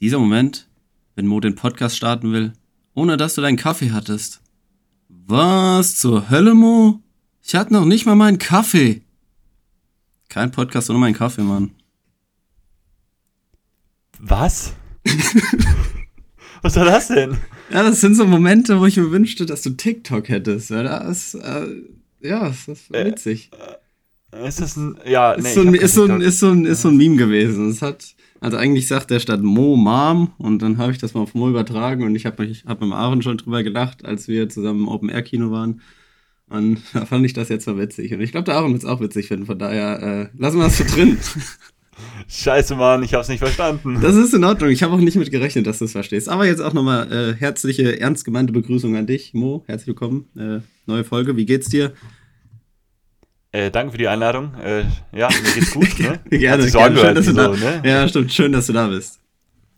[0.00, 0.68] Dieser Moment,
[1.16, 2.52] wenn Mo den Podcast starten will,
[2.94, 4.40] ohne dass du deinen Kaffee hattest.
[5.08, 7.00] Was zur Hölle, Mo?
[7.42, 9.02] Ich hatte noch nicht mal meinen Kaffee.
[10.28, 11.72] Kein Podcast ohne meinen Kaffee, Mann.
[14.20, 14.74] Was?
[16.62, 17.36] Was war das denn?
[17.70, 20.70] Ja, das sind so Momente, wo ich mir wünschte, dass du TikTok hättest.
[20.70, 21.66] Weil das, äh,
[22.20, 23.50] ja, das ist Äh, witzig.
[24.44, 24.98] Ist das ein.
[25.06, 26.96] Ja, ist, nee, so ich ein, ist, so ein, ist, so ein, ist so ein
[26.96, 27.70] Meme gewesen.
[27.70, 31.20] Es hat, also eigentlich sagt der statt Mo Mom und dann habe ich das mal
[31.20, 34.48] auf Mo übertragen und ich habe mich hab mit Aaron schon drüber gelacht, als wir
[34.48, 35.80] zusammen im Open Air Kino waren.
[36.48, 38.12] Und da fand ich das jetzt mal witzig.
[38.12, 39.46] Und ich glaube, der Aaron wird es auch witzig finden.
[39.46, 41.18] Von daher äh, lassen wir das so drin.
[42.28, 43.98] Scheiße, Mann, ich hab's nicht verstanden.
[44.00, 44.70] Das ist in Ordnung.
[44.70, 46.28] Ich habe auch nicht mit gerechnet, dass du es verstehst.
[46.28, 49.64] Aber jetzt auch nochmal äh, herzliche, ernst gemeinte Begrüßung an dich, Mo.
[49.66, 50.26] Herzlich willkommen.
[50.36, 51.36] Äh, neue Folge.
[51.36, 51.92] Wie geht's dir?
[53.52, 54.54] Äh, danke für die Einladung.
[54.62, 55.98] Äh, ja, mir geht's gut.
[56.00, 56.20] Ne?
[56.30, 56.96] Gerne, so gerne.
[56.98, 57.82] Schön, dass du wie da, so, ne?
[57.84, 58.32] Ja, stimmt.
[58.32, 59.20] Schön, dass du da bist.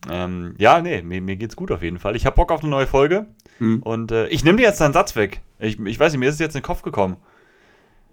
[0.09, 2.15] Ähm, ja, nee, mir, mir geht's gut auf jeden Fall.
[2.15, 3.27] Ich hab Bock auf eine neue Folge.
[3.59, 3.81] Hm.
[3.83, 5.41] Und äh, ich nehme dir jetzt deinen Satz weg.
[5.59, 7.17] Ich, ich weiß nicht, mir ist es jetzt in den Kopf gekommen.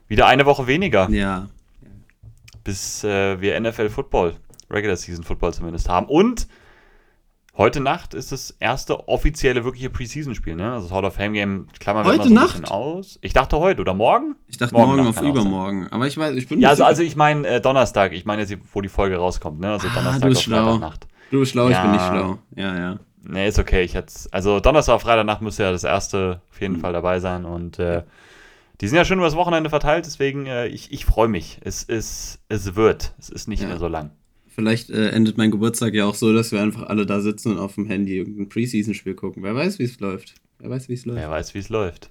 [0.07, 1.49] Wieder eine Woche weniger, Ja.
[2.65, 4.37] bis äh, wir NFL Football,
[4.71, 6.07] Regular Season Football zumindest haben.
[6.07, 6.47] Und
[7.59, 10.55] heute Nacht ist das erste offizielle, wirkliche Preseason-Spiel.
[10.57, 10.73] Ne?
[10.73, 12.53] Also das Hall of Fame Game klammern wir Heute so ein Nacht?
[12.53, 13.19] bisschen aus.
[13.21, 14.37] Ich dachte heute oder morgen?
[14.47, 15.89] Ich dachte morgen, Nacht auf übermorgen.
[15.91, 18.13] Aber ich weiß, ich bin Ja, also, also ich meine äh, Donnerstag.
[18.13, 19.61] Ich meine jetzt, wo die Folge rauskommt.
[19.61, 19.73] Ne?
[19.73, 20.65] Also Ah, Donnerstag du bist auf schlau.
[20.65, 21.07] Freitagnacht.
[21.31, 22.09] Du bist schlau, ich bin nicht Ja.
[22.09, 22.39] schlau.
[22.57, 22.99] Ja, ja.
[23.25, 23.83] Nee, ist okay.
[23.83, 26.63] Ich hätt's, also Donnerstag auf Freitagnacht müsste ja das erste auf Mhm.
[26.63, 27.45] jeden Fall dabei sein.
[27.45, 28.05] Und äh,
[28.81, 31.59] die sind ja schon übers Wochenende verteilt, deswegen äh, ich, ich freue mich.
[31.65, 33.13] Es, ist, es wird.
[33.19, 33.69] Es ist nicht Ja.
[33.69, 34.13] mehr so lang.
[34.59, 37.59] Vielleicht äh, endet mein Geburtstag ja auch so, dass wir einfach alle da sitzen und
[37.59, 39.45] auf dem Handy irgendein Preseason-Spiel gucken.
[39.45, 40.35] Wer weiß, wie es läuft.
[40.59, 41.21] Wer weiß, wie es läuft.
[41.21, 42.11] Wer weiß, wie es läuft.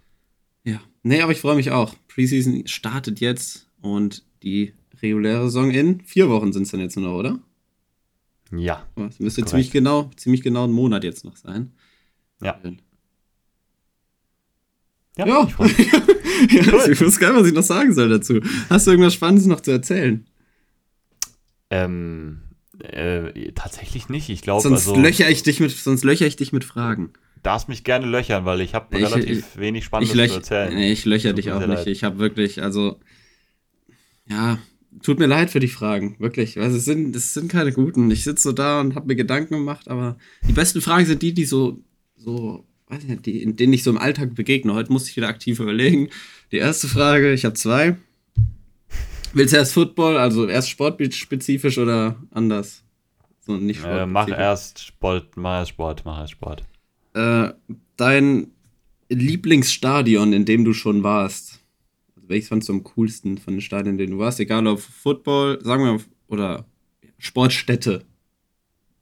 [0.64, 0.80] Ja.
[1.04, 1.94] Nee, aber ich freue mich auch.
[2.08, 7.10] Preseason startet jetzt und die reguläre Saison in vier Wochen sind es dann jetzt nur
[7.10, 7.38] noch, oder?
[8.56, 8.88] Ja.
[9.10, 9.50] Es müsste Korrekt.
[9.50, 11.74] ziemlich genau, ziemlich genau ein Monat jetzt noch sein.
[12.42, 12.58] Ja.
[15.18, 15.48] Ja, Ja.
[15.66, 15.78] ich
[16.54, 16.94] ja Cool.
[16.94, 18.40] Ich weiß gar nicht, was ich noch sagen soll dazu.
[18.70, 20.26] Hast du irgendwas Spannendes noch zu erzählen?
[21.70, 22.42] Ähm,
[22.82, 24.30] äh, tatsächlich nicht.
[24.30, 27.12] Ich glaube, Sonst also, löcher ich dich mit, sonst löcher ich dich mit Fragen.
[27.44, 30.74] darfst mich gerne löchern, weil ich habe Ich- relativ wenig Spannendes Ich, löch, zu erzählen.
[30.76, 31.68] nee, ich löcher Tut dich auch nicht.
[31.70, 31.88] leid.
[31.88, 33.00] Ich habe wirklich, also,
[34.30, 34.60] ja,
[35.02, 36.58] tut mir leid für die Fragen, wirklich.
[36.58, 38.10] Weil es sind, es sind keine guten.
[38.12, 40.18] Ich sitze so da und habe mir Gedanken gemacht, aber
[40.48, 41.80] die besten Fragen sind die, die so,
[42.16, 44.74] so, weiß ich nicht, die, in denen ich so im Alltag begegne.
[44.74, 46.10] Heute muss ich wieder aktiv überlegen.
[46.52, 47.96] Die erste Frage, ich habe zwei.
[49.34, 52.84] Willst du erst Football, also erst sportspezifisch oder anders?
[53.42, 56.64] So, nicht Äh, mach erst Sport, mach erst Sport, mach erst Sport.
[57.14, 57.54] Äh,
[57.96, 58.48] dein
[59.10, 61.60] Lieblingsstadion, in dem du schon warst.
[62.16, 64.40] Also welches fandst du am coolsten von den Stadien, in denen du warst?
[64.40, 66.66] Egal ob Football, sagen wir, oder
[67.18, 68.04] Sportstätte.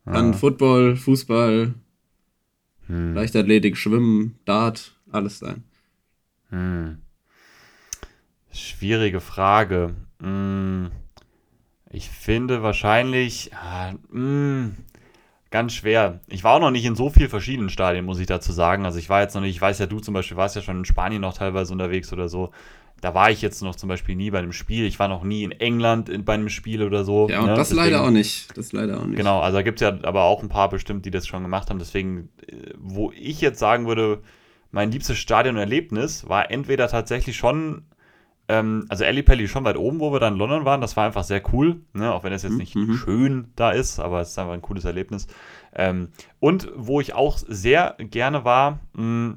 [0.06, 0.34] Kann Ja.
[0.34, 1.74] Football, Fußball,
[2.88, 3.16] Hm.
[3.16, 5.64] Leichtathletik, Schwimmen, Dart, alles sein.
[6.50, 7.00] Hm.
[8.52, 9.96] Schwierige Frage.
[10.25, 10.91] Hm.
[11.91, 14.75] Ich finde wahrscheinlich ah, hm,
[15.52, 16.19] ganz schwer.
[16.28, 18.85] Ich war auch noch nicht in so vielen verschiedenen Stadien, muss ich dazu sagen.
[18.85, 20.80] Also ich war jetzt noch nicht, ich weiß ja, du zum Beispiel warst ja schon
[20.80, 22.52] in Spanien noch teilweise unterwegs oder so.
[23.02, 24.85] Da war ich jetzt noch zum Beispiel nie bei einem Spiel.
[24.85, 27.30] Ich war noch nie in England in, bei einem Spiel oder so.
[27.30, 27.56] Ja, und ne?
[27.56, 28.58] das Deswegen- leider auch nicht.
[28.58, 29.18] Das leider auch nicht.
[29.18, 31.69] Genau, also da gibt es ja aber auch ein paar bestimmt, die das schon gemacht
[31.69, 31.78] haben.
[31.78, 34.22] Deswegen, äh, wo ich jetzt sagen würde,
[34.72, 37.84] mein liebstes Stadionerlebnis war entweder tatsächlich schon,
[38.47, 40.81] ähm, also Ellipelli schon weit oben, wo wir dann in London waren.
[40.81, 42.13] Das war einfach sehr cool, ne?
[42.13, 42.94] auch wenn es jetzt Mhm, nicht mhm.
[42.95, 45.28] schön da ist, aber es ist einfach ein cooles Erlebnis.
[45.73, 49.35] Ähm, und wo ich auch sehr gerne war, mh,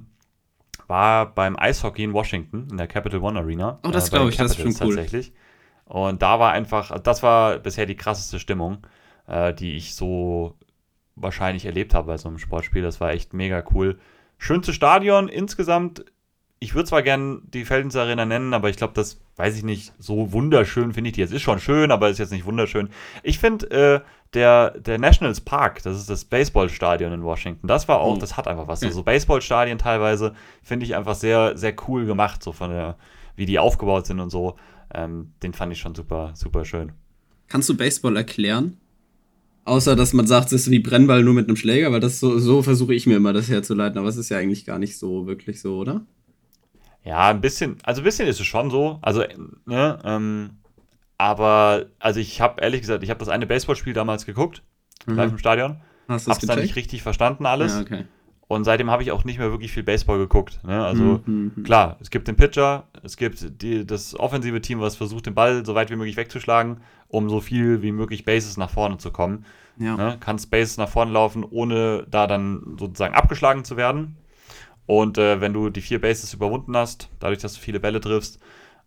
[0.86, 3.78] war beim Eishockey in Washington, in der Capital One Arena.
[3.84, 4.96] Oh, das äh, bei glaub den ich, das ist schon Capitals cool.
[4.96, 5.32] Tatsächlich.
[5.84, 8.86] Und da war einfach, das war bisher die krasseste Stimmung,
[9.26, 10.56] äh, die ich so
[11.16, 12.82] wahrscheinlich erlebt habe bei so einem Sportspiel.
[12.82, 13.98] Das war echt mega cool.
[14.38, 16.04] Schönste Stadion insgesamt.
[16.60, 19.92] Ich würde zwar gerne die Feldens Arena nennen, aber ich glaube, das weiß ich nicht,
[19.98, 21.22] so wunderschön finde ich die.
[21.22, 22.88] Es ist schon schön, aber ist jetzt nicht wunderschön.
[23.22, 24.00] Ich finde, äh,
[24.34, 28.18] der, der Nationals Park, das ist das Baseballstadion in Washington, das war auch, Oh.
[28.18, 28.80] das hat einfach was.
[28.80, 32.96] So Baseballstadien teilweise finde ich einfach sehr, sehr cool gemacht, so von der,
[33.36, 34.56] wie die aufgebaut sind und so.
[34.92, 36.92] Ähm, den fand ich schon super, super schön.
[37.46, 38.78] Kannst du Baseball erklären?
[39.64, 42.38] Außer, dass man sagt, es ist wie Brennball nur mit einem Schläger, weil das so,
[42.38, 45.26] so versuche ich mir immer das herzuleiten, aber es ist ja eigentlich gar nicht so
[45.26, 46.00] wirklich so, oder?
[47.08, 48.98] Ja, ein bisschen, also ein bisschen ist es schon so.
[49.00, 49.24] Also,
[49.64, 50.50] ne, ähm,
[51.16, 54.62] aber, also ich habe ehrlich gesagt, ich habe das eine Baseballspiel damals geguckt,
[55.06, 55.80] live im Stadion.
[56.06, 57.76] Hast du es Hab's dann nicht richtig verstanden alles.
[57.76, 58.04] Ja, okay.
[58.46, 60.60] Und seitdem habe ich auch nicht mehr wirklich viel Baseball geguckt.
[60.64, 60.84] Ne?
[60.84, 61.62] Also Mhm, mhm.
[61.64, 65.64] klar, es gibt den Pitcher, es gibt die, das offensive Team, was versucht, den Ball
[65.64, 66.78] so weit wie möglich wegzuschlagen,
[67.08, 69.46] um so viel wie möglich Bases nach vorne zu kommen.
[69.78, 69.96] Ja.
[69.96, 70.16] Ne?
[70.20, 74.16] Kannst Bases nach vorne laufen, ohne da dann sozusagen abgeschlagen zu werden.
[74.88, 78.38] Und äh, wenn du die vier Bases überwunden hast, dadurch, dass du viele Bälle triffst,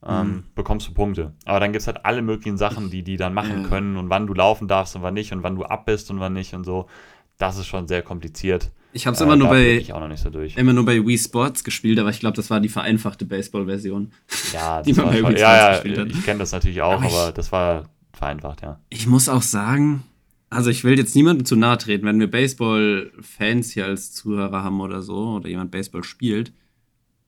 [0.03, 0.43] ähm, Mhm.
[0.55, 1.33] bekommst du Punkte.
[1.45, 3.69] Aber dann gibt es halt alle möglichen Sachen, die die dann machen Ja.
[3.69, 6.19] können und wann du laufen darfst und wann nicht und wann du ab bist und
[6.19, 6.87] wann nicht und so.
[7.37, 8.71] Das ist schon sehr kompliziert.
[8.93, 11.17] Ich habe es Äh, immer nur da blick bei ich so immer nur bei Wii
[11.19, 14.11] Sports gespielt, aber ich glaube, das war die vereinfachte Baseball-Version.
[14.53, 16.07] Ja, die man bei Wii Sports ja, ja, gespielt hat.
[16.09, 18.79] ich kenne das natürlich auch, Aber ich- aber das war vereinfacht, ja.
[18.89, 20.01] Ich muss auch sagen,
[20.51, 24.79] also ich will jetzt niemandem zu nahe treten, wenn wir Baseball-Fans hier als Zuhörer haben
[24.81, 26.53] oder so, oder jemand Baseball spielt,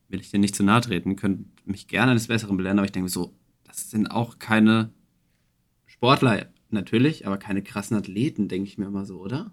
[0.09, 2.91] will ich dir nicht zu nahe treten, könnt mich gerne eines Besseren belehren, aber ich
[2.91, 3.33] denke so,
[3.65, 4.91] das sind auch keine
[5.85, 9.51] Sportler, natürlich, aber keine krassen Athleten, denke ich mir immer so, oder?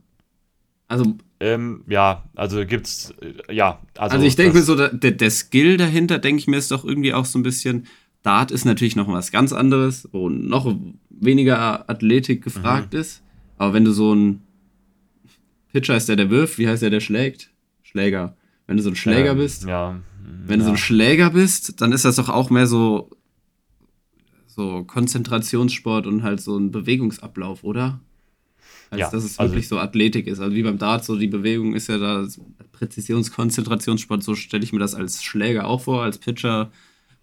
[0.88, 5.12] Also, Ähm, ja, also gibt's, äh, ja, also, also, ich denke mir so, der, der
[5.12, 7.86] der Skill dahinter, denke ich mir, ist doch irgendwie auch so ein bisschen,
[8.22, 10.74] Dart ist natürlich noch was ganz anderes, wo noch
[11.08, 12.98] weniger Athletik gefragt Mhm.
[13.00, 13.22] ist.
[13.60, 14.40] Aber wenn du so ein
[15.70, 17.50] Pitcher ist der, der wirft, wie heißt der, der schlägt?
[17.82, 18.34] Schläger.
[18.66, 20.00] Wenn du so ein Schläger ähm, bist, Ja.
[20.46, 20.74] wenn du so ja.
[20.74, 23.10] ein Schläger bist, dann ist das doch auch mehr so,
[24.46, 28.00] so Konzentrationssport und halt so ein Bewegungsablauf, oder?
[28.88, 30.40] Als Ja, dass es also- wirklich so Athletik ist.
[30.40, 32.26] Also wie beim Dart, so die Bewegung ist ja da
[32.72, 36.72] Präzisionskonzentrationssport, so stelle ich mir das als Schläger auch vor, als Pitcher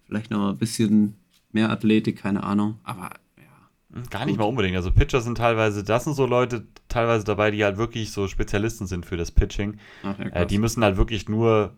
[0.06, 1.16] vielleicht noch ein bisschen
[1.52, 2.78] mehr Athletik, keine Ahnung.
[2.84, 3.10] Aber ja.
[4.10, 4.76] Gar nicht mal unbedingt.
[4.76, 8.88] Also Pitcher sind teilweise, das sind so Leute teilweise dabei, die halt wirklich so Spezialisten
[8.88, 9.78] sind für das Pitching.
[10.04, 11.74] Ach, ja, Äh, die müssen halt wirklich nur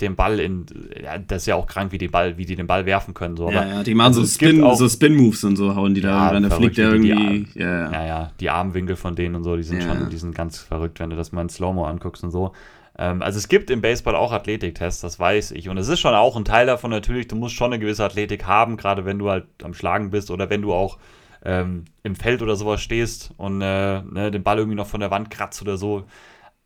[0.00, 0.64] den Ball in,
[1.02, 3.36] ja, das ist ja auch krank, wie die Ball, wie die den Ball werfen können.
[3.36, 3.50] So.
[3.50, 5.74] ja, Aber ja, die machen also so es gibt Spin, auch- so Spin-Moves und so
[5.74, 6.42] hauen die da Ja, rein.
[6.42, 7.58] Da verrückt, fliegt der wie die irgendwie.
[7.60, 7.92] Ja, ja.
[7.92, 9.88] Ja, ja, die Armwinkel von denen und so, die sind Ja.
[9.94, 12.52] schon, die sind ganz verrückt, wenn du das mal in Slow-Mo anguckst und so.
[12.98, 15.68] Ähm, also es gibt im Baseball auch Athletiktests, das weiß ich.
[15.68, 18.46] Und es ist schon auch ein Teil davon natürlich, du musst schon eine gewisse Athletik
[18.46, 20.96] haben, gerade wenn du halt am Schlagen bist oder wenn du auch
[21.44, 25.10] ähm, im Feld oder sowas stehst und äh, ne, den Ball irgendwie noch von der
[25.10, 26.04] Wand kratzt oder so.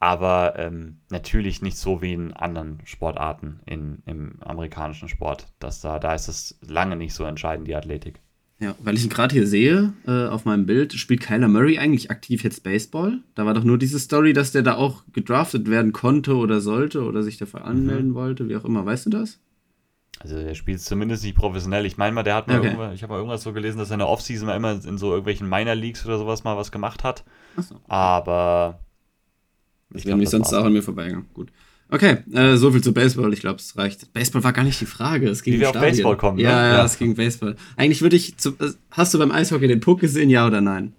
[0.00, 5.46] Aber ähm, natürlich nicht so wie in anderen Sportarten in, im amerikanischen Sport.
[5.60, 8.20] Das da, da ist es lange nicht so entscheidend, die Athletik.
[8.60, 12.10] Ja, weil ich ihn gerade hier sehe, äh, auf meinem Bild, spielt Kyler Murray eigentlich
[12.10, 13.18] aktiv jetzt Baseball?
[13.34, 17.02] Da war doch nur diese Story, dass der da auch gedraftet werden konnte oder sollte
[17.02, 18.14] oder sich dafür anmelden Mhm.
[18.14, 18.84] wollte, wie auch immer.
[18.86, 19.40] Weißt du das?
[20.20, 21.84] Also er spielt zumindest nicht professionell.
[21.86, 22.76] Ich meine mal, der hat mal Okay.
[22.94, 25.10] ich habe mal irgendwas so gelesen, dass er in der Offseason mal immer in so
[25.10, 27.24] irgendwelchen Minor Leagues oder sowas mal was gemacht hat.
[27.56, 27.76] Achso.
[27.88, 28.78] Aber
[29.90, 31.28] Das ich wäre das sonst auch an mir vorbeigegangen.
[31.34, 31.50] Gut.
[31.90, 33.32] Okay, äh, so viel zu Baseball.
[33.34, 34.12] Ich glaube, es reicht.
[34.14, 35.28] Baseball war gar nicht die Frage.
[35.28, 35.74] Es ging Wie wir auf.
[35.78, 36.44] Baseball kommen, ne?
[36.44, 36.84] Ja, ja, Ja.
[36.84, 37.56] es ging Baseball.
[37.76, 38.38] Eigentlich würde ich.
[38.38, 40.94] Zu, äh, hast du beim Eishockey den Puck gesehen, ja oder nein?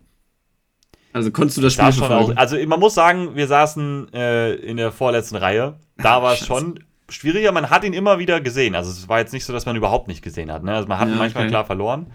[1.11, 4.53] Also konntest du das Spiel Da schon auch, also man muss sagen, wir saßen äh,
[4.55, 5.79] in der vorletzten Reihe.
[5.97, 7.51] Da war es schon schwieriger.
[7.51, 8.75] Man hat ihn immer wieder gesehen.
[8.75, 10.63] Also es war jetzt nicht so, dass man überhaupt nicht gesehen hat.
[10.63, 10.73] Ne?
[10.73, 11.51] Also man hat Ja, manchmal okay.
[11.51, 12.07] klar verloren.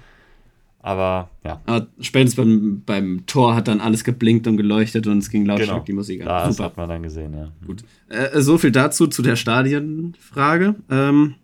[0.82, 5.28] Aber ja, Aber spätestens beim, beim Tor hat dann alles geblinkt und geleuchtet und es
[5.28, 5.84] ging lautstark genau.
[5.84, 6.26] die Musik an.
[6.28, 6.70] Das Super.
[6.70, 7.52] hat man dann gesehen, ja.
[7.66, 7.84] Gut.
[8.08, 10.76] Äh, so viel dazu, zu der Stadienfrage.
[10.90, 11.34] Ähm,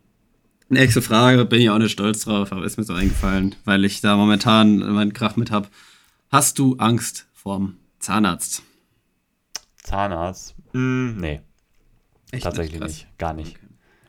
[0.71, 4.01] nächste Frage, bin ich auch nicht stolz drauf, aber ist mir so eingefallen, weil ich
[4.01, 5.69] da momentan meinen Krach mit habe.
[6.31, 8.63] Hast du Angst vorm Zahnarzt?
[9.83, 10.55] Zahnarzt?
[10.73, 11.41] Hm, nee.
[12.37, 12.91] Echt Tatsächlich Krass.
[12.93, 13.57] nicht, gar nicht.
[13.57, 13.67] Okay,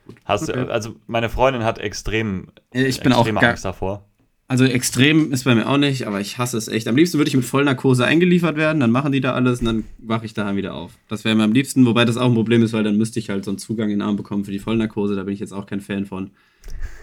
[0.08, 0.16] gut.
[0.26, 0.66] Hast Okay.
[0.66, 4.06] du, also meine Freundin hat extrem, Ich bin auch gar, Angst davor.
[4.50, 6.88] Also extrem ist bei mir auch nicht, aber ich hasse es echt.
[6.88, 9.84] Am liebsten würde ich mit Vollnarkose eingeliefert werden, dann machen die da alles und dann
[9.98, 10.94] wache ich daheim wieder auf.
[11.10, 13.30] Das wäre mir am liebsten, wobei das auch ein Problem ist, weil dann müsste ich
[13.30, 15.52] halt so einen Zugang in den Arm bekommen für die Vollnarkose, da bin ich jetzt
[15.52, 16.32] auch kein Fan von.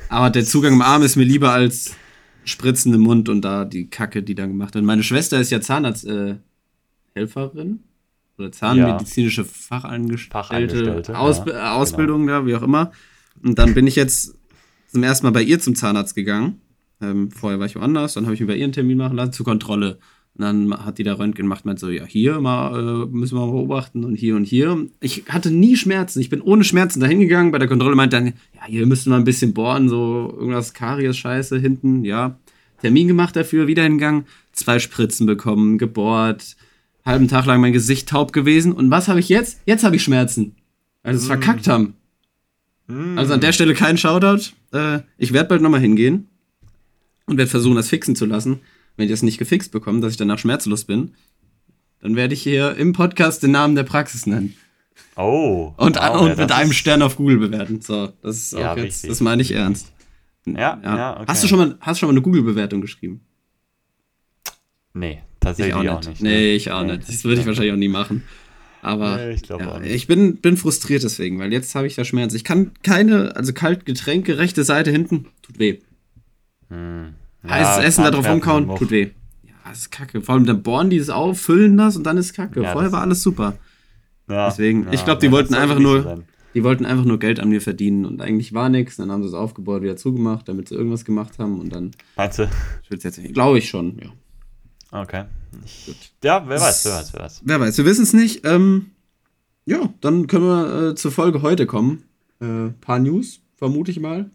[0.09, 1.95] Aber der Zugang im Arm ist mir lieber als
[2.45, 4.85] Spritzen im Mund und da die Kacke, die dann gemacht wird.
[4.85, 6.38] Meine Schwester ist ja Zahnarzthelferin
[7.14, 7.81] äh, Helferin
[8.38, 11.59] oder zahnmedizinische Fachangestellte, Fachangestellte, Aus ja, genau.
[11.59, 12.93] Ausbildung da, wie auch immer.
[13.43, 14.35] Und dann bin ich jetzt
[14.88, 16.61] zum ersten Mal bei ihr zum Zahnarzt gegangen.
[17.00, 19.33] Ähm, vorher war ich woanders, dann habe ich mir bei ihr einen Termin machen lassen
[19.33, 19.99] zur Kontrolle.
[20.37, 23.47] Und dann hat die da Röntgen gemacht, meint so, ja, hier mal, äh, müssen wir
[23.47, 24.87] mal beobachten und hier und hier.
[25.00, 26.21] Ich hatte nie Schmerzen.
[26.21, 27.53] Ich bin ohne Schmerzen da hingegangen.
[27.53, 31.59] Bei der Kontrolle meint dann, ja, hier müssten wir ein bisschen bohren, so irgendwas Karies-Scheiße
[31.59, 32.37] hinten, ja.
[32.81, 36.57] Termin gemacht dafür, wieder hingegangen, zwei Spritzen bekommen, gebohrt,
[37.05, 38.73] halben Tag lang mein Gesicht taub gewesen.
[38.73, 39.61] Und was habe ich jetzt?
[39.67, 40.57] Jetzt habe ich Schmerzen.
[41.05, 41.95] Sie es verkackt haben.
[42.87, 43.19] Mm.
[43.19, 44.53] Also an der Stelle kein Shoutout.
[44.73, 46.29] Äh, ich werde bald nochmal hingehen
[47.27, 48.61] und werde versuchen, das fixen zu lassen.
[48.97, 51.13] Wenn ich das nicht gefixt bekomme, dass ich danach schmerzlos bin,
[52.01, 54.55] dann werde ich hier im Podcast den Namen der Praxis nennen.
[55.17, 55.73] Oh.
[55.77, 57.81] Und, wow, und ja, mit einem Stern auf Google bewerten.
[57.81, 59.11] So, das ist auch Ja, jetzt, richtig.
[59.11, 59.93] das meine ich ernst.
[60.47, 61.25] Ja, ja, okay.
[61.27, 63.23] Hast du schon mal, hast du schon mal eine Google-Bewertung geschrieben?
[64.93, 66.23] Nee, tatsächlich ich auch nicht.
[66.23, 66.97] Nee, ich auch Nee.
[66.97, 67.09] nicht.
[67.09, 68.23] Das würde ich wahrscheinlich auch nie machen.
[68.83, 69.95] Aber Nee, ich ja, auch nicht.
[69.95, 72.35] ich bin, bin frustriert deswegen, weil jetzt habe ich da Schmerz.
[72.35, 75.79] Ich kann keine, also kalt Getränke, rechte Seite hinten, tut weh.
[76.69, 77.15] Hm.
[77.49, 79.11] Heißes Ja, Essen da drauf rumkauen, auch- tut weh.
[79.45, 80.21] Ja, das ist kacke.
[80.21, 82.63] Vor allem dann bohren die es auf, füllen das und dann ist kacke.
[82.63, 83.57] Ja, Vorher war alles super.
[84.29, 86.25] Ja, Deswegen, ich glaube, die wollten einfach nicht nur, sein.
[86.55, 88.97] die wollten einfach nur Geld an mir verdienen und eigentlich war nichts.
[88.97, 93.05] Dann haben sie es aufgebaut, wieder zugemacht, damit sie irgendwas gemacht haben und dann wird
[93.05, 94.11] jetzt Glaube ich schon, ja.
[94.95, 95.25] Okay.
[96.23, 97.41] Ja, wer weiß, wer weiß, wer weiß.
[97.45, 98.47] Wer weiß, wir wissen es nicht.
[98.47, 98.91] Ähm,
[99.67, 102.05] ja, dann können wir äh, zur Folge heute kommen.
[102.41, 104.31] Äh, paar News, vermute ich mal,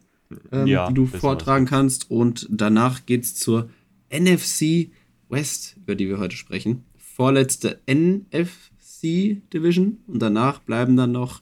[0.51, 2.11] ähm, Ja, die du vortragen kannst.
[2.11, 3.69] Und danach geht's zur
[4.11, 4.91] NFC
[5.29, 6.83] West, über die wir heute sprechen.
[6.97, 9.99] Vorletzte NFC Division.
[10.07, 11.41] Und danach bleiben dann noch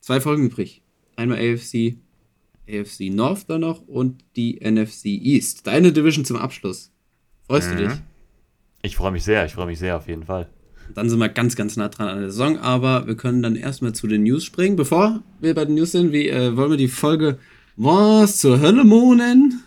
[0.00, 0.82] zwei Folgen übrig.
[1.16, 1.96] Einmal AFC,
[2.68, 5.66] AFC North dann noch und die NFC East.
[5.66, 6.90] Deine Division zum Abschluss.
[7.46, 7.78] Freust du Mhm.
[7.78, 7.92] dich?
[8.82, 10.48] Ich freue mich sehr, ich freue mich sehr auf jeden Fall.
[10.94, 13.92] Dann sind wir ganz, ganz nah dran an der Saison, aber wir können dann erstmal
[13.92, 14.76] zu den News springen.
[14.76, 17.38] Bevor wir bei den News sind, wie, äh, wollen wir die Folge
[17.76, 19.62] Was zur Hölle mohnen?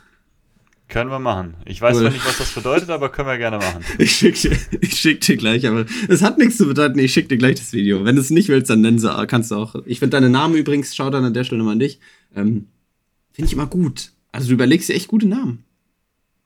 [0.88, 1.54] Können wir machen.
[1.66, 2.02] Ich weiß Cool.
[2.02, 3.84] zwar nicht, was das bedeutet, aber können wir gerne machen.
[4.00, 7.00] Ich schick, dir, ich schick dir gleich, aber es hat nichts zu bedeuten.
[7.00, 8.04] Ich schick dir gleich das Video.
[8.04, 9.76] Wenn du es nicht willst, dann nennen sie, kannst du auch.
[9.86, 12.00] Ich finde deine Namen übrigens, schau dann an der Stelle mal an dich.
[12.36, 12.68] Ähm,
[13.32, 14.12] finde ich immer gut.
[14.34, 15.64] Also du überlegst dir echt gute Namen.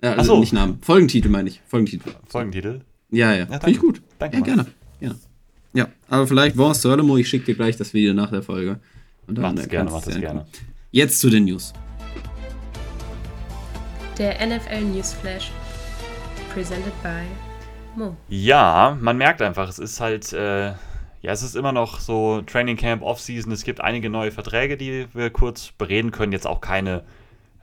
[0.06, 0.40] Ja, also Ach so.
[0.40, 0.78] nicht Namen.
[0.84, 1.62] Folgentitel meine ich.
[1.66, 2.12] Folgentitel.
[2.28, 2.82] Folgentitel.
[3.10, 3.46] Ja, ja.
[3.46, 3.66] danke.
[3.66, 4.02] Finde ich gut.
[4.20, 4.46] Danke ja, mal.
[4.46, 4.66] gerne.
[5.00, 5.16] gerne.
[5.74, 8.44] Ja, aber vielleicht Was zur Hölle, Mo, ich schicke dir gleich das Video nach der
[8.44, 8.80] Folge.
[9.26, 10.46] Und Mach das äh, gerne, mach das gerne.
[10.92, 11.74] Jetzt zu den News.
[14.20, 15.50] Der NFL Newsflash.
[16.54, 17.24] Presented by
[17.96, 18.16] Mo.
[18.30, 20.78] Ja, man merkt einfach, es ist halt, äh, ja,
[21.24, 23.52] es ist immer noch so Training Camp, Offseason.
[23.52, 26.32] Es gibt einige neue Verträge, die wir kurz bereden können.
[26.32, 27.04] Jetzt auch keine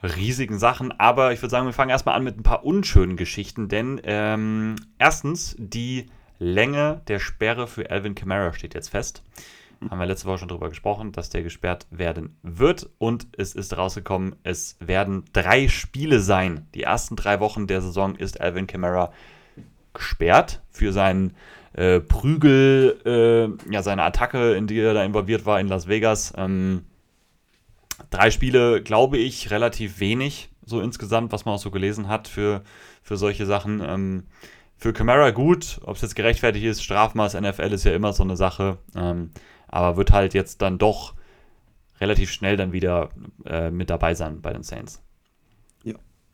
[0.03, 3.69] riesigen Sachen, aber ich würde sagen, wir fangen erstmal an mit ein paar unschönen Geschichten,
[3.69, 6.07] denn ähm, erstens, die
[6.39, 9.23] Länge der Sperre für Alvin Kamara steht jetzt fest.
[9.89, 12.89] Haben wir letzte Woche schon drüber gesprochen, dass der gesperrt werden wird.
[12.99, 16.67] Und es ist rausgekommen, es werden drei Spiele sein.
[16.73, 19.11] Die ersten drei Wochen der Saison ist Alvin Kamara
[19.93, 21.35] gesperrt für seinen
[21.73, 26.33] äh, Prügel, äh, ja, seine Attacke, in die er da involviert war in Las Vegas.
[26.37, 26.83] Ähm,
[28.09, 32.63] drei Spiele, glaube ich, relativ wenig, so insgesamt, was man auch so gelesen hat für,
[33.01, 33.81] für solche Sachen.
[33.81, 34.23] Ähm,
[34.77, 38.35] für Camara gut, ob es jetzt gerechtfertigt ist, Strafmaß NFL ist ja immer so eine
[38.35, 39.31] Sache, ähm,
[39.67, 41.13] aber wird halt jetzt dann doch
[42.01, 43.09] relativ schnell dann wieder
[43.45, 45.01] äh, mit dabei sein bei den Saints.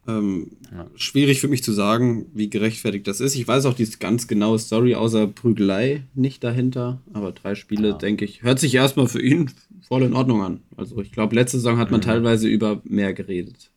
[0.07, 0.87] Ähm, Ja.
[0.95, 3.35] Schwierig für mich zu sagen, wie gerechtfertigt das ist.
[3.35, 7.97] Ich weiß auch die ganz genaue Story außer Prügelei nicht dahinter, aber drei Spiele, Ja.
[7.97, 9.51] denke ich, hört sich erstmal für ihn
[9.87, 10.61] voll in Ordnung an.
[10.77, 12.05] Also ich glaube, letzte Saison hat man Mhm.
[12.05, 13.71] teilweise über mehr geredet.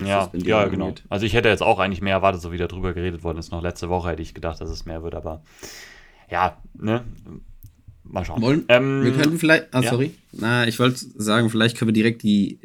[0.00, 0.72] Ja, das, ja, angeht.
[0.72, 0.94] genau.
[1.10, 3.52] Also ich hätte jetzt auch eigentlich mehr erwartet, so wie darüber geredet worden ist.
[3.52, 5.42] Noch letzte Woche hätte ich gedacht, dass es mehr wird, aber
[6.30, 7.04] ja, ne?
[8.04, 8.40] Mal schauen.
[8.42, 9.90] Wollen, Ähm, wir können vielleicht, ah, ja.
[9.90, 10.12] sorry.
[10.32, 12.58] Na, ich wollte sagen, vielleicht können wir direkt die.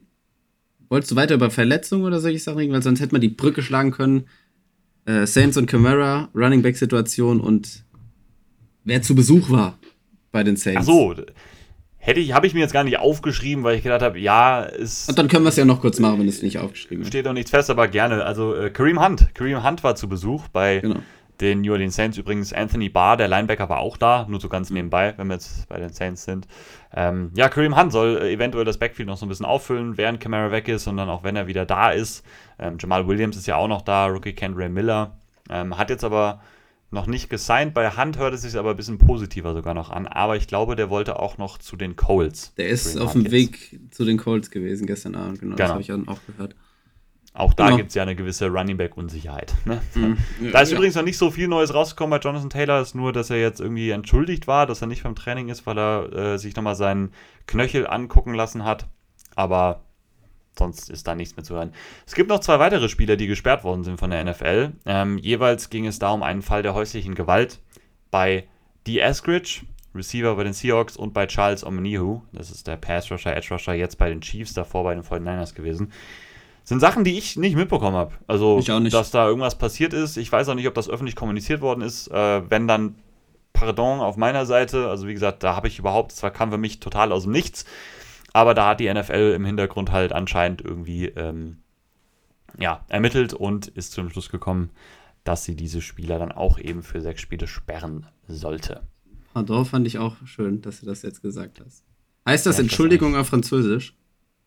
[0.89, 2.73] Wolltest du weiter über Verletzungen oder solche Sachen reden?
[2.73, 4.27] Weil sonst hätte man die Brücke schlagen können.
[5.05, 7.85] Äh, Saints und Camara, Running Back Situation und
[8.83, 9.77] wer zu Besuch war
[10.31, 10.81] bei den Saints.
[10.81, 11.15] Ach so,
[11.97, 15.07] hätte ich, habe ich mir jetzt gar nicht aufgeschrieben, weil ich gedacht habe, ja, es
[15.09, 17.09] Und dann können wir es ja noch kurz machen, wenn es nicht aufgeschrieben ist.
[17.09, 18.23] steht noch nichts fest, aber gerne.
[18.23, 20.99] Also äh, Kareem Hunt, Kareem Hunt war zu Besuch bei Genau.
[21.41, 22.17] Den New Orleans Saints.
[22.17, 25.67] Übrigens Anthony Barr, der Linebacker, war auch da, nur so ganz nebenbei, wenn wir jetzt
[25.69, 26.47] bei den Saints sind.
[26.93, 30.19] Ähm, ja, Kareem Hunt soll äh, eventuell das Backfield noch so ein bisschen auffüllen, während
[30.19, 32.23] Camara weg ist und dann auch wenn er wieder da ist.
[32.59, 35.17] Ähm, Jamal Williams ist ja auch noch da, Rookie Kendra Miller.
[35.49, 36.41] Ähm, hat jetzt aber
[36.89, 37.73] noch nicht gesigned.
[37.73, 40.07] Bei Hunt hört es sich aber ein bisschen positiver sogar noch an.
[40.07, 42.53] Aber ich glaube, der wollte auch noch zu den Colts.
[42.55, 43.31] Der ist Kareem auf dem.
[43.31, 45.55] Weg zu den Colts gewesen gestern Abend, genau.
[45.55, 45.73] Das Genau.
[45.73, 46.55] habe ich auch gehört.
[47.37, 47.77] Auch da Genau.
[47.77, 49.53] gibt es ja eine gewisse Running Back-Unsicherheit.
[49.65, 49.79] Ne?
[49.93, 50.17] Mhm.
[50.51, 50.77] Da ist Ja.
[50.77, 53.59] übrigens noch nicht so viel Neues rausgekommen bei Jonathan Taylor, ist nur, dass er jetzt
[53.61, 57.11] irgendwie entschuldigt war, dass er nicht beim Training ist, weil er äh, sich nochmal seinen
[57.45, 58.87] Knöchel angucken lassen hat.
[59.35, 59.83] Aber
[60.57, 61.73] sonst ist da nichts mehr zu hören.
[62.07, 64.71] Es gibt noch zwei weitere Spieler, die gesperrt worden sind von der NFL.
[64.87, 67.59] Ähm, jeweils ging es da um einen Fall der häuslichen Gewalt
[68.09, 68.45] bei
[68.87, 68.97] D.
[68.97, 69.61] Eskridge,
[69.93, 72.21] Receiver bei den Seahawks, und bei Charles Omenihu.
[72.31, 75.91] Das ist der Pass-Rusher, Edge-Rusher, jetzt bei den Chiefs, davor bei den 49ers gewesen.
[76.67, 78.11] Sind Sachen, die ich nicht mitbekommen habe.
[78.27, 78.93] Also, nicht.
[78.93, 80.17] dass da irgendwas passiert ist.
[80.17, 82.09] Ich weiß auch nicht, ob das öffentlich kommuniziert worden ist.
[82.09, 82.95] Äh, wenn dann,
[83.53, 84.89] pardon, auf meiner Seite.
[84.89, 87.63] Also, wie gesagt, da habe ich überhaupt, zwar kam für mich total aus dem Nichts,
[88.33, 91.59] aber da hat die NFL im Hintergrund halt anscheinend irgendwie ähm,
[92.59, 94.71] ja, ermittelt und ist zum Schluss gekommen,
[95.23, 98.81] dass sie diese Spieler dann auch eben für sechs Spiele sperren sollte.
[99.33, 101.85] Pardon fand ich auch schön, dass du das jetzt gesagt hast.
[102.27, 103.95] Heißt das Ja, Entschuldigung auf Französisch?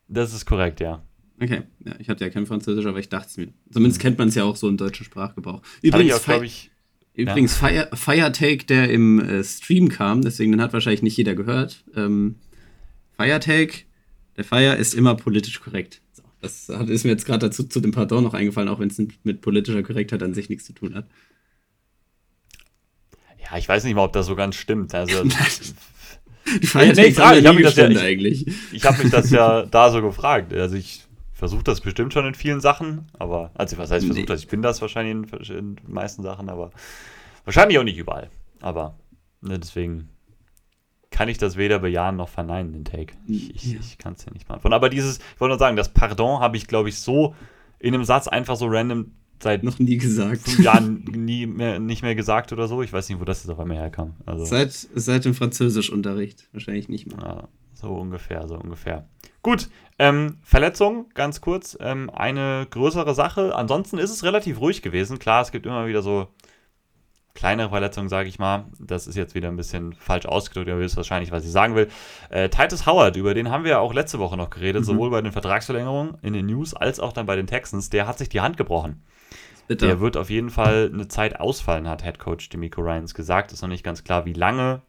[0.06, 1.02] Das ist korrekt, ja.
[1.42, 3.48] Okay, ja, ich hatte ja kein Französisch, aber ich dachte es mir.
[3.72, 5.62] Zumindest kennt man es ja auch so im deutschen Sprachgebrauch.
[5.62, 6.70] Habe ich Übrigens, glaube ich,
[7.14, 11.82] übrigens Fire, Firetake, der im äh, Stream kam, deswegen den hat wahrscheinlich nicht jeder gehört.
[11.96, 12.36] Ähm,
[13.16, 13.84] Firetake,
[14.36, 16.02] der Fire ist immer politisch korrekt.
[16.12, 18.88] So, das hat, ist mir jetzt gerade dazu zu dem Pardon noch eingefallen, auch wenn
[18.90, 21.06] es mit politischer Korrektheit an sich nichts zu tun hat.
[23.50, 24.94] Ja, ich weiß nicht mal, ob das so ganz stimmt.
[24.94, 25.24] Also,
[26.62, 29.02] Die Feiertage nee, ich haben ich ja hab nie mich das ja- ich- ich habe
[29.02, 30.52] mich das ja da so gefragt.
[30.52, 31.04] Also ich
[31.40, 34.08] versuche das bestimmt schon in vielen Sachen, aber, also was heißt Nee.
[34.12, 34.40] versucht das?
[34.42, 36.70] Ich bin das wahrscheinlich in, in den meisten Sachen, aber
[37.44, 38.30] wahrscheinlich auch nicht überall.
[38.60, 38.94] Aber
[39.40, 40.08] ne, deswegen
[41.10, 43.14] kann ich das weder bejahen noch verneinen, den Take.
[43.26, 44.74] Ich, ich, ich kann es ja nicht beantworten.
[44.74, 47.34] Aber dieses, ich wollte nur sagen, das Pardon habe ich, glaube ich, so
[47.80, 50.42] in einem Satz einfach so random seit Noch nie gesagt.
[50.42, 52.82] fünf Jahren nie mehr, nicht mehr gesagt oder so.
[52.82, 54.14] Ich weiß nicht, wo das jetzt auf einmal herkam.
[54.26, 56.48] Also, Seit, seit dem Französischunterricht.
[56.52, 57.16] Wahrscheinlich nicht mehr.
[57.24, 57.48] ja,
[57.80, 59.06] so ungefähr, so ungefähr.
[59.42, 59.68] Gut,
[59.98, 61.76] ähm, Verletzung, ganz kurz.
[61.80, 63.54] Ähm, eine größere Sache.
[63.54, 65.18] Ansonsten ist es relativ ruhig gewesen.
[65.18, 66.28] Klar, es gibt immer wieder so
[67.34, 68.64] kleinere Verletzungen, sage ich mal.
[68.78, 70.68] Das ist jetzt wieder ein bisschen falsch ausgedrückt.
[70.68, 71.88] Ihr wisst wahrscheinlich, was ich sagen will.
[72.28, 74.86] Äh, Titus Howard, über den haben wir ja auch letzte Woche noch geredet, Mhm.
[74.86, 77.88] sowohl bei den Vertragsverlängerungen in den News als auch dann bei den Texans.
[77.88, 79.02] Der hat sich die Hand gebrochen.
[79.68, 79.86] Bitte.
[79.86, 83.52] Der wird auf jeden Fall eine Zeit ausfallen, hat Head Coach Demico Ryans gesagt.
[83.52, 84.82] Ist noch nicht ganz klar, wie lange.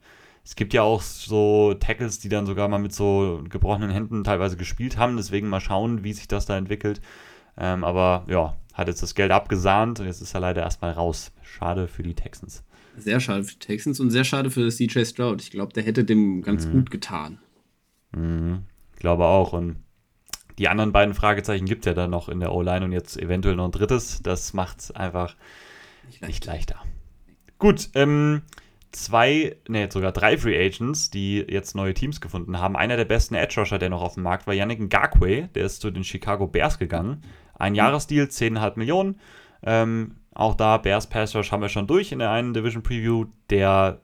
[0.43, 4.57] Es gibt ja auch so Tackles, die dann sogar mal mit so gebrochenen Händen teilweise
[4.57, 5.17] gespielt haben.
[5.17, 6.99] Deswegen mal schauen, wie sich das da entwickelt.
[7.57, 11.31] Ähm, aber ja, hat jetzt das Geld abgesahnt und jetzt ist er leider erstmal raus.
[11.43, 12.63] Schade für die Texans.
[12.97, 15.41] Sehr schade für die Texans und sehr schade für CJ Stroud.
[15.41, 16.71] Ich glaube, der hätte dem ganz Mhm.
[16.71, 17.39] gut getan.
[18.13, 18.63] Mhm,
[18.97, 19.53] glaube auch.
[19.53, 19.77] Und
[20.57, 23.55] die anderen beiden Fragezeichen gibt es ja dann noch in der O-Line und jetzt eventuell
[23.55, 24.21] noch ein drittes.
[24.23, 25.35] Das macht es einfach
[26.07, 26.75] Nicht nicht leichter.
[27.59, 28.41] Gut, ähm,
[28.91, 32.75] zwei, ne, sogar drei Free Agents, die jetzt neue Teams gefunden haben.
[32.75, 35.81] Einer der besten Edge Rusher, der noch auf dem Markt war, Yannick Ngakwe, der ist
[35.81, 37.23] zu den Chicago Bears gegangen.
[37.57, 39.19] Ein Jahresdeal, 10,5 Millionen.
[39.63, 43.25] Ähm, auch da, Bears Pass Rush haben wir schon durch in der einen Division Preview.
[43.49, 44.01] Der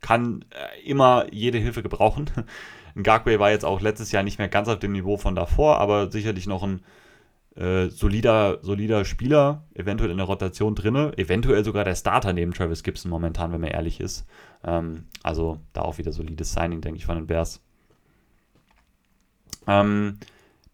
[0.00, 2.30] kann äh, immer jede Hilfe gebrauchen.
[2.94, 6.10] Ngakwe war jetzt auch letztes Jahr nicht mehr ganz auf dem Niveau von davor, aber
[6.10, 6.82] sicherlich noch ein
[7.58, 12.84] äh, solider, solider Spieler, eventuell in der Rotation drinne, eventuell sogar der Starter neben Travis
[12.84, 14.26] Gibson momentan, wenn man ehrlich ist.
[14.64, 17.60] Ähm, also da auch wieder solides Signing, denke ich, von den Bears.
[19.66, 20.18] Ähm,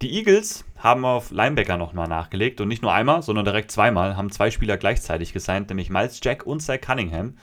[0.02, 4.30] die Eagles haben auf Linebacker nochmal nachgelegt und nicht nur einmal, sondern direkt zweimal, haben
[4.30, 7.38] zwei Spieler gleichzeitig gesigned, nämlich Miles Jack und Zach Cunningham.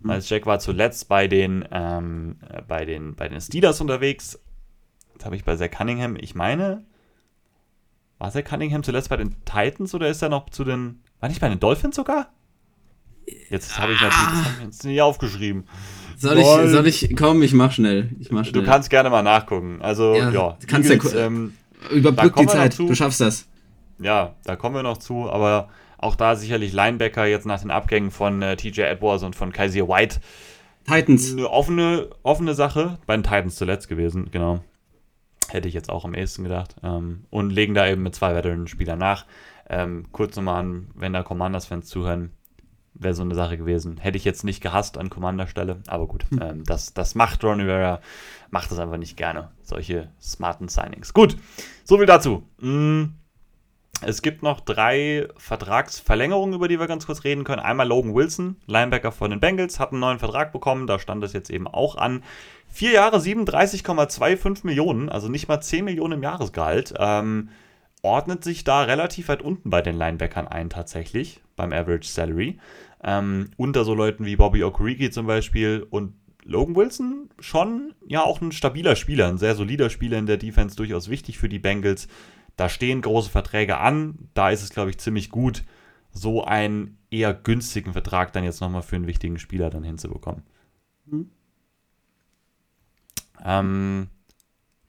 [0.00, 4.38] Miles Jack war zuletzt bei den, ähm, äh, bei den, bei den Steelers unterwegs.
[5.14, 6.84] Jetzt habe ich bei Zach Cunningham, ich meine,
[8.22, 11.40] war Zach Cunningham zuletzt bei den Titans oder ist er noch zu den, war nicht
[11.40, 12.28] bei den Dolphins sogar?
[13.50, 15.64] Jetzt habe ich natürlich, jetzt nicht aufgeschrieben.
[16.16, 18.10] Soll ich, soll ich, komm, ich mach schnell.
[18.20, 18.62] Ich mach schnell.
[18.62, 19.80] Du kannst gerne mal nachgucken.
[19.82, 21.54] Also, Ja, ja, du kannst ja Eagles, ku- ähm,
[21.90, 22.78] Überbrück die Zeit.
[22.78, 23.48] Du schaffst das.
[23.98, 28.10] Ja, da kommen wir noch zu, aber auch da sicherlich Linebacker jetzt nach den Abgängen
[28.10, 30.20] von äh, TJ Edwards und von Kaiser White
[30.86, 31.32] Titans.
[31.32, 32.98] eine offene, offene Sache.
[33.06, 34.60] Bei den Titans zuletzt gewesen, genau.
[35.48, 36.76] Hätte ich jetzt auch am ehesten gedacht.
[36.82, 39.26] Ähm, und legen da eben mit zwei Veteran-Spielern nach.
[39.68, 42.32] Ähm, kurz nochmal an, wenn da Commanders-Fans zuhören,
[42.94, 43.96] wäre so eine Sache gewesen.
[43.96, 48.00] Hätte ich jetzt nicht gehasst an Commander-Stelle, aber gut, ähm, das, das macht Ron Rivera,
[48.50, 51.14] macht das einfach nicht gerne, solche smarten Signings.
[51.14, 51.36] Gut,
[51.84, 52.46] so viel dazu.
[52.60, 53.04] Mm,
[54.00, 57.60] es gibt noch drei Vertragsverlängerungen, über die wir ganz kurz reden können.
[57.60, 60.86] Einmal Logan Wilson, Linebacker von den Bengals, hat einen neuen Vertrag bekommen.
[60.86, 62.22] Da stand es jetzt eben auch an.
[62.68, 66.94] Vier Jahre 37,25 Millionen, also nicht mal 10 Millionen im Jahresgehalt.
[66.98, 67.50] Ähm,
[68.02, 72.58] ordnet sich da relativ weit unten bei den Linebackern ein, tatsächlich, beim Average Salary.
[73.04, 78.40] Ähm, unter so Leuten wie Bobby Okereke zum Beispiel und Logan Wilson schon ja auch
[78.40, 82.08] ein stabiler Spieler, ein sehr solider Spieler in der Defense, durchaus wichtig für die Bengals.
[82.56, 84.28] Da stehen große Verträge an.
[84.34, 85.64] Da ist es, glaube ich, ziemlich gut,
[86.12, 90.42] so einen eher günstigen Vertrag dann jetzt nochmal für einen wichtigen Spieler dann hinzubekommen.
[93.44, 94.08] Ähm,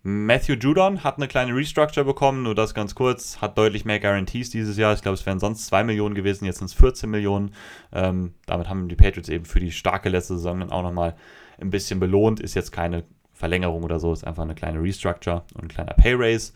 [0.06, 4.50] Matthew Judon hat eine kleine Restructure bekommen, nur das ganz kurz, hat deutlich mehr Guarantees
[4.50, 4.94] dieses Jahr.
[4.94, 7.54] Ich glaube, es wären sonst 2 Millionen gewesen, jetzt sind es 14 Millionen.
[7.94, 11.16] Ähm, damit haben die Patriots eben für die starke letzte Saison dann auch nochmal
[11.60, 12.42] ein bisschen belohnt.
[12.42, 16.16] Ist jetzt keine Verlängerung oder so, ist einfach eine kleine Restructure und ein kleiner Pay
[16.16, 16.52] Raise.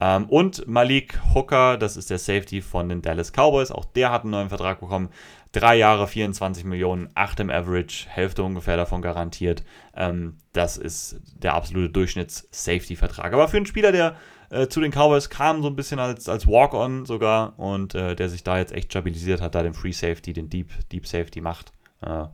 [0.00, 4.22] Ähm, und Malik Hooker, das ist der Safety von den Dallas Cowboys, auch der hat
[4.22, 5.10] einen neuen Vertrag bekommen.
[5.52, 9.64] Drei Jahre, 24 Millionen, 8 im Average, Hälfte ungefähr davon garantiert.
[9.94, 13.32] Ähm, das ist der absolute Durchschnitts-Safety-Vertrag.
[13.32, 14.16] Aber für einen Spieler, der
[14.50, 18.28] äh, zu den Cowboys kam, so ein bisschen als, als Walk-On sogar und äh, der
[18.28, 21.72] sich da jetzt echt stabilisiert hat, da den Free Safety, den Deep, Deep Safety macht.
[22.00, 22.26] Äh,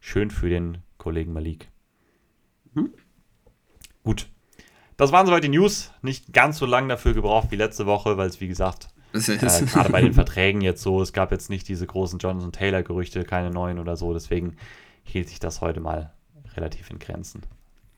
[0.00, 1.68] schön für den Kollegen Malik.
[4.02, 4.33] Gut.
[4.96, 5.90] Das waren soweit die News.
[6.02, 9.90] Nicht ganz so lang dafür gebraucht wie letzte Woche, weil es, wie gesagt, äh, gerade
[9.90, 13.78] bei den Verträgen jetzt so, es gab jetzt nicht diese großen Jonathan Taylor-Gerüchte, keine neuen
[13.78, 14.56] oder so, deswegen
[15.02, 16.12] hielt sich das heute mal
[16.56, 17.42] relativ in Grenzen.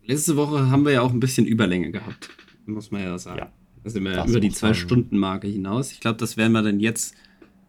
[0.04, 2.30] Letzte Woche haben wir ja auch ein bisschen Überlänge gehabt.
[2.64, 3.38] Muss man ja sagen.
[3.38, 3.52] Ja.
[3.85, 5.92] Da sind wir ja über die Zwei-Stunden-Marke hinaus.
[5.92, 7.14] Ich glaube, das werden wir dann jetzt.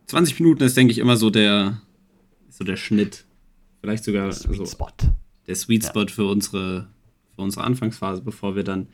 [0.08, 1.82] 20 Minuten ist, denke ich, immer so der,
[2.50, 3.26] so der Schnitt
[3.82, 4.88] Vielleicht sogar Sweet so Spot.
[5.48, 5.90] der Sweet Ja.
[5.90, 6.88] Spot für, unsere,
[7.36, 8.88] für unsere Anfangsphase, bevor wir dann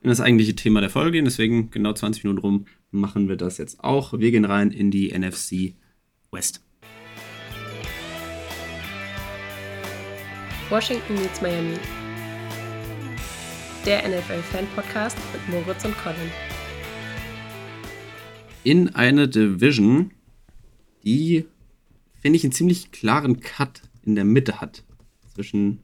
[0.00, 1.24] in das eigentliche Thema der Folge gehen.
[1.24, 4.12] Deswegen genau 20 Minuten rum machen wir das jetzt auch.
[4.18, 5.74] Wir gehen rein in die NFC
[6.30, 6.62] West.
[10.70, 11.76] Washington meets Miami.
[13.86, 16.30] Der NFL-Fan-Podcast mit Moritz und Colin.
[18.64, 20.10] In eine Division,
[21.04, 21.46] die,
[22.20, 24.84] finde ich, einen ziemlich klaren Cut in der Mitte hat
[25.34, 25.80] zwischen,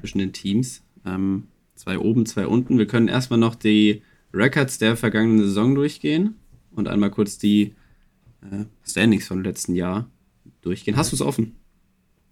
[0.00, 0.84] zwischen den Teams.
[1.04, 1.48] Ähm,
[1.84, 2.78] zwei oben, zwei unten.
[2.78, 6.36] Wir können erstmal noch die Records der vergangenen Saison durchgehen
[6.74, 7.74] und einmal kurz die
[8.42, 10.08] äh, Standings vom letzten Jahr
[10.62, 10.96] durchgehen.
[10.96, 11.56] Hast du es offen?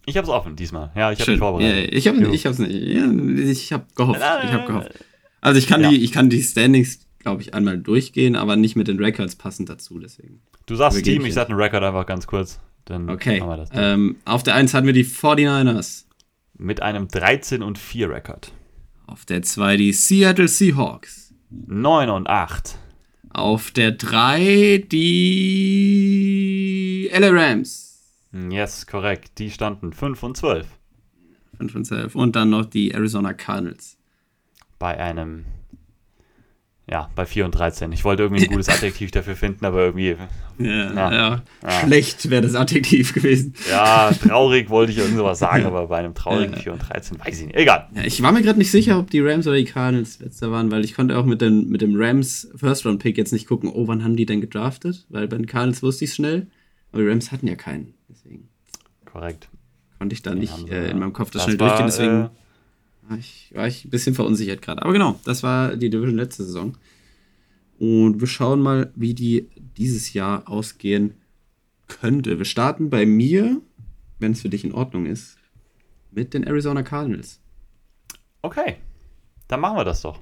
[0.06, 0.90] Ich habe es offen diesmal.
[0.96, 1.92] Ja, ich habe mich vorbereitet.
[1.92, 2.72] Ja, ich habe ich hab's nicht.
[2.72, 3.12] Ja,
[3.50, 4.20] ich habe gehofft.
[4.20, 4.90] Ich habe gehofft.
[5.44, 5.90] Also ich kann Ja.
[5.90, 9.68] die, ich kann die Standings, glaube ich, einmal durchgehen, aber nicht mit den Records passend
[9.68, 9.98] dazu.
[9.98, 10.40] Deswegen.
[10.66, 12.60] Du sagst Team, ich ich sag einen Rekord einfach ganz kurz.
[12.84, 13.40] Dann Okay.
[13.40, 13.70] machen wir das.
[13.74, 16.04] Ähm, auf der 1 hatten wir die 49ers.
[16.58, 18.52] Mit einem 13 und 4 Rekord.
[19.12, 21.34] Auf der 2 die Seattle Seahawks.
[21.50, 22.78] 9 und 8.
[23.28, 26.30] Auf der 3 die
[27.12, 28.00] LA Rams.
[28.48, 29.32] Yes, korrekt.
[29.38, 30.66] Die standen 5 und 12.
[31.58, 32.14] 5 und 12.
[32.14, 33.98] Und dann noch die Arizona Cardinals.
[34.78, 35.44] Bei einem.
[36.90, 37.92] Ja, bei 4 und 13.
[37.92, 40.16] Ich wollte irgendwie ein gutes Adjektiv dafür finden, aber irgendwie.
[40.58, 41.12] Ja, Ja.
[41.12, 41.42] ja.
[41.62, 41.70] Ja.
[41.70, 43.54] Schlecht wäre das Adjektiv gewesen.
[43.70, 46.60] Ja, traurig wollte ich irgend sowas sagen, aber bei einem traurigen Ja.
[46.60, 47.56] 4 und 13 weiß ich nicht.
[47.56, 47.88] Egal.
[48.04, 50.84] Ich war mir gerade nicht sicher, ob die Rams oder die Cardinals letzter waren, weil
[50.84, 54.16] ich konnte auch mit dem, mit dem Rams First-Round-Pick jetzt nicht gucken, oh, wann haben
[54.16, 55.06] die denn gedraftet?
[55.08, 56.48] Weil bei den Cardinals wusste ich es schnell,
[56.90, 57.94] aber die Rams hatten ja keinen.
[58.10, 58.48] Deswegen
[59.04, 59.48] Korrekt.
[59.98, 61.86] konnte ich da nicht äh, in meinem Kopf das, Das schnell war, durchgehen.
[61.86, 62.28] Deswegen äh,
[63.12, 64.82] war, ich, war ich ein bisschen verunsichert gerade.
[64.82, 66.76] Aber genau, das war die Division letzte Saison.
[67.78, 71.14] Und wir schauen mal, wie die dieses Jahr ausgehen
[71.88, 72.38] könnte.
[72.38, 73.60] Wir starten bei mir,
[74.18, 75.36] wenn es für dich in Ordnung ist,
[76.10, 77.40] mit den Arizona Cardinals.
[78.42, 78.76] Okay.
[79.48, 80.20] Dann machen wir das doch.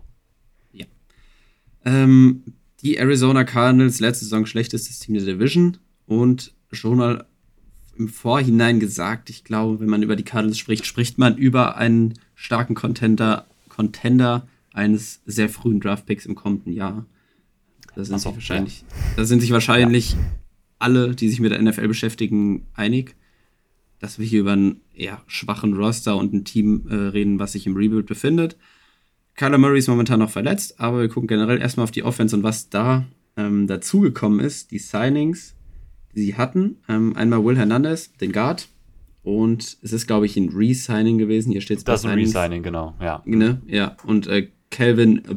[1.85, 2.43] Ähm,
[2.83, 7.27] die Arizona Cardinals, letzte Saison schlechtestes Team der Division und schon mal
[7.97, 12.15] im Vorhinein gesagt, ich glaube, wenn man über die Cardinals spricht, spricht man über einen
[12.35, 17.07] starken Contender, Contender eines sehr frühen Draftpicks im kommenden Jahr.
[17.95, 18.85] Da sind, so, sich wahrscheinlich,
[19.17, 20.17] da sind sich wahrscheinlich
[20.79, 23.17] alle, die sich mit der NFL beschäftigen, einig,
[23.99, 27.67] dass wir hier über einen eher schwachen Roster und ein Team äh, reden, was sich
[27.67, 28.57] im Rebuild befindet.
[29.35, 32.43] Kyler Murray ist momentan noch verletzt, aber wir gucken generell erstmal auf die Offense und
[32.43, 34.71] was da ähm, dazugekommen ist.
[34.71, 35.55] Die Signings,
[36.15, 36.77] die sie hatten.
[36.89, 38.69] Ähm, einmal Will Hernandez, den Guard.
[39.23, 41.53] Und es ist, glaube ich, ein Re-Signing gewesen.
[41.53, 42.95] Hier steht es Das ist ein Resigning, genau.
[43.01, 43.23] Ja.
[43.27, 43.61] Ne?
[43.67, 45.37] Ja, und äh, Calvin äh,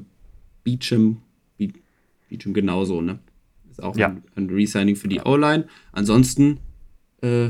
[0.64, 1.18] Beecham,
[1.58, 1.70] Be
[2.30, 3.20] Beecham genauso, ne?
[3.70, 4.08] Ist auch Ja.
[4.10, 5.68] ein, ein Resigning für die O-Line.
[5.92, 6.60] Ansonsten
[7.22, 7.50] äh,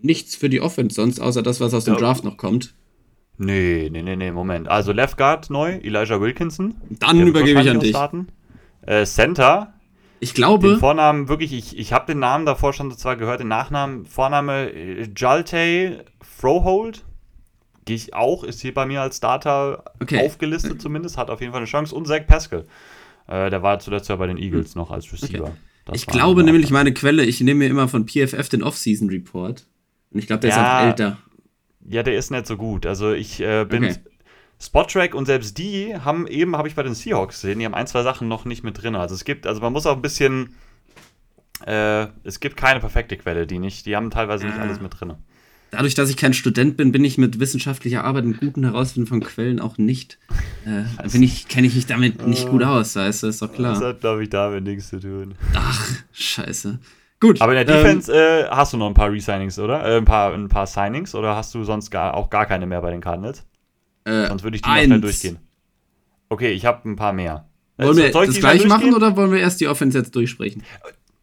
[0.00, 1.96] nichts für die Offense sonst, außer das, was aus dem.
[1.96, 2.74] Draft noch kommt.
[3.38, 4.68] Nee, nee, nee, nee, Moment.
[4.68, 6.74] Also Left Guard neu, Elijah Wilkinson.
[7.00, 7.96] Dann übergebe ich an dich.
[8.82, 9.74] Äh, Center,
[10.22, 13.48] Ich den glaube, Vornamen wirklich, ich, ich habe den Namen davor schon zwar gehört, den
[13.48, 17.04] Nachnamen, Vorname äh, Jalte Frohold.
[17.86, 20.24] Gehe ich auch, ist hier bei mir als Starter Okay.
[20.24, 21.92] aufgelistet zumindest, hat auf jeden Fall eine Chance.
[21.92, 22.64] Und Zach Pascal.
[23.26, 25.56] Äh, der war zuletzt ja bei den Eagles noch als Receiver.
[25.86, 29.66] Das ich glaube nämlich, meine Quelle, ich nehme mir immer von PFF den Off-Season-Report.
[30.12, 30.78] Und ich glaube, der ist Ja.
[30.78, 31.18] auch älter.
[31.84, 32.86] Ja, der ist nicht so gut.
[32.86, 33.96] Also ich äh, bin Okay.
[34.62, 37.86] Spottrack und selbst die haben eben, habe ich bei den Seahawks gesehen, die haben ein,
[37.88, 38.94] zwei Sachen noch nicht mit drin.
[38.94, 40.54] Also es gibt, also man muss auch ein bisschen,
[41.66, 44.62] äh, es gibt keine perfekte Quelle, die nicht, die haben teilweise nicht Ah.
[44.62, 45.14] alles mit drin.
[45.72, 49.20] Dadurch, dass ich kein Student bin, bin ich mit wissenschaftlicher Arbeit und guten Herausfinden von
[49.20, 50.18] Quellen auch nicht.
[50.66, 53.56] Äh, bin ich, kenne ich mich damit nicht gut aus, weißt du, ist doch Das
[53.56, 53.80] klar.
[53.80, 55.34] hat, glaube ich, damit nichts zu tun.
[55.54, 56.78] Ach, scheiße.
[57.20, 57.40] Gut.
[57.40, 59.82] Aber in der ähm, Defense äh, hast du noch ein paar Resignings, oder?
[59.84, 62.82] Äh, ein, paar, ein paar Signings oder hast du sonst gar, auch gar keine mehr
[62.82, 63.44] bei den Cardinals?
[64.04, 65.00] Äh, Sonst würde ich die noch schnell eins.
[65.02, 65.38] durchgehen.
[66.28, 67.46] Okay, ich habe ein paar mehr.
[67.76, 70.14] Äh, Wollen wir soll das schnell gleich machen oder wollen wir erst die Offense jetzt
[70.14, 70.62] durchsprechen?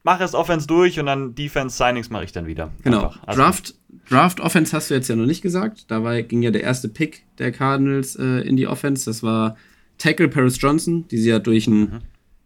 [0.04, 2.72] Mach erst Offense durch und dann Defense Signings mache ich dann wieder.
[2.84, 3.14] Genau.
[3.26, 3.76] Also, Draft,
[4.10, 5.92] Draft Offense hast du jetzt ja noch nicht gesagt.
[5.92, 9.06] Dabei ging ja der erste Pick der Cardinals äh, in die Offense.
[9.06, 9.58] Das war
[9.98, 12.00] Tackle Paris Johnson, die sie ja durch einen Mhm.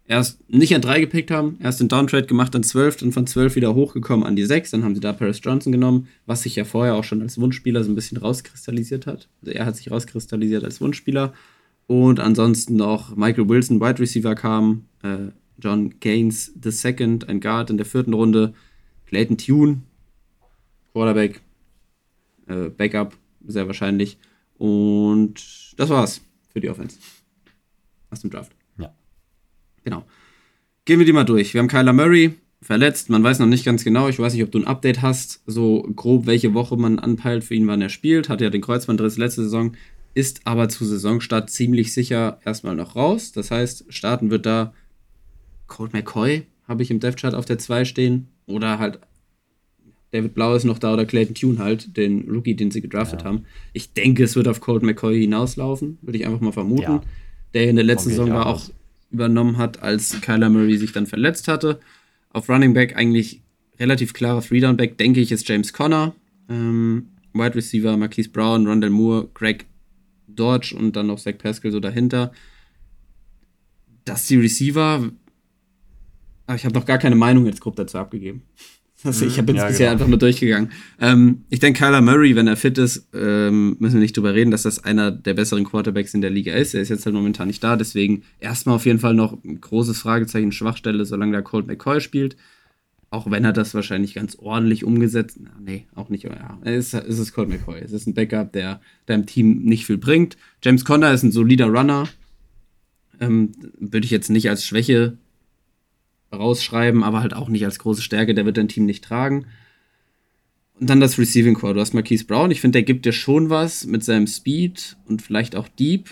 [0.05, 3.55] Erst nicht an drei gepickt haben, erst den Downtrade gemacht, dann 12, dann von 12
[3.55, 4.71] wieder hochgekommen an die 6.
[4.71, 7.83] Dann haben sie da Paris Johnson genommen, was sich ja vorher auch schon als Wunschspieler
[7.83, 9.29] so ein bisschen rauskristallisiert hat.
[9.41, 11.33] Also er hat sich rauskristallisiert als Wunschspieler.
[11.87, 17.77] Und ansonsten noch Michael Wilson, Wide Receiver kam, äh, John Gaines II, ein Guard in
[17.77, 18.53] der vierten Runde,
[19.05, 19.81] Clayton Tune,
[20.93, 21.41] Quarterback,
[22.47, 24.17] äh, Backup, sehr wahrscheinlich.
[24.57, 26.97] Und das war's für die Offense.
[28.09, 28.53] Aus dem Draft.
[29.83, 30.05] Genau.
[30.85, 31.53] Gehen wir die mal durch.
[31.53, 33.09] Wir haben Kyler Murray, verletzt.
[33.09, 34.07] Man weiß noch nicht ganz genau.
[34.07, 37.55] Ich weiß nicht, ob du ein Update hast, so grob, welche Woche man anpeilt für
[37.55, 38.29] ihn, wann er spielt.
[38.29, 39.73] Hat ja den Kreuzbandriss letzte Saison,
[40.13, 43.31] ist aber zu Saisonstart ziemlich sicher erstmal noch raus.
[43.31, 44.73] Das heißt, starten wird da
[45.67, 48.27] Colt McCoy, habe ich im Dev-Chart auf der 2 stehen.
[48.45, 48.99] Oder halt
[50.11, 53.27] David Blau ist noch da oder Clayton Tune halt, den Rookie, den sie gedraftet ja.
[53.27, 53.45] haben.
[53.73, 56.81] Ich denke, es wird auf Colt McCoy hinauslaufen, würde ich einfach mal vermuten.
[56.83, 57.01] Ja.
[57.53, 58.69] Der in der letzten Saison war auch
[59.13, 61.79] übernommen hat, als Kyler Murray sich dann verletzt hatte.
[62.29, 63.41] Auf Running Back eigentlich
[63.79, 66.13] relativ klarer Three-Down-Back, denke ich, ist James Conner.
[66.49, 69.65] Ähm, Wide Receiver Marquise Brown, Rondell Moore, Greg
[70.27, 72.31] Dodge und dann noch Zach Pascal so dahinter.
[74.05, 75.09] Dass die Receiver,
[76.47, 78.43] aber ich habe noch gar keine Meinung jetzt grob dazu abgegeben.
[79.03, 79.55] Also ich bin mhm.
[79.55, 79.91] ja, bisher genau.
[79.91, 80.71] einfach nur durchgegangen.
[80.99, 84.51] Ähm, ich denke, Kyler Murray, wenn er fit ist, ähm, müssen wir nicht drüber reden,
[84.51, 86.73] dass das einer der besseren Quarterbacks in der Liga ist.
[86.73, 89.99] Er ist jetzt halt momentan nicht da, deswegen erstmal auf jeden Fall noch ein großes
[89.99, 92.37] Fragezeichen, Schwachstelle, solange der Colt McCoy spielt.
[93.09, 95.37] Auch wenn er das wahrscheinlich ganz ordentlich umgesetzt.
[95.39, 96.23] Na, nee, auch nicht.
[96.23, 97.79] Ja, es, es ist Colt McCoy.
[97.79, 100.35] Es ist ein Backup, der deinem Team nicht viel bringt.
[100.63, 102.09] James Conner ist ein solider Runner.
[103.19, 105.17] Ähm, Würde ich jetzt nicht als Schwäche
[106.35, 109.45] rausschreiben, aber halt auch nicht als große Stärke, der wird dein Team nicht tragen.
[110.79, 111.75] Und dann das Receiving Core.
[111.75, 115.21] Du hast Marquise Brown, ich finde, der gibt dir schon was mit seinem Speed und
[115.21, 116.09] vielleicht auch Deep.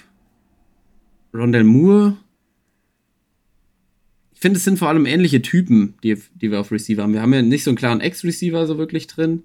[1.34, 2.18] Rondell Moore.
[4.34, 7.14] Ich finde, es sind vor allem ähnliche Typen, die, die wir auf Receiver haben.
[7.14, 9.44] Wir haben ja nicht so einen klaren Ex-Receiver so wirklich drin,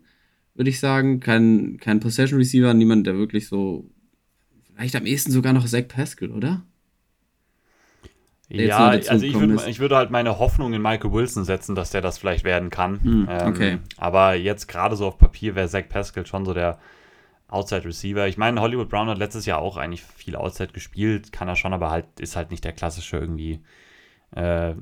[0.54, 1.20] würde ich sagen.
[1.20, 3.90] Kein, kein Possession-Receiver, niemand, der wirklich so.
[4.64, 6.64] Vielleicht am ehesten sogar noch Zach Pascal, oder?
[8.48, 12.00] Ja, also ich würde, ich würde halt meine Hoffnung in Michael Wilson setzen, dass der
[12.00, 13.00] das vielleicht werden kann.
[13.02, 13.70] Hm, okay.
[13.72, 16.78] Ähm, aber jetzt gerade so auf Papier wäre Zach Pascal schon so der
[17.48, 18.28] Outside Receiver.
[18.28, 21.72] Ich meine, Hollywood Brown hat letztes Jahr auch eigentlich viel Outside gespielt, kann er schon,
[21.72, 23.60] aber halt ist halt nicht der klassische irgendwie
[24.30, 24.74] äh,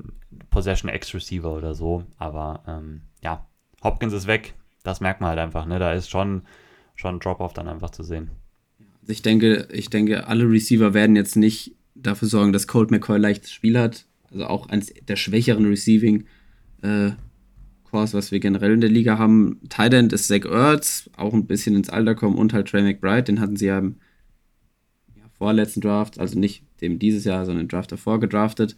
[0.51, 2.03] Possession X Receiver oder so.
[2.17, 3.47] Aber ähm, ja,
[3.83, 4.53] Hopkins ist weg.
[4.83, 5.65] Das merkt man halt einfach.
[5.65, 5.79] Ne?
[5.79, 6.43] Da ist schon
[6.95, 8.31] schon Drop-off dann einfach zu sehen.
[9.07, 13.51] Ich denke, ich denke, alle Receiver werden jetzt nicht dafür sorgen, dass Colt McCoy leichtes
[13.51, 14.05] Spiel hat.
[14.31, 16.25] Also auch eines der schwächeren Receiving
[16.81, 17.11] äh,
[17.95, 19.61] Cores, was wir generell in der Liga haben.
[19.69, 23.23] Tight End ist Zach Ertz, auch ein bisschen ins Alter kommen und halt Trey McBride,
[23.23, 23.95] den hatten sie ja im
[25.15, 28.75] ja, vorletzten Draft, also nicht dem dieses Jahr, sondern im Draft davor gedraftet.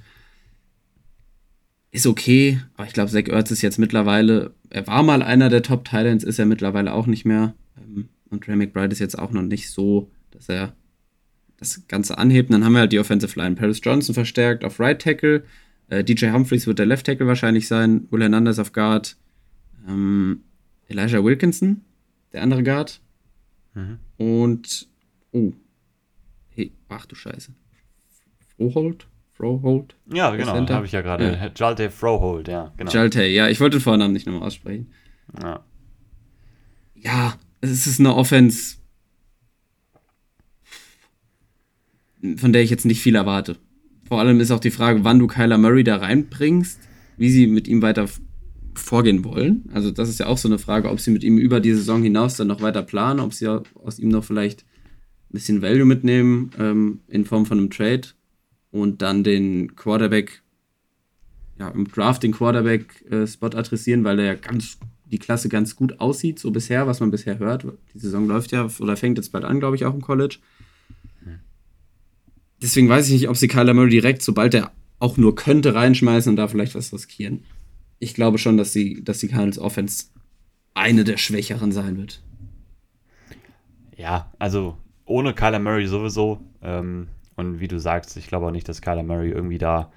[1.89, 5.63] Ist okay, aber ich glaube, Zach Ertz ist jetzt mittlerweile, er war mal einer der
[5.63, 7.55] Top Titans, ist er mittlerweile auch nicht mehr.
[7.77, 10.75] Ähm, und Trey McBride ist jetzt auch noch nicht so, dass er
[11.57, 12.51] das Ganze anhebt.
[12.51, 13.55] dann haben wir halt die Offensive Line.
[13.55, 15.43] Paris Johnson verstärkt auf Right Tackle.
[15.89, 18.07] Äh, DJ Humphreys wird der Left Tackle wahrscheinlich sein.
[18.11, 19.17] Will Hernandez auf Guard.
[19.87, 20.43] Ähm,
[20.87, 21.81] Elijah Wilkinson,
[22.33, 23.01] der andere Guard.
[23.73, 23.99] Mhm.
[24.17, 24.87] Und,
[25.31, 25.53] oh.
[26.49, 27.53] Hey, ach du Scheiße.
[28.55, 29.07] Froholt?
[29.33, 29.95] Froholt?
[30.11, 31.31] Ja, genau, habe ich ja gerade.
[31.31, 31.51] Ja.
[31.55, 32.91] Jalte Froholt, ja, genau.
[32.91, 34.91] Jalte, ja, ich wollte den Vornamen nicht nochmal aussprechen.
[35.41, 35.63] Ja.
[36.95, 38.77] Ja, es ist eine Offense,
[42.37, 43.57] von der ich jetzt nicht viel erwarte.
[44.07, 46.79] Vor allem ist auch die Frage, wann du Kyler Murray da reinbringst,
[47.17, 48.07] wie sie mit ihm weiter
[48.75, 49.65] vorgehen wollen.
[49.73, 52.01] Also das ist ja auch so eine Frage, ob sie mit ihm über die Saison
[52.01, 56.51] hinaus dann noch weiter planen, ob sie aus ihm noch vielleicht ein bisschen Value mitnehmen
[56.57, 58.07] ähm, in Form von einem Trade
[58.71, 60.41] und dann den Quarterback,
[61.59, 65.99] ja, im Draft den Quarterback-Spot äh, adressieren, weil der ja ganz die Klasse ganz gut
[65.99, 67.65] aussieht, so bisher, was man bisher hört.
[67.93, 70.37] Die Saison läuft ja oder fängt jetzt bald an, glaube ich, auch im College
[72.61, 76.31] deswegen weiß ich nicht, ob sie Kyler Murray direkt, sobald er auch nur könnte, reinschmeißen
[76.31, 77.43] und da vielleicht was riskieren.
[77.99, 80.05] Ich glaube schon, dass die, dass die Cardinals Offense
[80.73, 82.21] eine der schwächeren sein wird.
[83.95, 86.39] Ja, also ohne Kyler Murray sowieso.
[86.61, 89.91] Ähm, und wie du sagst, ich glaube auch nicht, dass Kyler Murray irgendwie da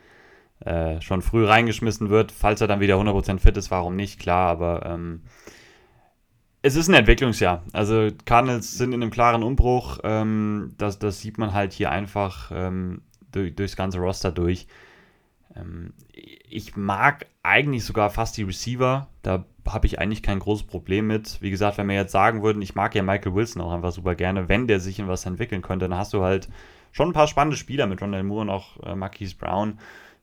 [0.61, 2.33] äh, schon früh reingeschmissen wird.
[2.33, 4.19] Falls er dann wieder 100% fit ist, warum nicht?
[4.19, 5.23] Klar, aber ähm,
[6.63, 7.63] es ist ein Entwicklungsjahr.
[7.73, 9.99] Also Cardinals sind in einem klaren Umbruch.
[10.05, 14.67] Ähm, das, das sieht man halt hier einfach ähm, durch, durchs ganze Roster durch.
[15.57, 19.09] Ähm, ich mag eigentlich sogar fast die Receiver.
[19.23, 21.41] Da habe ich eigentlich kein großes Problem mit.
[21.41, 24.15] Wie gesagt, wenn wir jetzt sagen würden, ich mag ja Michael Wilson auch einfach super
[24.15, 26.49] gerne, wenn der sich in was entwickeln könnte, dann hast du halt
[26.93, 29.79] schon ein paar spannende Spieler mit Rondell Moore und auch äh, Marquise Brown.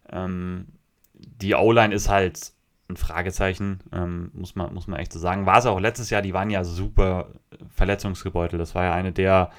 [0.09, 0.67] Ähm,
[1.13, 2.51] die O-Line ist halt
[2.89, 5.45] ein Fragezeichen, ähm, muss, man, muss man echt so sagen.
[5.45, 7.27] War es auch letztes Jahr, die waren ja super
[7.69, 8.61] verletzungsgebeutelt.
[8.61, 9.51] Das war ja eine der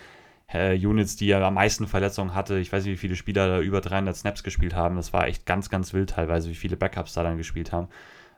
[0.52, 2.58] äh, Units, die ja am meisten Verletzungen hatte.
[2.58, 4.96] Ich weiß nicht, wie viele Spieler da über 300 Snaps gespielt haben.
[4.96, 7.88] Das war echt ganz, ganz wild teilweise, wie viele Backups da dann gespielt haben.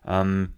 [0.06, 0.54] Ähm,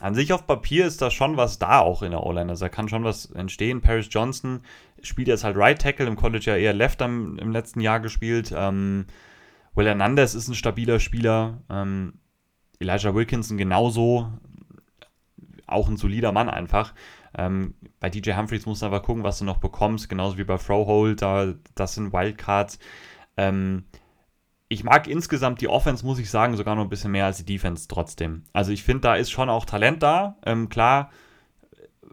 [0.00, 2.50] an sich auf Papier ist da schon was da auch in der O-Line.
[2.50, 3.80] Also da kann schon was entstehen.
[3.80, 4.60] Paris Johnson
[5.02, 8.52] spielt jetzt halt Right Tackle, im College ja eher Left am, im letzten Jahr gespielt.
[8.56, 9.06] Ähm,
[9.74, 11.62] Will Hernandez ist ein stabiler Spieler.
[11.68, 12.14] Ähm,
[12.84, 14.28] Elijah Wilkinson genauso,
[15.66, 16.94] auch ein solider Mann einfach.
[17.36, 20.58] Ähm, bei DJ Humphreys musst du aber gucken, was du noch bekommst, genauso wie bei
[20.58, 22.78] Frohold, da, das sind Wildcards.
[23.36, 23.84] Ähm,
[24.68, 27.44] ich mag insgesamt die Offense, muss ich sagen, sogar noch ein bisschen mehr als die
[27.44, 28.44] Defense trotzdem.
[28.52, 30.36] Also ich finde, da ist schon auch Talent da.
[30.44, 31.10] Ähm, klar,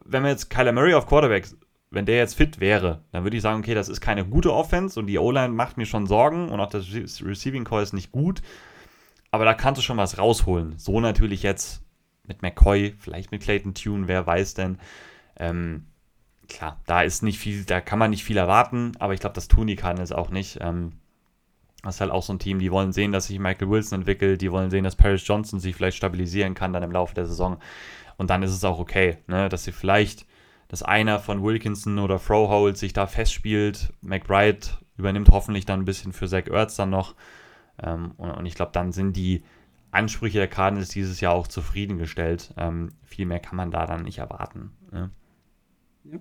[0.06, 1.48] wenn wir jetzt Kyler Murray auf Quarterback,
[1.92, 5.00] wenn der jetzt fit wäre, dann würde ich sagen, okay, das ist keine gute Offense
[5.00, 6.86] und die O-Line macht mir schon Sorgen und auch das
[7.22, 8.42] Receiving Call ist nicht gut.
[9.32, 10.78] Aber da kannst du schon was rausholen.
[10.78, 11.84] So natürlich jetzt
[12.26, 14.78] mit McCoy, vielleicht mit Clayton Tune, wer weiß denn.
[15.38, 15.88] Ähm,
[16.48, 19.48] klar, da ist nicht viel, da kann man nicht viel erwarten, aber ich glaube, das
[19.48, 20.60] tun die Cardinals auch nicht.
[20.62, 20.94] Ähm,
[21.84, 24.42] das ist halt auch so ein Team, die wollen sehen, dass sich Michael Wilson entwickelt,
[24.42, 27.58] die wollen sehen, dass Paris Johnson sich vielleicht stabilisieren kann dann im Laufe der Saison.
[28.18, 30.28] Und dann ist es auch okay, ne, dass sie vielleicht,
[30.68, 33.94] dass einer von Wilkinson oder Frohold sich da festspielt.
[34.02, 37.16] McBride übernimmt hoffentlich dann ein bisschen für Zach Ertz dann noch.
[37.84, 39.44] Ähm, und, und, ich glaube, dann sind die
[39.92, 42.54] Ansprüche der Cardinals dieses Jahr auch zufriedengestellt.
[42.58, 44.72] Ähm, viel mehr kann man da dann nicht erwarten.
[44.92, 45.10] Ne?
[46.06, 46.20] Ja.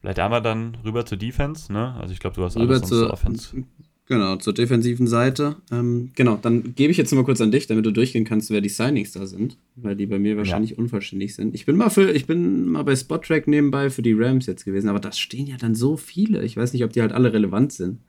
[0.00, 1.94] Vielleicht einmal dann rüber zur Defense, ne?
[2.00, 3.64] Also ich glaube, du hast rüber alles zur Offense.
[4.06, 5.56] Genau, zur defensiven Seite.
[5.70, 8.60] Ähm, genau, dann gebe ich jetzt mal kurz an dich, damit du durchgehen kannst, wer
[8.60, 10.78] die Signings da sind, weil die bei mir wahrscheinlich ja.
[10.78, 11.54] unvollständig sind.
[11.54, 14.88] Ich bin mal für, ich bin mal bei Spottrack nebenbei für die Rams jetzt gewesen,
[14.88, 16.42] aber da stehen ja dann so viele.
[16.42, 18.00] Ich weiß nicht, ob die halt alle relevant sind.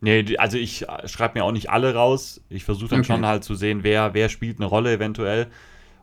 [0.00, 2.40] Nee, also ich schreibe mir auch nicht alle raus.
[2.48, 3.12] Ich versuche dann okay.
[3.12, 5.48] schon halt zu sehen, wer, wer spielt eine Rolle eventuell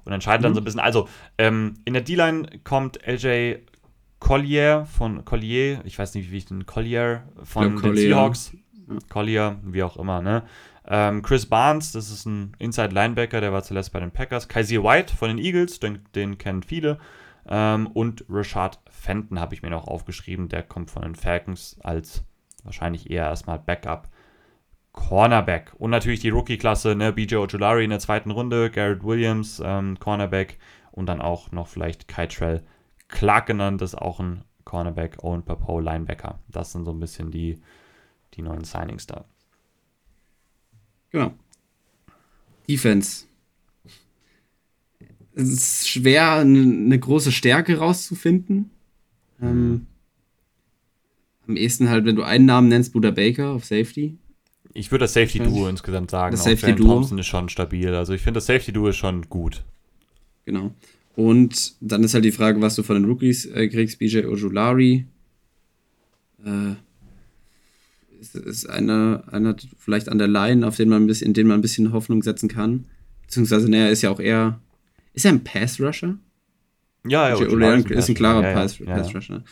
[0.04, 0.56] und entscheide dann mhm.
[0.56, 0.80] so ein bisschen.
[0.80, 3.56] Also, ähm, in der D-Line kommt LJ
[4.20, 8.02] Collier von Collier, ich weiß nicht, wie ich den Collier von den Collier.
[8.02, 8.54] Seahawks.
[8.88, 8.98] Ja.
[9.10, 10.44] Collier, wie auch immer, ne?
[10.88, 14.48] Ähm, Chris Barnes, das ist ein Inside Linebacker, der war zuletzt bei den Packers.
[14.48, 17.00] Kaiser White von den Eagles, den, den kennen viele.
[17.48, 22.24] Ähm, und Rashad Fenton habe ich mir noch aufgeschrieben, der kommt von den Falcons als
[22.66, 24.10] wahrscheinlich eher erstmal Backup.
[24.92, 25.74] Cornerback.
[25.78, 27.12] Und natürlich die Rookie-Klasse, ne?
[27.12, 30.58] BJ Ojulari in der zweiten Runde, Garrett Williams, ähm, Cornerback
[30.92, 32.64] und dann auch noch vielleicht Kytrell
[33.08, 36.40] Clark genannt, ist auch ein Cornerback, Owen Papo, Linebacker.
[36.48, 37.60] Das sind so ein bisschen die,
[38.34, 39.26] die neuen Signings da.
[41.12, 41.34] Genau.
[42.68, 43.26] Defense.
[45.34, 48.72] Es ist schwer, eine große Stärke rauszufinden.
[49.42, 49.88] Ähm, mhm.
[51.48, 54.18] Am ehesten halt, wenn du einen Namen nennst, Buda Baker auf Safety.
[54.74, 56.36] Ich würde das Safety-Duo insgesamt sagen.
[56.36, 56.88] Das Safety-Duo.
[56.88, 57.94] Thompson ist schon stabil.
[57.94, 59.64] Also ich finde, das Safety-Duo ist schon gut.
[60.44, 60.74] Genau.
[61.16, 64.00] Und dann ist halt die Frage, was du von den Rookies äh, kriegst.
[64.00, 65.06] BJ Ojulari.
[66.46, 66.74] Äh,
[68.20, 71.48] ist, ist einer, einer vielleicht an der Line, auf den man ein bisschen, in den
[71.48, 72.86] man ein bisschen Hoffnung setzen kann.
[73.22, 74.60] Beziehungsweise, naja, ist ja auch eher.
[75.14, 76.18] Ist er ein Pass-Rusher?
[77.08, 79.36] Ja, ja, Ojulari ist, ein klarer ja, Pass-Rusher.
[79.36, 79.44] Ja, ja.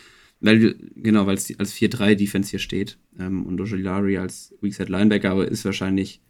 [0.43, 2.97] Weil, genau, weil es als 4-3-Defense hier steht.
[3.17, 6.21] Ähm, und Ojulari als Weakside Linebacker, aber ist wahrscheinlich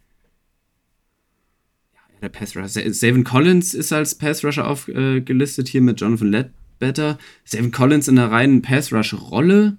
[2.22, 2.92] der Pass Rusher.
[2.92, 7.18] Savin Collins ist als Pass Rusher aufgelistet äh, hier mit Jonathan Ledbetter.
[7.44, 9.78] Savin Collins in einer reinen Pass Rush Rolle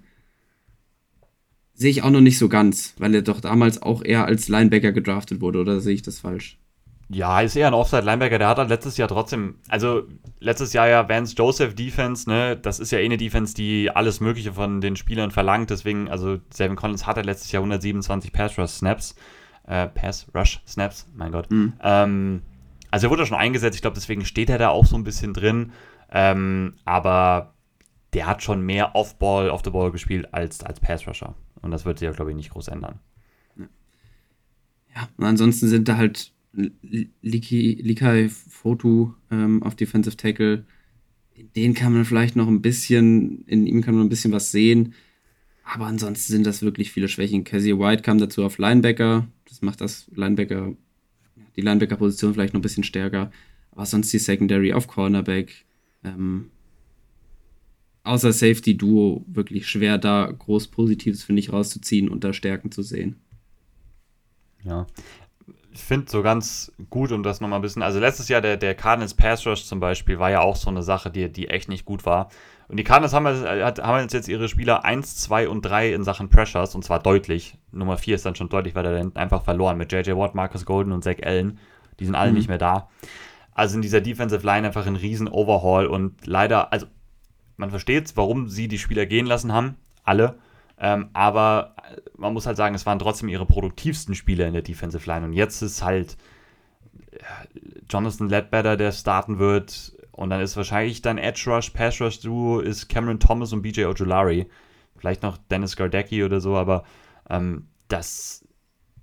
[1.72, 4.92] sehe ich auch noch nicht so ganz, weil er doch damals auch eher als Linebacker
[4.92, 6.58] gedraftet wurde, oder sehe ich das falsch?
[7.08, 8.38] Ja, ist eher ein Offside-Linebacker.
[8.38, 10.02] Der hat halt letztes Jahr trotzdem, also
[10.40, 14.20] letztes Jahr ja Vance Joseph Defense, ne, das ist ja eh eine Defense, die alles
[14.20, 15.70] Mögliche von den Spielern verlangt.
[15.70, 19.14] Deswegen, also Savin Collins hatte letztes Jahr 127 Pass-Rush-Snaps
[19.66, 21.50] äh, Pass-Rush-Snaps, mein Gott.
[21.50, 21.74] Mhm.
[21.82, 22.42] Ähm,
[22.90, 25.34] also er wurde schon eingesetzt, ich glaube, deswegen steht er da auch so ein bisschen
[25.34, 25.72] drin.
[26.10, 27.54] Ähm, aber
[28.14, 31.34] der hat schon mehr Off-Ball, Off-the-Ball gespielt als, als Pass-Rusher.
[31.62, 33.00] Und das wird sich ja, glaube ich, nicht groß ändern.
[34.94, 36.32] Ja, und ansonsten sind da halt
[37.22, 40.64] Likai Foto ähm, auf Defensive Tackle.
[41.54, 44.94] Den kann man vielleicht noch ein bisschen, in ihm kann man ein bisschen was sehen.
[45.64, 47.44] Aber ansonsten sind das wirklich viele Schwächen.
[47.44, 49.26] Cassie White kam dazu auf Linebacker.
[49.48, 50.74] Das macht das Linebacker,
[51.56, 53.30] die Linebacker-Position vielleicht noch ein bisschen stärker.
[53.72, 55.64] Aber sonst die Secondary auf Cornerback.
[56.04, 56.50] Ähm,
[58.04, 62.82] außer Safety Duo wirklich schwer, da groß Positives, finde ich, rauszuziehen und da Stärken zu
[62.82, 63.16] sehen.
[64.64, 64.86] Ja.
[65.76, 67.82] Ich finde so ganz gut, um das nochmal ein bisschen.
[67.82, 70.82] Also letztes Jahr der, der Cardinals Pass Rush zum Beispiel war ja auch so eine
[70.82, 72.30] Sache, die, die echt nicht gut war.
[72.68, 76.74] Und die Cardinals haben, haben jetzt ihre Spieler 1, 2 und 3 in Sachen Pressures
[76.74, 77.58] und zwar deutlich.
[77.72, 80.64] Nummer 4 ist dann schon deutlich, weil er dann einfach verloren mit JJ Watt, Marcus
[80.64, 81.58] Golden und Zach Allen.
[82.00, 82.38] Die sind alle mhm.
[82.38, 82.88] nicht mehr da.
[83.52, 86.86] Also in dieser Defensive Line einfach ein riesen Overhaul und leider, also
[87.58, 90.38] man versteht, warum sie die Spieler gehen lassen haben, alle.
[90.78, 91.74] Ähm, aber
[92.16, 95.24] man muss halt sagen, es waren trotzdem ihre produktivsten Spieler in der Defensive Line.
[95.24, 96.16] Und jetzt ist halt
[97.88, 102.60] Jonathan Ledbetter, der starten wird, und dann ist wahrscheinlich dein Edge Rush, Pass Rush Duo
[102.60, 104.46] ist Cameron Thomas und BJ Ojulari.
[104.96, 106.84] Vielleicht noch Dennis Gardecki oder so, aber
[107.28, 108.46] ähm, das,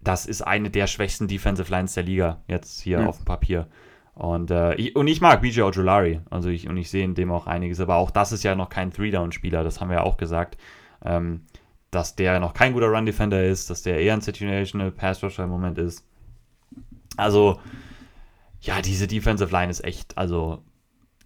[0.02, 3.06] das ist eine der schwächsten Defensive Lines der Liga, jetzt hier ja.
[3.06, 3.68] auf dem Papier.
[4.16, 7.32] Und, äh, ich, und ich mag BJ Ojolari, also ich, und ich sehe in dem
[7.32, 10.18] auch einiges, aber auch das ist ja noch kein Three-Down-Spieler, das haben wir ja auch
[10.18, 10.58] gesagt,
[11.06, 11.46] ähm,
[11.94, 15.78] dass der noch kein guter Run-Defender ist, dass der eher ein Situational Pass-Rusher im Moment
[15.78, 16.06] ist.
[17.18, 17.60] Also,
[18.62, 20.64] ja, diese Defensive Line ist echt, also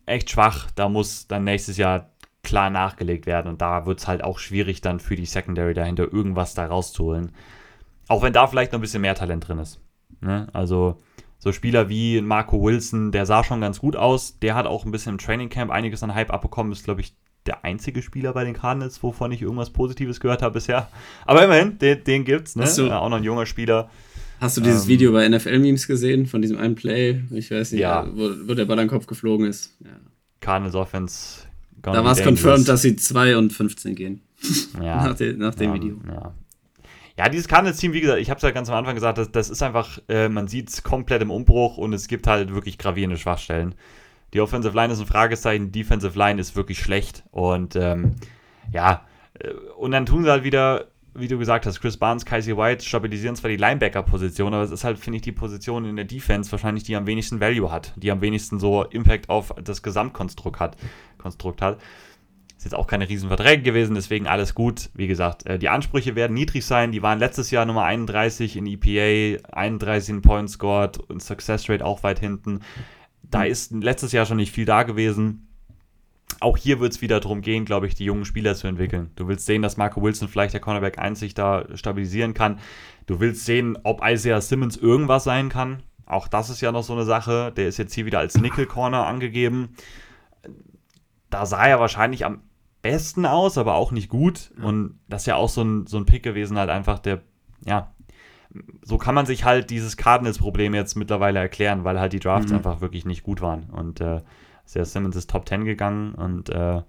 [0.05, 0.69] echt schwach.
[0.75, 2.11] Da muss dann nächstes Jahr
[2.43, 6.11] klar nachgelegt werden und da wird es halt auch schwierig dann für die Secondary dahinter
[6.11, 7.31] irgendwas da rauszuholen.
[8.07, 9.81] Auch wenn da vielleicht noch ein bisschen mehr Talent drin ist.
[10.21, 10.47] Ne?
[10.53, 10.97] Also
[11.39, 14.39] so Spieler wie Marco Wilson, der sah schon ganz gut aus.
[14.39, 16.71] Der hat auch ein bisschen im Training Camp einiges an Hype abbekommen.
[16.71, 17.15] Ist, glaube ich,
[17.47, 20.89] der einzige Spieler bei den Cardinals, wovon ich irgendwas Positives gehört habe bisher.
[21.25, 22.69] Aber immerhin, den, den gibt's, ne?
[22.75, 23.89] Du, auch noch ein junger Spieler.
[24.39, 27.23] Hast du dieses ähm, Video bei NFL-Memes gesehen, von diesem einen Play?
[27.31, 28.07] Ich weiß nicht, ja.
[28.13, 29.75] wo, wo, der Ball an den Kopf geflogen ist.
[29.83, 29.89] Ja.
[30.39, 31.47] Cardinals Offense.
[31.81, 34.21] Da war es confirmed, dass sie 2 und 15 gehen.
[34.81, 35.03] Ja.
[35.07, 35.99] nach, de, nach dem Video.
[36.07, 36.33] Ja.
[37.17, 39.49] Ja, dieses Cardinals-Team, wie gesagt, ich habe es ja ganz am Anfang gesagt, das, das
[39.49, 43.17] ist einfach, äh, man sieht es komplett im Umbruch und es gibt halt wirklich gravierende
[43.17, 43.73] Schwachstellen.
[44.37, 48.17] Die Offensive Line ist ein Fragezeichen, die Defensive Line ist wirklich schlecht und ähm,
[48.71, 49.01] ja,
[49.39, 52.85] äh, und dann tun sie halt wieder, wie du gesagt hast, Chris Barnes, Casey White
[52.85, 56.51] stabilisieren zwar die Linebacker-Position, aber es ist halt, finde ich, die Position in der Defense
[56.51, 60.77] wahrscheinlich, die am wenigsten Value hat, die am wenigsten so Impact auf das Gesamtkonstrukt hat.
[61.17, 61.79] Konstrukt hat.
[62.55, 64.91] Ist jetzt auch keine Riesenverträge gewesen, deswegen alles gut.
[64.93, 66.91] Wie gesagt, äh, die Ansprüche werden niedrig sein.
[66.91, 71.83] Die waren letztes Jahr Nummer 31 in EPA, 31 in Points scored und Success Rate
[71.83, 72.59] auch weit hinten.
[73.29, 75.47] Da ist letztes Jahr schon nicht viel da gewesen.
[76.39, 79.11] Auch hier wird es wieder darum gehen, glaube ich, die jungen Spieler zu entwickeln.
[79.15, 82.59] Du willst sehen, dass Marco Wilson vielleicht der Cornerback 1 sich da stabilisieren kann.
[83.07, 85.81] Du willst sehen, ob Isaiah Simmons irgendwas sein kann.
[86.05, 87.51] Auch das ist ja noch so eine Sache.
[87.55, 89.75] Der ist jetzt hier wieder als Nickel Corner angegeben.
[91.29, 92.41] Da sah er wahrscheinlich am
[92.81, 94.51] besten aus, aber auch nicht gut.
[94.61, 97.21] Und das ist ja auch so ein, so ein Pick gewesen, halt einfach der,
[97.65, 97.93] ja,
[98.83, 102.57] so kann man sich halt dieses Cardinals-Problem jetzt mittlerweile erklären, weil halt die Drafts mhm.
[102.57, 103.63] einfach wirklich nicht gut waren.
[103.71, 104.21] Und äh,
[104.65, 106.81] Sarah Simmons ist Top 10 gegangen und äh,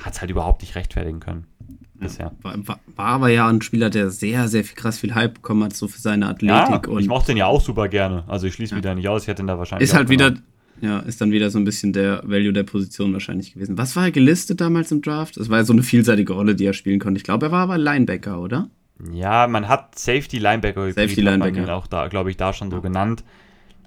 [0.00, 1.46] hat es halt überhaupt nicht rechtfertigen können.
[1.94, 2.32] Bisher.
[2.42, 5.62] War, war, war, aber ja ein Spieler, der sehr, sehr viel krass viel Hype bekommen
[5.62, 6.86] hat, so für seine Athletik.
[6.86, 8.24] Ja, und ich mochte den ja auch super gerne.
[8.26, 8.80] Also ich schließe ja.
[8.80, 9.88] da nicht aus, ich hätte ihn da wahrscheinlich.
[9.88, 10.34] Ist halt wieder,
[10.80, 13.78] ja, ist dann wieder so ein bisschen der Value der Position wahrscheinlich gewesen.
[13.78, 15.36] Was war er gelistet damals im Draft?
[15.36, 17.18] Das war ja so eine vielseitige Rolle, die er spielen konnte.
[17.18, 18.68] Ich glaube, er war aber Linebacker, oder?
[19.12, 21.74] Ja, man hat Safety Linebacker Safety Linebacker.
[21.74, 23.24] auch da, glaube ich, da schon so genannt.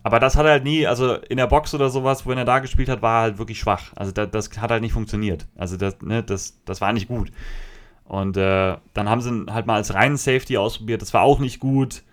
[0.03, 2.59] Aber das hat er halt nie, also in der Box oder sowas, wo er da
[2.59, 3.91] gespielt hat, war er halt wirklich schwach.
[3.95, 5.47] Also das, das hat halt nicht funktioniert.
[5.55, 7.31] Also das, ne, das, das war nicht gut.
[8.05, 11.01] Und äh, dann haben sie ihn halt mal als reinen Safety ausprobiert.
[11.01, 12.03] Das war auch nicht gut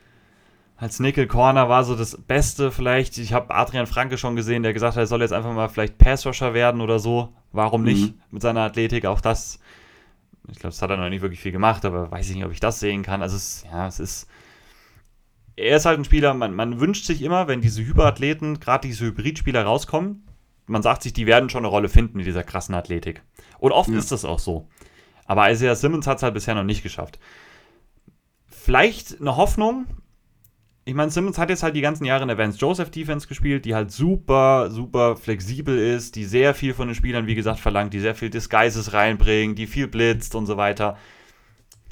[0.77, 3.17] als Nickel Corner war so das Beste vielleicht.
[3.19, 5.99] Ich habe Adrian Franke schon gesehen, der gesagt hat, er soll jetzt einfach mal vielleicht
[5.99, 7.31] Passrusher werden oder so.
[7.53, 8.21] Warum nicht mhm.
[8.33, 9.07] mit seiner Athletik?
[9.07, 9.61] Auch das,
[10.49, 12.53] ich glaube, das hat er noch nicht wirklich viel gemacht, aber weiß ich nicht, ob
[12.53, 13.23] ich das sehen kann.
[13.23, 14.29] Also es, ja, es ist,
[15.57, 19.07] er ist halt ein Spieler, man, man wünscht sich immer, wenn diese Hyperathleten, gerade diese
[19.07, 20.27] Hybridspieler rauskommen,
[20.67, 23.23] man sagt sich, die werden schon eine Rolle finden mit dieser krassen Athletik.
[23.59, 23.99] Und oft ja.
[23.99, 24.69] ist das auch so.
[25.27, 27.19] Aber Isaiah Simmons hat es halt bisher noch nicht geschafft.
[28.47, 29.87] Vielleicht eine Hoffnung,
[30.87, 33.65] ich meine, Simmons hat jetzt halt die ganzen Jahre in der Vance Joseph Defense gespielt,
[33.65, 37.95] die halt super, super flexibel ist, die sehr viel von den Spielern, wie gesagt, verlangt,
[37.95, 40.99] die sehr viel Disguises reinbringen, die viel blitzt und so weiter.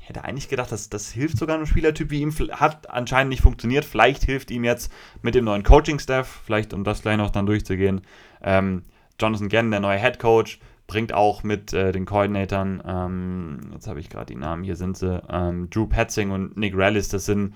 [0.01, 2.35] Ich hätte eigentlich gedacht, dass das hilft sogar einem Spielertyp wie ihm.
[2.51, 3.85] Hat anscheinend nicht funktioniert.
[3.85, 8.03] Vielleicht hilft ihm jetzt mit dem neuen Coaching-Staff, vielleicht um das gleich noch dann durchzugehen.
[8.43, 8.83] Ähm,
[9.19, 14.01] Jonathan Gann, der neue Head Coach, bringt auch mit äh, den Koordinatoren, ähm, jetzt habe
[14.01, 17.55] ich gerade die Namen, hier sind sie, ähm, Drew Petzing und Nick Rallis, das sind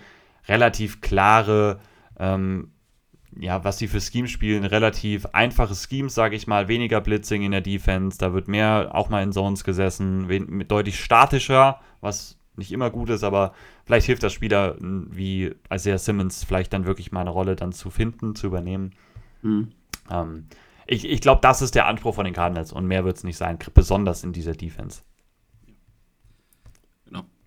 [0.49, 1.80] relativ klare,
[2.18, 2.72] ähm,
[3.38, 7.51] ja, was sie für Schemes spielen, relativ einfache Schemes, sage ich mal, weniger Blitzing in
[7.51, 10.28] der Defense, da wird mehr auch mal in Zones gesessen,
[10.68, 13.53] deutlich statischer, was nicht immer gut ist, aber
[13.84, 17.90] vielleicht hilft das Spieler wie Isaiah Simmons vielleicht dann wirklich mal eine Rolle dann zu
[17.90, 18.92] finden, zu übernehmen.
[19.42, 19.68] Mhm.
[20.11, 20.47] Ähm,
[20.86, 23.36] ich, ich glaube, das ist der Anspruch von den Cardinals und mehr wird es nicht
[23.36, 25.03] sein, besonders in dieser Defense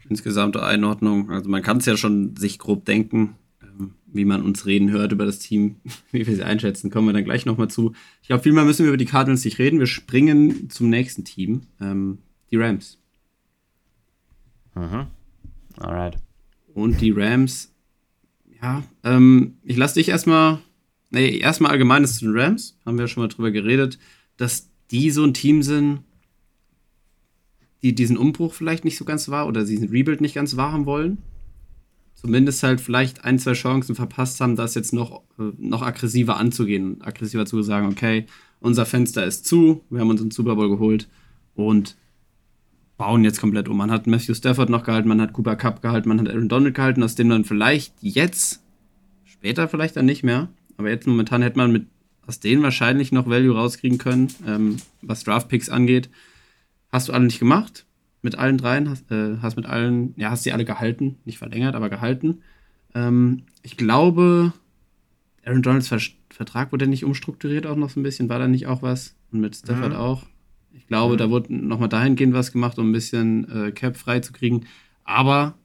[0.09, 1.29] insgesamte Einordnung.
[1.29, 5.11] Also man kann es ja schon sich grob denken, ähm, wie man uns reden hört
[5.11, 5.75] über das Team,
[6.11, 7.93] wie wir sie einschätzen, kommen wir dann gleich nochmal zu.
[8.21, 9.79] Ich glaube, viel mehr müssen wir über die Cardinals nicht reden.
[9.79, 12.19] Wir springen zum nächsten Team, ähm,
[12.51, 12.97] die Rams.
[14.75, 15.07] Mhm.
[15.77, 16.17] Alright.
[16.73, 17.73] Und die Rams,
[18.61, 20.59] ja, ähm, ich lasse dich erstmal,
[21.09, 23.99] nee, erstmal allgemeines zu den Rams, haben wir ja schon mal drüber geredet,
[24.37, 26.01] dass die so ein Team sind,
[27.81, 30.85] die diesen Umbruch vielleicht nicht so ganz wahr oder diesen Rebuild nicht ganz wahr haben
[30.85, 31.19] wollen.
[32.15, 37.01] Zumindest halt vielleicht ein, zwei Chancen verpasst haben, das jetzt noch, äh, noch aggressiver anzugehen.
[37.01, 38.25] Aggressiver zu sagen, okay,
[38.59, 41.07] unser Fenster ist zu, wir haben uns einen Super Bowl geholt
[41.55, 41.95] und
[42.97, 43.77] bauen jetzt komplett um.
[43.77, 46.75] Man hat Matthew Stafford noch gehalten, man hat Cooper Cup gehalten, man hat Aaron Donald
[46.75, 48.61] gehalten, aus dem dann vielleicht jetzt,
[49.23, 51.87] später vielleicht dann nicht mehr, aber jetzt momentan hätte man mit
[52.27, 56.09] aus denen wahrscheinlich noch Value rauskriegen können, ähm, was Draftpicks angeht.
[56.91, 57.85] Hast du alle nicht gemacht?
[58.21, 58.89] Mit allen dreien?
[58.89, 62.41] Hast, äh, hast mit allen, ja, hast sie alle gehalten, nicht verlängert, aber gehalten.
[62.93, 64.53] Ähm, ich glaube,
[65.45, 65.99] Aaron Donalds Ver
[66.31, 69.15] Vertrag wurde nicht umstrukturiert auch noch so ein bisschen, war da nicht auch was?
[69.31, 69.97] Und mit Stafford mhm.
[69.97, 70.25] auch.
[70.71, 71.17] Ich glaube, mhm.
[71.17, 74.65] da wurde nochmal dahingehend was gemacht, um ein bisschen äh, Cap frei zu kriegen.
[75.03, 75.55] Aber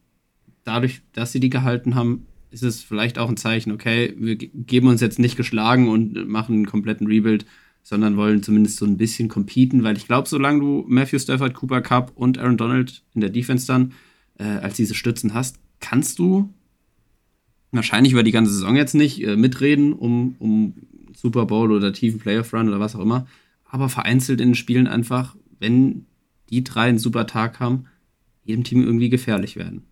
[0.65, 4.89] dadurch, dass sie die gehalten haben, ist es vielleicht auch ein Zeichen, okay, wir geben
[4.89, 7.45] uns jetzt nicht geschlagen und machen einen kompletten Rebuild,
[7.85, 11.83] sondern wollen zumindest so ein bisschen competen, weil ich glaube, solange du Matthew Stafford, Cooper
[11.83, 13.93] Cup und Aaron Donald in der Defense dann
[14.39, 16.53] äh, als diese Stützen hast, kannst du
[17.71, 20.75] wahrscheinlich über die ganze Saison jetzt nicht äh, mitreden, um, um
[21.15, 23.27] Super Bowl oder tiefen Playoff Run oder was auch immer,
[23.67, 26.07] aber vereinzelt in den Spielen einfach, wenn
[26.49, 27.85] die drei einen super Tag haben,
[28.45, 29.83] jedem Team irgendwie gefährlich werden.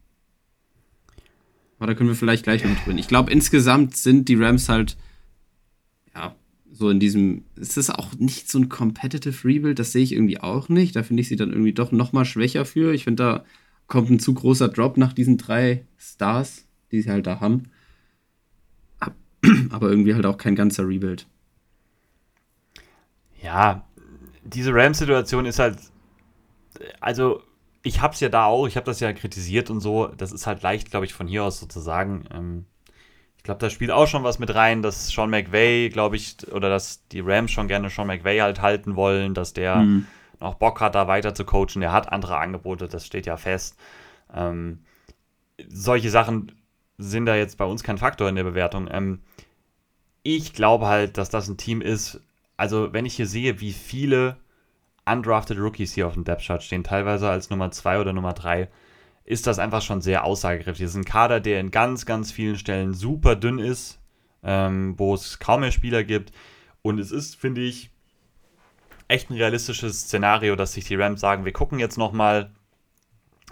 [1.79, 2.99] Aber da können wir vielleicht gleich noch drüber.
[2.99, 4.97] Ich glaube, insgesamt sind die Rams halt,
[6.73, 10.41] so in diesem, es ist auch nicht so ein Competitive Rebuild, das sehe ich irgendwie
[10.41, 10.97] auch nicht.
[10.97, 12.95] Da finde ich sie dann irgendwie doch noch mal schwächer für.
[12.95, 13.45] Ich finde, da
[13.87, 17.71] kommt ein zu großer Drop nach diesen drei Stars, die sie halt da haben.
[19.71, 21.27] Aber irgendwie halt auch kein ganzer Rebuild.
[23.43, 23.85] Ja,
[24.45, 25.79] diese Rams-Situation ist halt,
[27.01, 27.43] also
[27.83, 30.07] ich habe es ja da auch, ich habe das ja kritisiert und so.
[30.07, 32.25] Das ist halt leicht, glaube ich, von hier aus sozusagen.
[32.33, 32.67] Ähm,
[33.43, 36.69] ich glaube, da spielt auch schon was mit rein, dass Sean McVay, glaube ich, oder
[36.69, 40.07] dass die Rams schon gerne Sean McVay halt halten wollen, dass der mhm.
[40.39, 41.81] noch Bock hat, da weiter zu coachen.
[41.81, 43.77] Der hat andere Angebote, das steht ja fest.
[44.33, 44.85] Ähm,
[45.67, 46.53] solche Sachen
[46.99, 48.89] sind da jetzt bei uns kein Faktor in der Bewertung.
[48.89, 49.23] Ähm,
[50.23, 52.21] ich glaube halt, dass das ein Team ist.
[52.57, 54.37] Also, wenn ich hier sehe, wie viele
[55.05, 58.69] undrafted Rookies hier auf dem Depth Chart stehen, teilweise als Nummer 2 oder Nummer 3,
[59.25, 60.85] ist das einfach schon sehr aussagekräftig.
[60.85, 64.01] Das ist ein Kader, der in ganz, ganz vielen Stellen super dünn ist,
[64.43, 66.33] ähm, wo es kaum mehr Spieler gibt.
[66.83, 67.91] Und es ist, finde ich,
[69.09, 72.51] echt ein realistisches Szenario, dass sich die Rams sagen, wir gucken jetzt nochmal,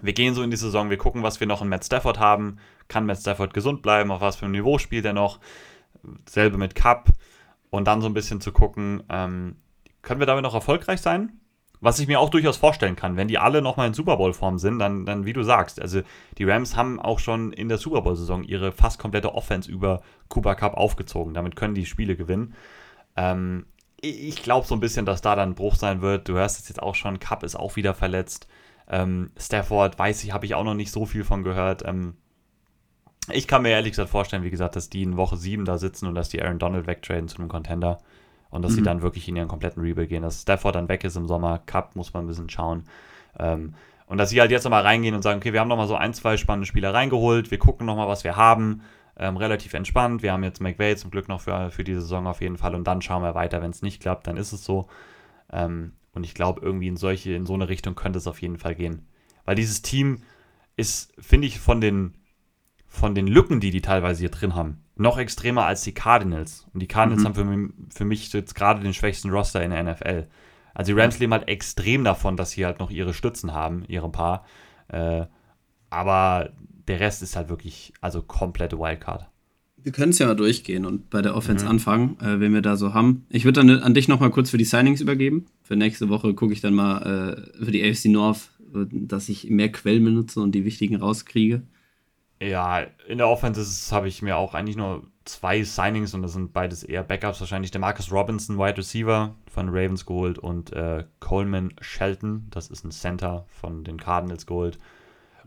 [0.03, 2.59] wir gehen so in die Saison, wir gucken, was wir noch in Matt Stafford haben.
[2.89, 4.11] Kann Matt Stafford gesund bleiben?
[4.11, 5.39] Auf was für ein Niveau spielt er noch?
[6.29, 7.11] Selbe mit Cup.
[7.69, 9.57] Und dann so ein bisschen zu gucken, ähm,
[10.03, 11.40] können wir damit noch erfolgreich sein?
[11.81, 14.79] Was ich mir auch durchaus vorstellen kann, wenn die alle nochmal in Super Bowl-Form sind,
[14.79, 16.03] dann, dann, wie du sagst, also
[16.37, 20.55] die Rams haben auch schon in der Super Bowl-Saison ihre fast komplette Offense über Cooper
[20.57, 21.33] Cup aufgezogen.
[21.33, 22.55] Damit können die Spiele gewinnen.
[23.17, 23.65] Ähm,
[24.03, 26.29] ich glaube so ein bisschen, dass da dann ein Bruch sein wird.
[26.29, 28.47] Du hörst es jetzt auch schon, Cup ist auch wieder verletzt.
[28.89, 31.85] Ähm, Stafford, weiß ich, habe ich auch noch nicht so viel von gehört.
[31.87, 32.15] Ähm,
[33.33, 36.07] ich kann mir ehrlich gesagt vorstellen, wie gesagt, dass die in Woche 7 da sitzen
[36.07, 37.99] und dass die Aaron Donald wegtraden zu einem Contender
[38.51, 38.77] und dass mhm.
[38.77, 40.23] sie dann wirklich in ihren kompletten Rebuild gehen.
[40.23, 42.85] Dass Stafford dann weg ist im Sommer, Cup muss man ein bisschen schauen.
[43.39, 43.75] Ähm,
[44.07, 46.13] und dass sie halt jetzt nochmal reingehen und sagen, okay, wir haben nochmal so ein,
[46.15, 48.83] zwei spannende Spieler reingeholt, wir gucken nochmal, was wir haben.
[49.17, 50.23] Ähm, relativ entspannt.
[50.23, 52.85] Wir haben jetzt McVay zum Glück noch für, für die Saison auf jeden Fall und
[52.85, 53.61] dann schauen wir weiter.
[53.61, 54.89] Wenn es nicht klappt, dann ist es so.
[55.53, 58.59] Ähm, und ich glaube, irgendwie in solche, in so eine Richtung könnte es auf jeden
[58.59, 59.07] Fall gehen.
[59.45, 60.23] Weil dieses Team
[60.77, 62.15] ist, finde ich, von den,
[62.87, 66.67] von den Lücken, die die teilweise hier drin haben, noch extremer als die Cardinals.
[66.75, 67.27] Und die Cardinals mhm.
[67.27, 70.27] haben für mich, für mich jetzt gerade den schwächsten Roster in der NFL.
[70.75, 74.11] Also die Rams leben halt extrem davon, dass sie halt noch ihre Stützen haben, ihre
[74.11, 74.45] paar.
[74.89, 75.25] Äh,
[75.89, 76.51] aber
[76.87, 79.27] der Rest ist halt wirklich, also komplette Wildcard.
[79.83, 81.71] Wir können es ja mal durchgehen und bei der Offense mhm.
[81.71, 83.25] anfangen, äh, wenn wir da so haben.
[83.31, 85.47] Ich würde dann an dich nochmal kurz für die Signings übergeben.
[85.63, 89.49] Für nächste Woche gucke ich dann mal äh, für die AFC North, äh, dass ich
[89.49, 91.63] mehr Quellen benutze und die wichtigen rauskriege.
[92.43, 96.55] Ja, in der Offense habe ich mir auch eigentlich nur zwei Signings und das sind
[96.55, 97.41] beides eher Backups.
[97.41, 102.85] Wahrscheinlich der Marcus Robinson, Wide Receiver von Ravens geholt und äh, Coleman Shelton, das ist
[102.85, 104.79] ein Center von den Cardinals geholt.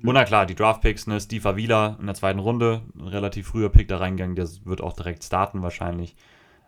[0.03, 3.69] Und na klar, die Draft-Picks, ne, Steve Avila in der zweiten Runde, ein relativ früher
[3.69, 6.15] Pick da reingegangen, der wird auch direkt starten wahrscheinlich.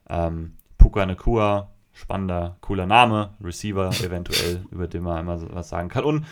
[0.09, 6.03] Ähm, Puka Nakua, spannender, cooler Name, Receiver eventuell, über den man einmal was sagen kann.
[6.03, 6.26] Und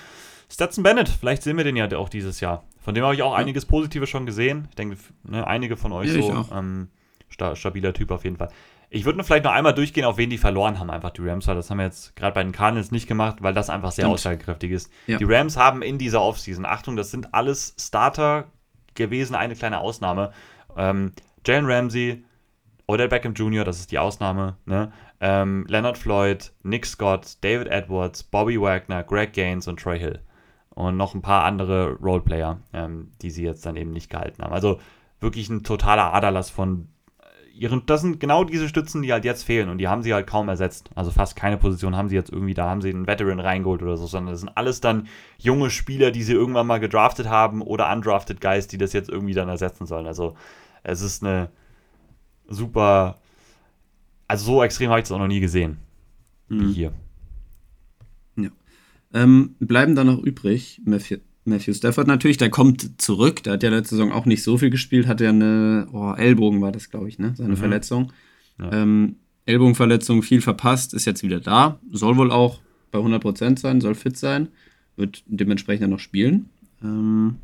[0.49, 2.63] Stetson Bennett, vielleicht sehen wir den ja auch dieses Jahr.
[2.84, 3.38] Von dem habe ich auch ja.
[3.38, 4.67] einiges Positives schon gesehen.
[4.69, 6.45] Ich denke, ne, einige von euch ja, so.
[6.53, 6.89] Ähm,
[7.29, 8.49] sta stabiler Typ auf jeden Fall.
[8.89, 11.55] Ich würde vielleicht noch einmal durchgehen, auf wen die verloren haben, einfach die Rams, weil
[11.55, 14.13] das haben wir jetzt gerade bei den Cardinals nicht gemacht, weil das einfach sehr Stimmt.
[14.15, 14.91] aussagekräftig ist.
[15.07, 15.17] Ja.
[15.17, 18.51] Die Rams haben in dieser Offseason, Achtung, das sind alles Starter
[18.93, 20.31] gewesen, eine kleine Ausnahme.
[20.77, 21.13] Ähm,
[21.45, 22.25] Jalen Ramsey,
[22.86, 24.91] Odell Beckham Jr., das ist die Ausnahme, ne?
[25.21, 30.19] ähm, Leonard Floyd, Nick Scott, David Edwards, Bobby Wagner, Greg Gaines und Troy Hill
[30.76, 34.53] und noch ein paar andere Roleplayer, ähm, die sie jetzt dann eben nicht gehalten haben.
[34.53, 34.80] Also
[35.19, 36.88] wirklich ein totaler Aderlass von
[37.55, 40.26] ihren, das sind genau diese Stützen, die halt jetzt fehlen und die haben sie halt
[40.26, 40.89] kaum ersetzt.
[40.95, 43.95] Also fast keine Position haben sie jetzt irgendwie, da haben sie einen Veteran reingeholt oder
[43.95, 45.07] so, sondern das sind alles dann
[45.38, 49.36] junge Spieler, die sie irgendwann mal gedraftet haben oder undrafted Guys, die das jetzt irgendwie
[49.36, 50.07] dann ersetzen sollen.
[50.07, 50.34] Also
[50.82, 51.49] es ist eine
[52.47, 53.17] super,
[54.28, 55.78] also so extrem habe ich es auch noch nie gesehen
[56.49, 56.69] wie Mhm.
[56.74, 56.93] hier.
[59.14, 63.43] Ähm, bleiben da noch übrig Matthew, Matthew Stafford natürlich, der kommt zurück.
[63.43, 66.61] Der hat ja letzte Saison auch nicht so viel gespielt, hatte ja eine oh, Ellbogen
[66.61, 67.34] war das, glaube ich, ne?
[67.36, 67.57] Seine Mhm.
[67.57, 68.11] Verletzung.
[68.59, 68.72] Ja.
[68.72, 71.80] Ähm, Ellbogenverletzung, viel verpasst, ist jetzt wieder da.
[71.91, 72.61] Soll wohl auch
[72.91, 74.47] bei 100% sein, soll fit sein.
[74.95, 76.45] Wird dementsprechend dann noch spielen.
[76.82, 77.36] Ähm,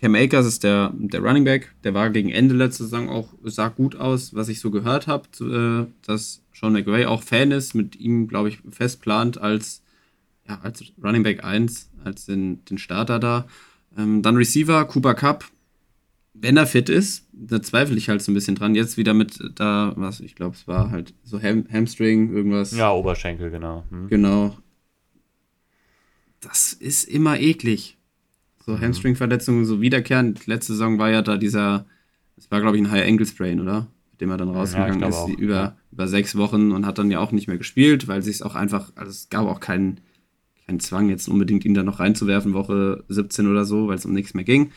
[0.00, 1.74] Cam Akers ist der, der Running Back.
[1.84, 5.24] Der war gegen Ende letzte Saison auch, sah gut aus, was ich so gehört habe,
[5.42, 9.82] äh, dass Sean McVay auch Fan ist, mit ihm, glaube ich, fest plant als,
[10.50, 13.46] ja, als Running Back 1, als den, den Starter da.
[13.96, 15.44] Ähm, dann Receiver, Cooper Cup.
[16.32, 18.74] Wenn er fit ist, da zweifle ich halt so ein bisschen dran.
[18.74, 22.76] Jetzt wieder mit da, was ich glaube, es war halt so Ham Hamstring, irgendwas.
[22.76, 23.84] Ja, Oberschenkel, genau.
[23.90, 24.08] Hm.
[24.08, 24.56] Genau.
[26.40, 27.98] Das ist immer eklig.
[28.64, 28.80] So Mhm.
[28.80, 30.34] Hamstring-Verletzungen so wiederkehren.
[30.46, 31.86] Letzte Saison war ja da dieser,
[32.36, 33.88] das war glaube ich ein High Ankle Sprain, oder?
[34.12, 35.76] Mit dem er dann rausgegangen glaube ist auch, über, ja.
[35.92, 38.54] über sechs Wochen und hat dann ja auch nicht mehr gespielt, weil sich es auch
[38.54, 40.00] einfach, also es gab auch keinen,
[40.70, 44.12] keinen Zwang jetzt unbedingt ihn da noch reinzuwerfen, Woche 17 oder so, weil es um
[44.12, 44.70] nichts mehr ging.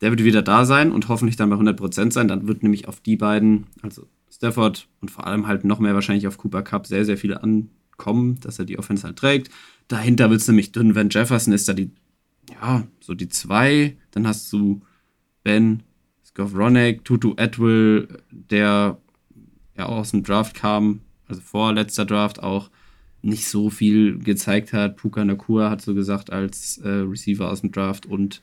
[0.00, 2.28] Der wird wieder da sein und hoffentlich dann bei 100% sein.
[2.28, 6.26] Dann wird nämlich auf die beiden, also Stafford und vor allem halt noch mehr wahrscheinlich
[6.26, 9.50] auf Cooper Cup sehr, sehr viele ankommen, dass er die Offense halt trägt.
[9.88, 11.90] Dahinter wird es nämlich dünn, wenn Jefferson ist da die,
[12.50, 13.98] ja, so die zwei.
[14.12, 14.80] Dann hast du
[15.42, 15.82] Ben,
[16.26, 18.96] Skowronek, Tutu Atwill, der
[19.76, 22.70] ja auch aus dem Draft kam, also vor letzter Draft auch
[23.24, 24.96] nicht so viel gezeigt hat.
[24.96, 28.42] Puka Nakua hat so gesagt als äh, Receiver aus dem Draft und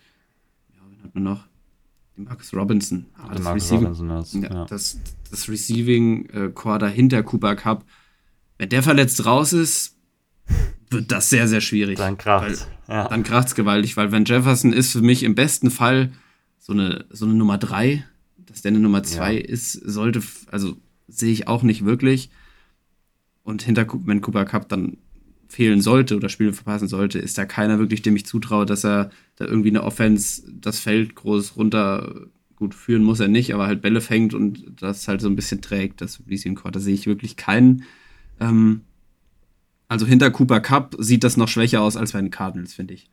[0.73, 1.45] ja, wen hat man noch?
[2.17, 3.05] Marcus Robinson.
[3.17, 4.65] Aber Der das Marcus Receiving- Robinson ist, ja.
[4.65, 7.86] Das, das Receiving äh, Core dahinter Cooper Cup,
[8.57, 9.95] wenn der verletzt raus ist,
[10.89, 11.97] wird das sehr, sehr schwierig.
[11.97, 12.67] Dann kracht.
[12.88, 13.07] Ja.
[13.07, 16.11] Dann kracht's gewaltig, weil wenn Jefferson ist für mich im besten Fall
[16.59, 18.03] so eine, so eine Nummer drei,
[18.38, 19.39] dass der eine Nummer zwei Ja.
[19.45, 20.21] ist, sollte,
[20.51, 20.75] also
[21.07, 22.29] sehe ich auch nicht wirklich.
[23.43, 24.97] Und hinter, wenn Cooper Cup dann
[25.47, 29.09] fehlen sollte oder Spiele verpassen sollte, ist da keiner wirklich, dem ich zutraue, dass er
[29.35, 33.81] da irgendwie eine Offense das Feld groß runter gut führen muss er nicht, aber halt
[33.81, 36.71] Bälle fängt und das halt so ein bisschen trägt, das Receiving Core.
[36.71, 37.83] Da sehe ich wirklich keinen.
[38.39, 38.81] Ähm,
[39.87, 43.09] also hinter Cooper Cup sieht das noch schwächer aus als bei den Cardinals, finde ich.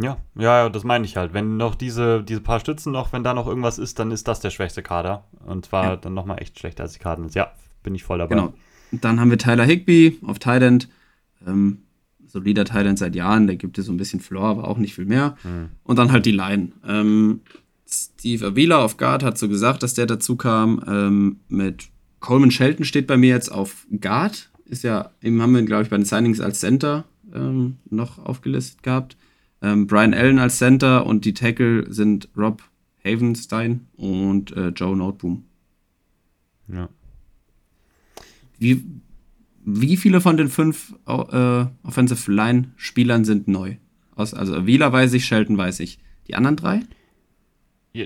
[0.00, 1.34] Ja, ja, ja, das meine ich halt.
[1.34, 4.38] Wenn noch diese, diese paar Stützen noch, wenn da noch irgendwas ist, dann ist das
[4.38, 5.24] der schwächste Kader.
[5.44, 5.96] Und zwar Ja.
[5.96, 7.34] dann nochmal echt schlechter als die Cardinals.
[7.34, 7.50] Ja,
[7.82, 8.36] bin ich voll dabei.
[8.36, 8.54] Genau.
[8.92, 10.88] Dann haben wir Tyler Higby auf Thailand.
[11.46, 11.78] Ähm,
[12.26, 15.06] solider Thailand seit Jahren, der gibt es so ein bisschen Floor, aber auch nicht viel
[15.06, 15.36] mehr.
[15.42, 15.70] Hm.
[15.84, 16.72] Und dann halt die Line.
[16.86, 17.40] Ähm,
[17.88, 20.82] Steve Avila auf Guard hat so gesagt, dass der dazu kam.
[20.86, 21.88] Ähm, mit
[22.20, 24.50] Coleman Shelton steht bei mir jetzt auf Guard.
[24.66, 28.82] Ist ja, eben haben wir, glaube ich, bei den Signings als Center ähm, noch aufgelistet
[28.82, 29.16] gehabt.
[29.62, 32.62] Ähm, Brian Allen als Center und die Tackle sind Rob
[33.04, 35.44] Havenstein und äh, Joe Noteboom.
[36.68, 36.88] Ja.
[38.58, 38.84] Wie,
[39.64, 43.76] wie viele von den fünf äh, Offensive Line-Spielern sind neu?
[44.16, 45.98] Aus, also Avila weiß ich, Shelton weiß ich.
[46.26, 46.80] Die anderen drei?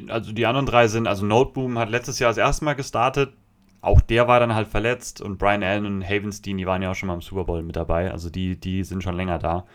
[0.08, 3.34] Also die anderen drei sind, also Noteboom hat letztes Jahr das erste Mal gestartet.
[3.80, 6.94] Auch der war dann halt verletzt und Brian Allen und Havenstein, die waren ja auch
[6.94, 8.10] schon mal im Super Bowl mit dabei.
[8.12, 9.66] Also die, die sind schon länger da.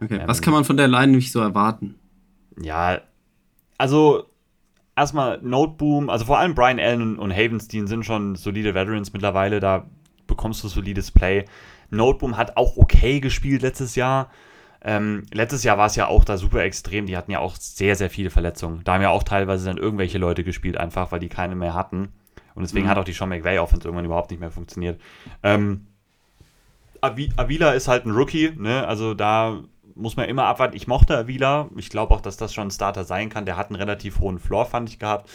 [0.00, 0.16] Okay.
[0.16, 1.96] Ähm, Was kann man von der Line nicht so erwarten?
[2.60, 3.00] Ja,
[3.78, 4.24] also
[4.96, 9.86] erstmal Noteboom, also vor allem Brian Allen und Havenstein sind schon solide Veterans mittlerweile, da
[10.26, 11.44] bekommst du solides Play.
[11.90, 14.30] Noteboom hat auch okay gespielt letztes Jahr.
[14.84, 17.94] Ähm, letztes Jahr war es ja auch da super extrem, die hatten ja auch sehr,
[17.94, 18.80] sehr viele Verletzungen.
[18.82, 22.08] Da haben ja auch teilweise dann irgendwelche Leute gespielt, einfach weil die keine mehr hatten.
[22.54, 22.90] Und deswegen Mhm.
[22.90, 25.00] hat auch die Sean McVay Offense irgendwann überhaupt nicht mehr funktioniert.
[25.42, 25.86] Ähm,
[27.00, 28.86] Avi- Avila ist halt ein Rookie, ne?
[28.86, 29.60] Also da
[29.94, 30.76] muss man immer abwarten.
[30.76, 31.68] Ich mochte Avila.
[31.76, 33.44] Ich glaube auch, dass das schon ein Starter sein kann.
[33.46, 35.30] Der hat einen relativ hohen Floor, fand ich gehabt.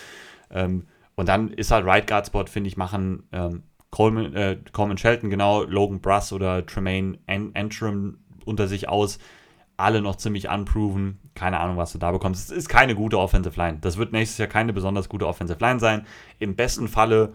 [0.50, 4.98] Ähm, und dann ist halt Right Guard Spot, finde ich, machen ähm, Coleman, äh, Coleman
[4.98, 9.20] Shelton genau, Logan Bruss oder Tremaine An Antrim unter sich aus.
[9.78, 11.20] Alle noch ziemlich unproven.
[11.36, 12.52] Keine Ahnung, was du da bekommst.
[12.52, 13.78] Es ist keine gute Offensive Line.
[13.82, 16.08] Das wird nächstes Jahr keine besonders gute Offensive Line sein.
[16.40, 17.34] Im besten Falle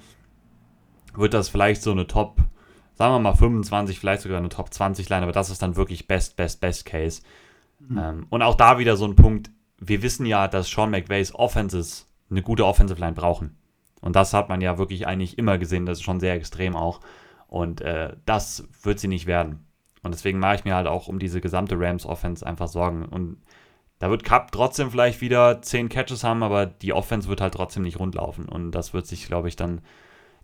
[1.15, 2.41] wird das vielleicht so eine Top,
[2.95, 6.09] sagen wir mal 25, vielleicht sogar eine Top 20 Line, aber das ist dann wirklich
[6.09, 7.23] Best, Best, Best Case.
[7.91, 12.09] Ähm, und auch da wieder so ein Punkt, wir wissen ja, dass Sean McVays Offenses
[12.31, 13.57] eine gute Offensive Line brauchen.
[14.03, 17.01] Und das hat man ja wirklich eigentlich immer gesehen, das ist schon sehr extrem auch.
[17.47, 19.67] Und äh, das wird sie nicht werden.
[20.03, 23.05] Und deswegen mache ich mir halt auch um diese gesamte Rams Offense einfach Sorgen.
[23.05, 23.39] Und
[24.01, 27.85] da wird Cup trotzdem vielleicht wieder 10 Catches haben, aber die Offense wird halt trotzdem
[27.85, 28.49] nicht rundlaufen.
[28.49, 29.81] Und das wird sich, glaube ich, dann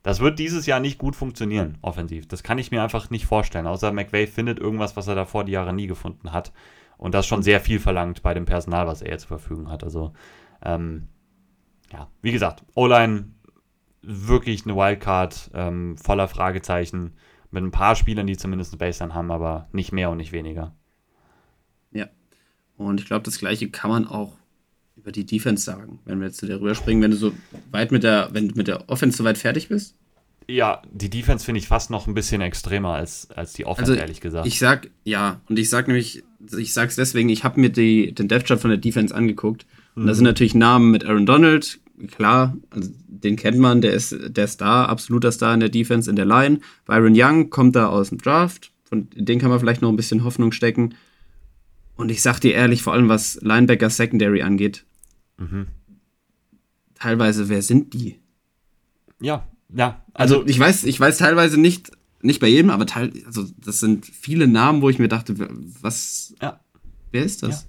[0.04, 2.28] Das wird dieses Jahr nicht gut funktionieren, offensiv.
[2.28, 3.66] Das kann ich mir einfach nicht vorstellen.
[3.66, 6.52] Außer McVay findet irgendwas, was er davor die Jahre nie gefunden hat.
[6.96, 9.82] Und das schon sehr viel verlangt bei dem Personal, was er jetzt zur Verfügung hat.
[9.82, 10.12] Also,
[10.62, 11.08] ähm,
[11.92, 13.32] ja, wie gesagt, O-Line
[14.08, 17.12] wirklich eine Wildcard, ähm, voller Fragezeichen,
[17.50, 20.74] mit ein paar Spielern, die zumindest eine Baseline haben, aber nicht mehr und nicht weniger.
[21.92, 22.08] Ja.
[22.76, 24.36] Und ich glaube, das gleiche kann man auch
[24.96, 27.32] über die Defense sagen, wenn wir jetzt zu der rüberspringen, wenn du so
[27.70, 29.94] weit mit der, wenn du mit der Offense so weit fertig bist.
[30.50, 34.00] Ja, die Defense finde ich fast noch ein bisschen extremer als, als die Offense, Also,
[34.00, 34.46] ehrlich gesagt.
[34.46, 36.24] Ich sag, ja, und ich sag nämlich,
[36.56, 39.66] ich sag's deswegen, ich habe mir die, den Death Chart von der Defense angeguckt.
[39.94, 44.14] Und da sind natürlich Namen mit Aaron Donald, klar, also den kennt man, der ist
[44.28, 46.60] der Star, absoluter Star in der Defense, in der Line.
[46.86, 50.24] Byron Young kommt da aus dem Draft, von den kann man vielleicht noch ein bisschen
[50.24, 50.94] Hoffnung stecken.
[51.96, 54.84] Und ich sag dir ehrlich, vor allem was Linebacker Secondary angeht,
[56.94, 58.18] teilweise, wer sind die?
[59.20, 60.04] ja, ja.
[60.14, 61.90] Also, Also, ich weiß, ich weiß teilweise nicht,
[62.22, 65.34] nicht bei jedem, aber teil, also das sind viele Namen, wo ich mir dachte,
[65.80, 66.60] was, ja.
[67.12, 67.68] wer ist das?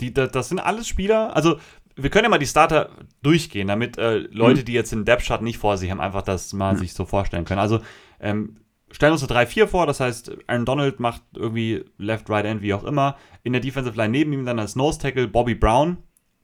[0.00, 1.58] Die, da- das sind alles Spieler, also
[1.96, 2.90] wir können ja mal die Starter
[3.22, 6.52] durchgehen, damit äh, Leute, die jetzt den Depth Chart nicht vor sich haben, einfach das
[6.52, 7.60] mal sich so vorstellen können.
[7.60, 7.80] Also
[8.20, 8.56] ähm,
[8.90, 12.74] stellen uns eine 3-4 vor, das heißt, Aaron Donald macht irgendwie Left, Right End, wie
[12.74, 13.16] auch immer.
[13.42, 15.98] In der Defensive Line neben ihm dann als Nose Tackle Bobby Brown,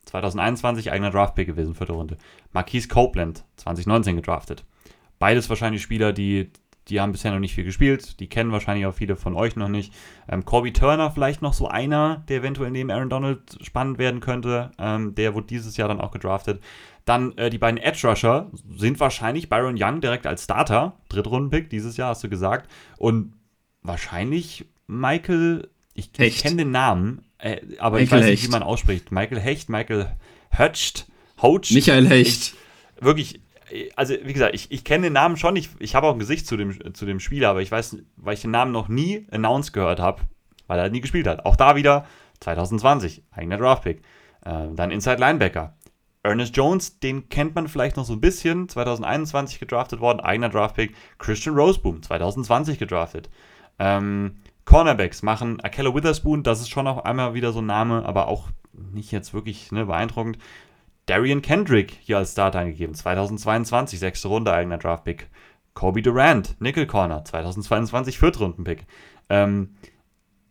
[0.07, 2.17] 2021 eigener Draftpick gewesen, vierte Runde.
[2.53, 4.65] Marquise Copeland, 2019 gedraftet.
[5.19, 6.51] Beides wahrscheinlich Spieler, die,
[6.89, 8.21] die haben bisher noch nicht viel gespielt.
[8.21, 9.93] Die kennen wahrscheinlich auch viele von euch noch nicht.
[10.29, 14.71] Ähm, Corby Turner vielleicht noch so einer, der eventuell neben Aaron Donald spannend werden könnte.
[14.79, 16.63] Ähm, der wurde dieses Jahr dann auch gedraftet.
[17.05, 20.97] Dann äh, die beiden Edge Rusher sind wahrscheinlich Byron Young direkt als Starter.
[21.09, 22.71] Drittrunden-Pick dieses Jahr, hast du gesagt.
[22.99, 23.35] Und
[23.83, 28.49] wahrscheinlich Michael, ich, ich kenne den Namen, äh, aber ich Michael weiß nicht, Hecht.
[28.49, 29.13] wie man ausspricht.
[29.13, 30.15] Michael Hecht, Michael
[30.51, 31.07] Hötscht,
[31.43, 31.71] Hoach.
[31.73, 32.55] Michael Hecht.
[32.99, 33.41] Ich, wirklich,
[33.97, 36.47] also wie gesagt, ich, ich kenne den Namen schon, ich, ich habe auch ein Gesicht
[36.47, 39.73] zu dem, zu dem Spieler, aber ich weiß, weil ich den Namen noch nie announced
[39.73, 40.23] gehört habe,
[40.67, 41.45] weil er nie gespielt hat.
[41.45, 42.07] Auch da wieder
[42.41, 44.03] 2020, eigener Draftpick.
[44.45, 45.75] Äh, dann Inside Linebacker.
[46.23, 50.95] Ernest Jones, den kennt man vielleicht noch so ein bisschen, 2021 gedraftet worden, eigener Draftpick.
[51.19, 53.31] Christian Roseboom, 2020 gedraftet.
[53.79, 58.27] Ähm, Cornerbacks machen Akella Witherspoon, das ist schon auch einmal wieder so ein Name, aber
[58.27, 60.39] auch nicht jetzt wirklich ne, beeindruckend.
[61.07, 65.29] Darian Kendrick hier als Starter angegeben, 2022, sechste Runde, eigener Draftpick.
[65.75, 68.87] Kobe Durant, Nickel Corner, 2022, Viertrunden-Pick.
[69.29, 69.77] Ähm,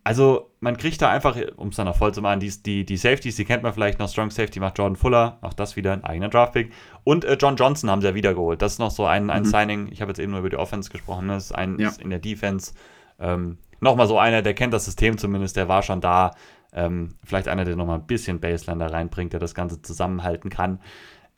[0.03, 2.95] also, man kriegt da einfach, um es dann noch voll zu machen, die, die, die
[2.97, 4.07] Safeties, die kennt man vielleicht noch.
[4.07, 6.71] Strong Safety macht Jordan Fuller, auch das wieder ein eigener Draftpick.
[7.03, 8.61] Und äh, John Johnson haben sie ja wiedergeholt.
[8.61, 9.89] Das ist noch so ein, ein Signing.
[9.91, 11.33] Ich habe jetzt eben nur über die Offense gesprochen, ne?
[11.33, 11.89] das ist ein Ja.
[11.89, 12.73] ist in der Defense.
[13.19, 16.31] Ähm, Nochmal so einer, der kennt das System zumindest, der war schon da.
[16.77, 20.79] Ähm, vielleicht einer, der nochmal ein bisschen Baseline da reinbringt, der das Ganze zusammenhalten kann.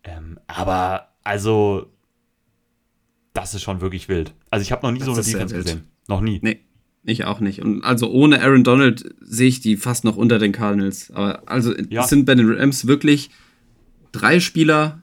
[0.03, 1.91] Ähm, aber also,
[3.33, 4.33] das ist schon wirklich wild.
[4.49, 5.83] Also, ich habe noch nie Das so eine Defense gesehen.
[6.07, 6.39] Noch nie.
[6.41, 6.61] Nee,
[7.03, 7.61] ich auch nicht.
[7.61, 11.11] Und also ohne Aaron Donald sehe ich die fast noch unter den Cardinals.
[11.11, 12.03] Aber also Ja.
[12.03, 13.29] es sind bei den Rams wirklich
[14.11, 15.01] drei Spieler,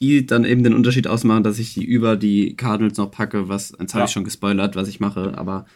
[0.00, 3.74] die dann eben den Unterschied ausmachen, dass ich die über die Cardinals noch packe, was,
[3.78, 4.04] jetzt habe Ja.
[4.06, 5.66] ich schon gespoilert, was ich mache, aber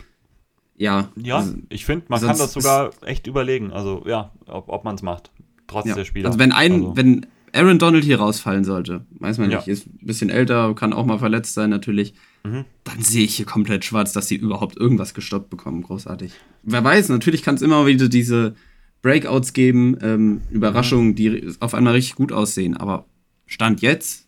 [0.78, 1.08] ja.
[1.16, 3.72] Ja, also, ich finde, man kann das sogar echt überlegen.
[3.72, 5.30] Also, ja, ob, ob man es macht.
[5.66, 5.94] Trotz ja.
[5.94, 6.28] der Spieler.
[6.28, 9.58] Also wenn ein, Also, wenn Aaron Donald hier rausfallen sollte, weiß man Ja.
[9.58, 12.14] nicht, ist ein bisschen älter, kann auch mal verletzt sein natürlich,
[12.44, 12.64] Mhm.
[12.84, 15.82] dann sehe ich hier komplett schwarz, dass sie überhaupt irgendwas gestoppt bekommen.
[15.82, 16.32] Großartig.
[16.62, 18.54] Wer weiß, natürlich kann es immer wieder diese
[19.02, 23.06] Breakouts geben, ähm, Überraschungen, die auf einmal richtig gut aussehen, aber
[23.46, 24.26] Stand jetzt,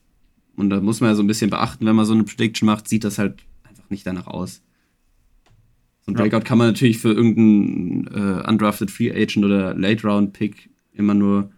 [0.56, 2.88] und da muss man ja so ein bisschen beachten, wenn man so eine Prediction macht,
[2.88, 4.62] sieht das halt einfach nicht danach aus.
[6.02, 6.22] So ein Ja.
[6.22, 11.14] Breakout kann man natürlich für irgendeinen äh, undrafted Free Agent oder Late Round Pick immer
[11.14, 11.50] nur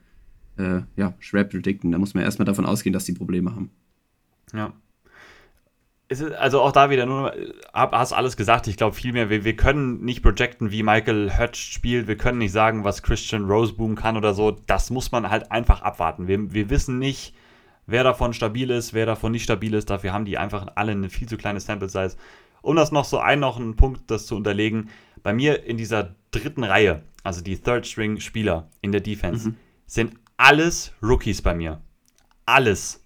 [0.59, 1.93] äh, ja, schwer predikten.
[1.93, 3.71] Da muss man erstmal davon ausgehen, dass die Probleme haben.
[4.53, 4.73] Ja.
[6.09, 7.33] Ist, also auch da wieder nur,
[7.73, 8.67] hab, hast alles gesagt.
[8.67, 12.07] Ich glaube vielmehr, wir, wir können nicht projecten, wie Michael Hutch spielt.
[12.07, 14.51] Wir können nicht sagen, was Christian Roseboom kann oder so.
[14.67, 16.29] Das muss man halt einfach abwarten.
[16.29, 17.35] Wir, wir wissen nicht,
[17.87, 19.89] wer davon stabil ist, wer davon nicht stabil ist.
[19.89, 22.17] Dafür haben die einfach alle eine viel zu kleine Sample Size.
[22.63, 24.89] Um das noch so ein, noch einen Punkt, das zu unterlegen.
[25.23, 29.55] Bei mir in dieser dritten Reihe, also die Third String Spieler in der Defense,
[29.87, 31.81] sind alles Rookies bei mir.
[32.47, 33.05] Alles.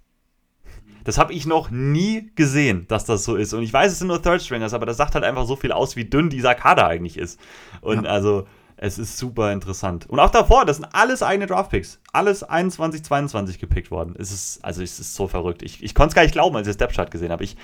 [1.04, 3.52] Das habe ich noch nie gesehen, dass das so ist.
[3.52, 5.72] Und ich weiß, es sind nur Third Stringers, aber das sagt halt einfach so viel
[5.72, 7.38] aus, wie dünn dieser Kader eigentlich ist.
[7.80, 8.10] Und Ja.
[8.10, 8.46] also,
[8.78, 10.06] es ist super interessant.
[10.10, 12.00] Und auch davor, das sind alles eigene Draftpicks.
[12.12, 14.14] Alles 21, 22 gepickt worden.
[14.18, 15.62] Es ist, also, es ist so verrückt.
[15.62, 17.44] Ich, ich konnte es gar nicht glauben, als ich das Depth-Chart gesehen habe.
[17.44, 17.56] Ich,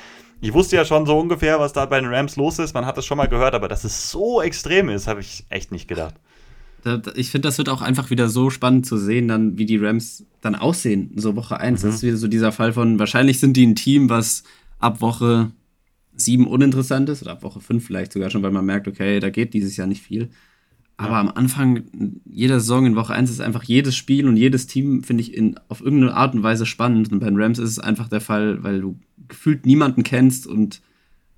[0.42, 2.74] ich wusste ja schon so ungefähr, was da bei den Rams los ist.
[2.74, 5.70] Man hat das schon mal gehört, aber dass es so extrem ist, habe ich echt
[5.70, 6.16] nicht gedacht.
[6.82, 9.66] Da, da, ich finde, das wird auch einfach wieder so spannend zu sehen, dann, wie
[9.66, 11.82] die Rams dann aussehen, so Woche 1.
[11.82, 14.42] Das ist wieder so dieser Fall von, wahrscheinlich sind die ein Team, was
[14.80, 15.52] ab Woche
[16.16, 19.30] sieben uninteressant ist oder ab Woche fünf vielleicht sogar schon, weil man merkt, okay, da
[19.30, 20.30] geht dieses Jahr nicht viel.
[21.02, 21.20] Aber ja.
[21.20, 21.84] am Anfang
[22.24, 25.58] jeder Saison in Woche 1 ist einfach jedes Spiel und jedes Team, finde ich, in,
[25.68, 27.10] auf irgendeine Art und Weise spannend.
[27.10, 28.98] Und bei den Rams ist es einfach der Fall, weil du
[29.28, 30.80] gefühlt niemanden kennst und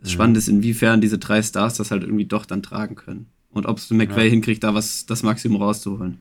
[0.01, 0.13] es mhm.
[0.13, 3.27] spannend ist, inwiefern diese drei Stars das halt irgendwie doch dann tragen können.
[3.51, 4.31] Und ob es McVay ja.
[4.31, 6.19] hinkriegt, da was das Maximum rauszuholen.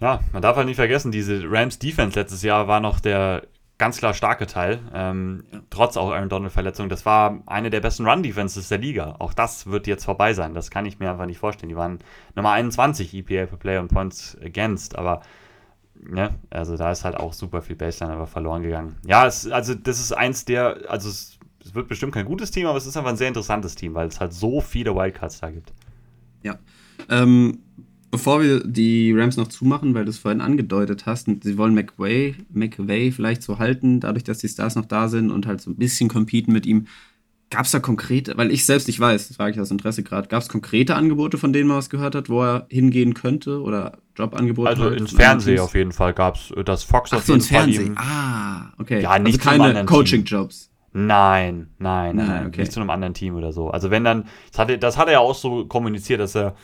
[0.00, 3.46] Ja, man darf halt nicht vergessen, diese Rams Defense letztes Jahr war noch der
[3.78, 5.60] ganz klar starke Teil, ähm, ja.
[5.70, 6.88] trotz auch Aaron Donald Verletzung.
[6.88, 9.16] Das war eine der besten Run Defenses der Liga.
[9.18, 10.54] Auch das wird jetzt vorbei sein.
[10.54, 11.68] Das kann ich mir einfach nicht vorstellen.
[11.68, 11.98] Die waren
[12.34, 15.20] Nummer 21 EPA per Play und Points Against, aber
[15.94, 18.96] ne, also da ist halt auch super viel Baseline aber verloren gegangen.
[19.04, 22.66] Ja, es, also das ist eins der, also es, es wird bestimmt kein gutes Team,
[22.66, 25.50] aber es ist einfach ein sehr interessantes Team, weil es halt so viele Wildcards da
[25.50, 25.72] gibt.
[26.42, 26.58] Ja.
[27.10, 27.58] Ähm,
[28.10, 32.34] bevor wir die Rams noch zumachen, weil du es vorhin angedeutet hast, sie wollen McVay,
[32.52, 35.76] McVay vielleicht so halten, dadurch, dass die Stars noch da sind und halt so ein
[35.76, 36.86] bisschen competen mit ihm.
[37.48, 40.26] Gab es da konkrete, weil ich selbst nicht weiß, das frage ich aus Interesse gerade,
[40.26, 43.98] gab es konkrete Angebote, von denen man was gehört hat, wo er hingehen könnte oder
[44.16, 44.68] Jobangebote?
[44.68, 47.48] Also ins Fernsehen auf jeden Fall gab es das Fox Ach auf so, jeden ins
[47.48, 47.86] Fall Fernsehen.
[47.92, 49.00] Ihm, ah, okay.
[49.00, 50.70] Ja, nicht also keine Coaching-Jobs.
[50.92, 52.62] Nein, nein, nein, nein okay.
[52.62, 53.68] nicht zu einem anderen Team oder so.
[53.70, 56.56] Also wenn dann, das hat, das hat er ja auch so kommuniziert, dass er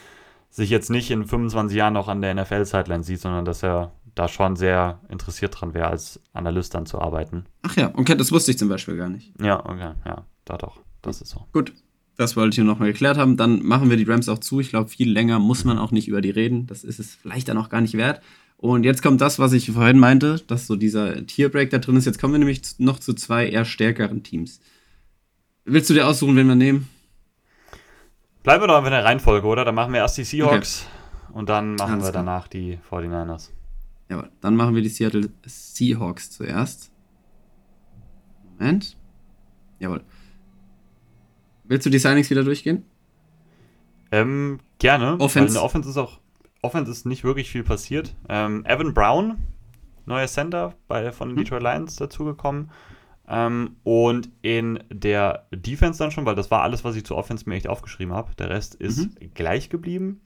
[0.53, 4.29] sich jetzt nicht in 25 Jahren noch an der NFL-Sideline sieht, sondern dass er da
[4.29, 7.47] schon sehr interessiert dran wäre, als Analyst dann zu arbeiten.
[7.63, 9.33] Ach ja, okay, das wusste ich zum Beispiel gar nicht.
[9.41, 11.47] Ja, okay, ja, da doch, das ist so.
[11.55, 11.73] Gut,
[12.19, 13.39] das wollte ich nur nochmal geklärt haben.
[13.39, 14.61] Dann machen wir die Rams auch zu.
[14.61, 16.67] Ich glaube, viel länger muss man auch nicht über die reden.
[16.67, 18.21] Das ist es vielleicht dann auch gar nicht wert.
[18.59, 22.05] Und jetzt kommt das, was ich vorhin meinte, dass so dieser Tierbreak da drin ist.
[22.05, 24.61] Jetzt kommen wir nämlich noch zu zwei eher stärkeren Teams.
[25.65, 26.89] Willst du dir aussuchen, wen wir nehmen?
[28.43, 29.65] Bleiben wir doch einfach in der Reihenfolge, oder?
[29.65, 30.87] Dann machen wir erst die Seahawks
[31.29, 31.39] okay.
[31.39, 33.51] und dann machen Alles wir danach die 49ers.
[34.09, 36.91] Ja, dann machen wir die Seattle Seahawks zuerst.
[38.59, 38.97] Moment.
[39.79, 40.03] Jawohl.
[41.65, 42.85] Willst du die Signings wieder durchgehen?
[44.11, 45.19] Ähm, gerne.
[45.21, 45.49] Offense.
[45.49, 46.19] In der Offense ist auch
[46.63, 48.15] Offense ist nicht wirklich viel passiert.
[48.29, 49.39] Ähm, Evan Brown,
[50.07, 51.45] neuer Center bei, von den hm.
[51.45, 52.71] Detroit Lions dazugekommen.
[53.33, 57.49] Ähm, und in der Defense dann schon, weil das war alles, was ich zur Offense
[57.49, 58.35] mir echt aufgeschrieben habe.
[58.37, 59.31] Der Rest ist mhm.
[59.35, 60.21] gleich geblieben.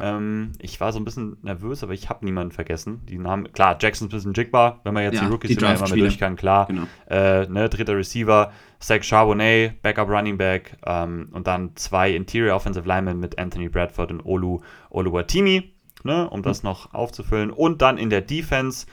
[0.00, 3.02] Ähm, ich war so ein bisschen nervös, aber ich habe niemanden vergessen.
[3.08, 5.64] Die Namen, klar, Jackson ist ein bisschen jigbar, wenn man jetzt ja, die Rookies die
[5.64, 6.66] immer, immer durch kann, klar.
[6.66, 6.82] Genau.
[7.08, 12.86] Äh, ne, dritter Receiver, Zach Charbonnet, Backup Running Back ähm, und dann zwei Interior Offensive
[12.86, 15.72] Linemen mit Anthony Bradford und Olu Oluwatimi,
[16.04, 16.70] ne, um das mhm.
[16.70, 17.50] noch aufzufüllen.
[17.50, 18.86] Und dann in der Defense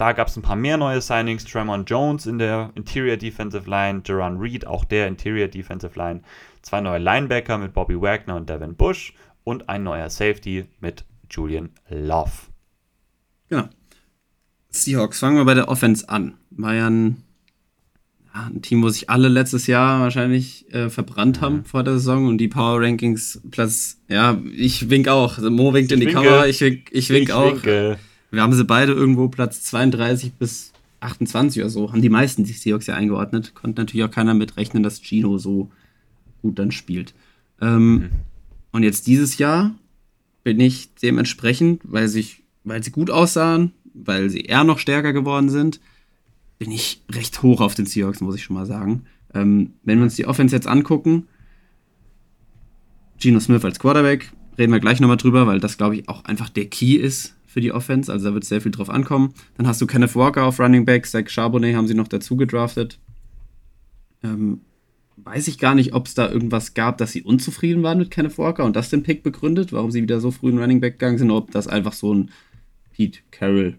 [0.00, 1.44] da gab es ein paar mehr neue Signings.
[1.44, 6.22] Tremont Jones in der Interior Defensive Line, Jerron Reed, auch der Interior Defensive Line.
[6.62, 9.12] Zwei neue Linebacker mit Bobby Wagner und Devin Bush
[9.44, 12.30] und ein neuer Safety mit Julian Love.
[13.50, 13.68] Genau.
[14.70, 16.38] Seahawks, fangen wir bei der Offense an.
[16.50, 17.22] War ja ein,
[18.34, 21.44] ja, ein Team, wo sich alle letztes Jahr wahrscheinlich äh, verbrannt mhm.
[21.44, 25.36] haben vor der Saison und die Power Rankings Platz, ja, ich wink auch.
[25.36, 26.22] Also Mo winkt ich in die winke.
[26.22, 27.52] Kamera, ich wink, ich wink ich auch.
[27.52, 27.98] Winke.
[28.30, 32.52] Wir haben sie beide irgendwo Platz 32 bis 28 oder so, haben die meisten die
[32.52, 33.54] Seahawks ja eingeordnet.
[33.54, 35.70] Konnte natürlich auch keiner mitrechnen, dass Gino so
[36.42, 37.14] gut dann spielt.
[37.60, 38.10] Ähm, mhm.
[38.72, 39.74] Und jetzt dieses Jahr
[40.44, 45.48] bin ich dementsprechend, weil, sich, weil sie gut aussahen, weil sie eher noch stärker geworden
[45.48, 45.80] sind,
[46.58, 49.06] bin ich recht hoch auf den Seahawks, muss ich schon mal sagen.
[49.34, 51.26] Ähm, wenn wir uns die Offense jetzt angucken,
[53.18, 56.48] Gino Smith als Quarterback, reden wir gleich nochmal drüber, weil das, glaube ich, auch einfach
[56.48, 58.12] der Key ist für die Offense.
[58.12, 59.34] Also da wird sehr viel drauf ankommen.
[59.56, 63.00] Dann hast du Kenneth Walker auf Running Back, Zach Charbonnet haben sie noch dazu gedraftet.
[64.22, 64.60] Ähm,
[65.16, 68.38] weiß ich gar nicht, ob es da irgendwas gab, dass sie unzufrieden waren mit Kenneth
[68.38, 71.18] Walker und das den Pick begründet, warum sie wieder so früh in Running Back gegangen
[71.18, 72.30] sind, ob das einfach so ein
[72.92, 73.78] Pete Carroll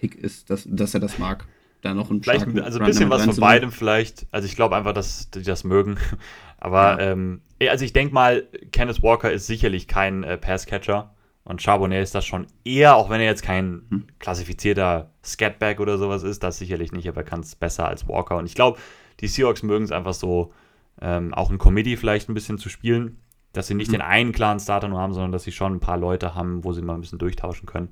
[0.00, 1.46] Pick ist, dass, dass er das mag.
[1.80, 4.26] Da noch ein vielleicht, also ein bisschen was von beidem vielleicht.
[4.32, 5.96] Also ich glaube einfach, dass die das mögen.
[6.58, 7.12] Aber ja.
[7.12, 11.14] ähm, also ich denke mal, Kenneth Walker ist sicherlich kein äh, Passcatcher.
[11.44, 14.06] Und Charbonnet ist das schon eher, auch wenn er jetzt kein hm.
[14.18, 18.36] klassifizierter Scatback oder sowas ist, das sicherlich nicht, aber er kann es besser als Walker.
[18.36, 18.78] Und ich glaube,
[19.20, 20.52] die Seahawks mögen es einfach so,
[21.00, 23.18] ähm, auch ein Committee vielleicht ein bisschen zu spielen,
[23.52, 23.94] dass sie nicht mhm.
[23.94, 26.72] den einen klaren Starter nur haben, sondern dass sie schon ein paar Leute haben, wo
[26.72, 27.88] sie mal ein bisschen durchtauschen können.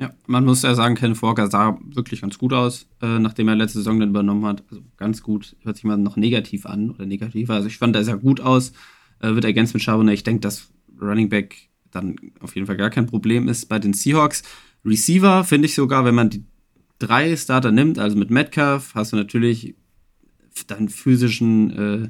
[0.00, 3.56] Ja, man muss ja sagen, Ken Walker sah wirklich ganz gut aus, äh, nachdem er
[3.56, 4.62] letzte Saison dann übernommen hat.
[4.70, 7.50] Also ganz gut, hört sich mal noch negativ an oder negativ.
[7.50, 8.72] Also ich fand, er sah gut aus,
[9.20, 10.14] äh, wird ergänzt mit Charbonnet.
[10.14, 13.92] Ich denke, dass Running Back dann auf jeden Fall gar kein Problem ist bei den
[13.92, 14.42] Seahawks.
[14.84, 16.44] Receiver finde ich sogar, wenn man die
[16.98, 19.74] drei Starter nimmt, also mit Metcalf, hast du natürlich
[20.66, 22.08] dann physischen äh,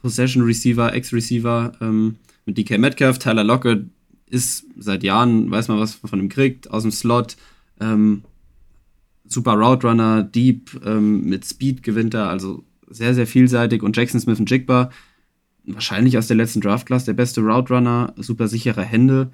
[0.00, 3.86] Possession Receiver, Ex-Receiver ähm, mit DK Metcalf, Tyler Lockett
[4.26, 7.36] ist seit Jahren, weiß man, was man von ihm kriegt, aus dem Slot.
[7.80, 8.22] Ähm,
[9.26, 13.82] super Route Runner, Deep, ähm, mit Speed gewinnt er, also sehr, sehr vielseitig.
[13.82, 14.90] Und Jackson Smith und Jigba,
[15.74, 19.30] wahrscheinlich aus der letzten Draft Class, der beste Route Runner, super sichere Hände,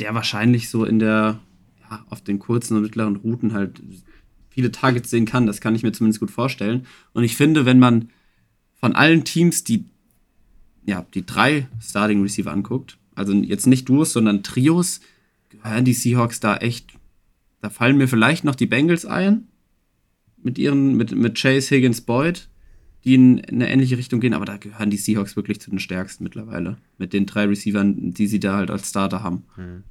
[0.00, 1.40] der wahrscheinlich so in der,
[1.90, 3.82] ja, auf den kurzen und mittleren Routen halt
[4.50, 5.46] viele Targets sehen kann.
[5.46, 6.86] Das kann ich mir zumindest gut vorstellen.
[7.12, 8.10] Und ich finde, wenn man
[8.74, 9.84] von allen Teams die,
[10.84, 15.00] ja, die drei Starting Receiver anguckt, also jetzt nicht Duos, sondern Trios,
[15.48, 16.96] gehören die Seahawks da echt
[17.66, 19.48] da fallen mir vielleicht noch die Bengals ein.
[20.40, 22.48] Mit ihren, mit, mit Chase, Higgins, Boyd,
[23.06, 25.78] die in, in eine ähnliche Richtung gehen, aber da gehören die Seahawks wirklich zu den
[25.78, 26.76] stärksten mittlerweile.
[26.98, 29.44] Mit den drei Receivern, die sie da halt als Starter haben.
[29.56, 29.84] Mhm.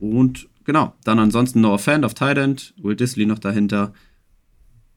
[0.00, 3.92] Und genau, dann ansonsten Noah Fan auf Tight End, Will Disley noch dahinter.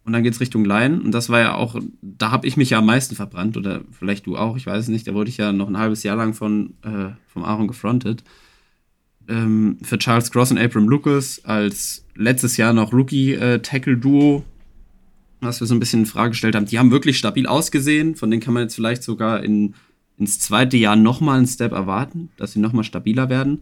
[0.06, 1.02] Und dann geht es Richtung Line.
[1.02, 3.58] Und das war ja auch, da habe ich mich ja am meisten verbrannt.
[3.58, 5.08] Oder vielleicht du auch, ich weiß es nicht.
[5.08, 8.24] Da wurde ich ja noch ein halbes Jahr lang von, äh, vom Aaron gefrontet
[9.28, 14.51] ähm, für Charles Cross und Abram Lucas als letztes Jahr noch Rookie-Tackle-Duo, äh,
[15.42, 16.66] was wir so ein bisschen in Frage gestellt haben.
[16.66, 18.16] Die haben wirklich stabil ausgesehen.
[18.16, 19.74] Von denen kann man jetzt vielleicht sogar in,
[20.18, 23.62] ins zweite Jahr nochmal einen Step erwarten, dass sie nochmal stabiler werden.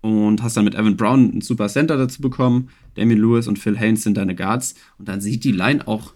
[0.00, 2.68] Und hast dann mit Evan Brown einen super Center dazu bekommen.
[2.94, 4.76] Damien Lewis und Phil Haynes sind deine Guards.
[4.98, 6.14] Und dann sieht die Line auch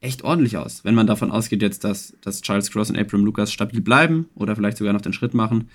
[0.00, 0.84] echt ordentlich aus.
[0.84, 4.54] Wenn man davon ausgeht jetzt, dass, dass Charles Cross und Abram Lucas stabil bleiben oder
[4.54, 5.68] vielleicht sogar noch den Schritt machen,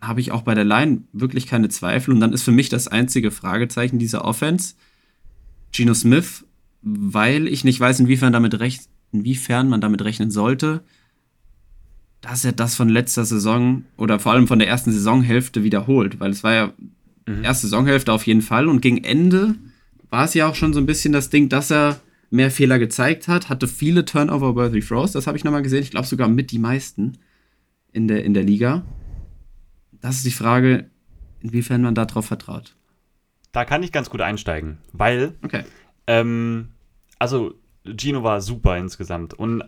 [0.00, 2.12] habe ich auch bei der Line wirklich keine Zweifel.
[2.12, 4.74] Und dann ist für mich das einzige Fragezeichen dieser Offense
[5.72, 6.44] Geno Smith,
[6.82, 10.82] weil ich nicht weiß, inwiefern, damit recht, inwiefern man damit rechnen sollte,
[12.20, 16.20] dass er das von letzter Saison oder vor allem von der ersten Saisonhälfte wiederholt.
[16.20, 16.72] Weil es war ja
[17.26, 17.44] mhm.
[17.44, 18.68] erste Saisonhälfte auf jeden Fall.
[18.68, 19.54] Und gegen Ende
[20.10, 22.00] war es ja auch schon so ein bisschen das Ding, dass er
[22.30, 25.82] mehr Fehler gezeigt hat, hatte viele Turnover-worthy Throws, das habe ich nochmal gesehen.
[25.82, 27.18] Ich glaube sogar mit die meisten
[27.92, 28.84] in der, in der Liga
[30.00, 30.90] das ist die Frage,
[31.40, 32.74] inwiefern man darauf vertraut.
[33.52, 35.64] Da kann ich ganz gut einsteigen, weil, okay.
[36.10, 36.70] Ähm,
[37.20, 37.54] also
[37.84, 39.62] Gino war super insgesamt und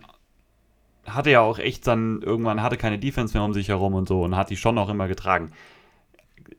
[1.07, 4.23] hatte ja auch echt dann irgendwann, hatte keine Defense mehr um sich herum und so
[4.23, 5.53] und hat die schon auch immer getragen.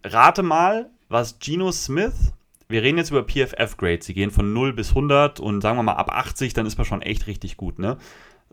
[0.05, 2.33] Rate mal, was Gino Smith,
[2.69, 5.93] wir reden jetzt über PFF-Grades, sie gehen von 0 bis 100 und sagen wir mal
[5.93, 7.97] ab 80, dann ist man schon echt richtig gut, ne?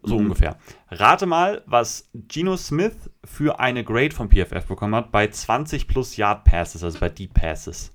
[0.03, 0.27] So mhm.
[0.27, 0.59] ungefähr.
[0.91, 6.17] Rate mal, was Geno Smith für eine Grade vom PFF bekommen hat bei 20 plus
[6.17, 7.93] Yard Passes, also bei Deep Passes.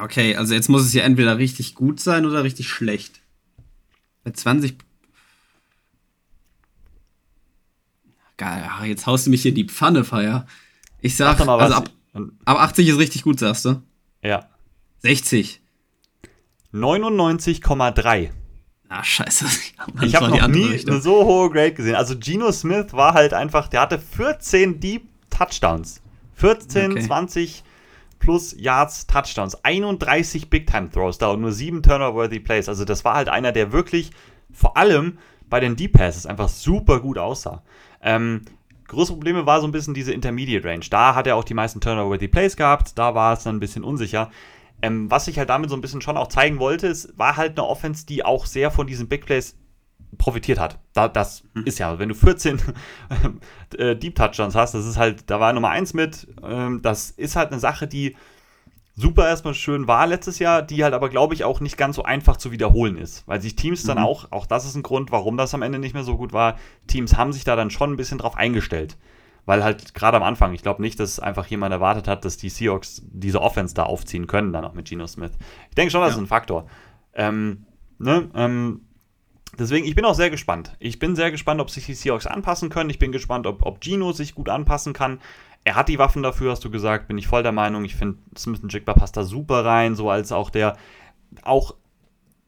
[0.00, 3.20] Okay, also jetzt muss es ja entweder richtig gut sein oder richtig schlecht.
[4.24, 4.78] Bei 20.
[8.38, 10.46] Geil, jetzt haust du mich hier in die Pfanne, Feier.
[11.00, 11.90] Ich sag, mal, also ab,
[12.44, 13.82] ab 80 ist richtig gut, sagst du?
[14.22, 14.48] Ja.
[15.00, 15.60] 60.
[16.72, 18.30] 99,3.
[18.88, 19.46] Ah, scheiße.
[20.02, 20.94] Ich habe noch nie Richtung.
[20.94, 21.96] eine so hohe Grade gesehen.
[21.96, 26.00] Also Geno Smith war halt einfach, der hatte 14 Deep Touchdowns.
[26.36, 27.02] 14, okay.
[27.02, 27.64] 20
[28.22, 29.62] plus Yards Touchdowns.
[29.64, 32.68] 31 Big Time Throws da und nur 7 Turner-worthy Plays.
[32.68, 34.12] Also das war halt einer, der wirklich
[34.50, 35.18] vor allem
[35.50, 37.62] bei den Deep Passes einfach super gut aussah.
[38.00, 38.42] Ähm,
[38.92, 40.84] Große Probleme war so ein bisschen diese Intermediate Range.
[40.90, 42.98] Da hat er auch die meisten Turner-worthy Plays gehabt.
[42.98, 44.30] Da war es dann ein bisschen unsicher.
[44.82, 47.58] Ähm, was ich halt damit so ein bisschen schon auch zeigen wollte, es war halt
[47.58, 49.56] eine Offense, die auch sehr von diesen Big Plays
[50.18, 50.78] profitiert hat.
[50.92, 51.64] Da, das mhm.
[51.64, 52.60] ist ja, wenn du 14
[53.78, 56.28] äh, Deep Touchdowns hast, das ist halt, da war Nummer 1 mit.
[56.42, 58.16] Ähm, das ist halt eine Sache, die
[58.94, 62.02] super erstmal schön war letztes Jahr, die halt aber, glaube ich, auch nicht ganz so
[62.02, 63.26] einfach zu wiederholen ist.
[63.26, 63.88] Weil sich Teams mhm.
[63.88, 66.32] dann auch, auch das ist ein Grund, warum das am Ende nicht mehr so gut
[66.32, 66.56] war,
[66.86, 68.96] Teams haben sich da dann schon ein bisschen drauf eingestellt
[69.44, 72.48] weil halt gerade am Anfang, ich glaube nicht, dass einfach jemand erwartet hat, dass die
[72.48, 75.32] Seahawks diese Offense da aufziehen können, dann auch mit Geno Smith.
[75.68, 76.16] Ich denke schon, das ja.
[76.16, 76.66] ist ein Faktor.
[77.14, 77.66] Ähm,
[77.98, 78.82] ne, ähm,
[79.58, 80.76] deswegen, ich bin auch sehr gespannt.
[80.78, 82.90] Ich bin sehr gespannt, ob sich die Seahawks anpassen können.
[82.90, 85.20] Ich bin gespannt, ob, ob Gino sich gut anpassen kann.
[85.64, 87.84] Er hat die Waffen dafür, hast du gesagt, bin ich voll der Meinung.
[87.84, 90.76] Ich finde, Smith Jigba passt da super rein, so als auch der,
[91.42, 91.74] auch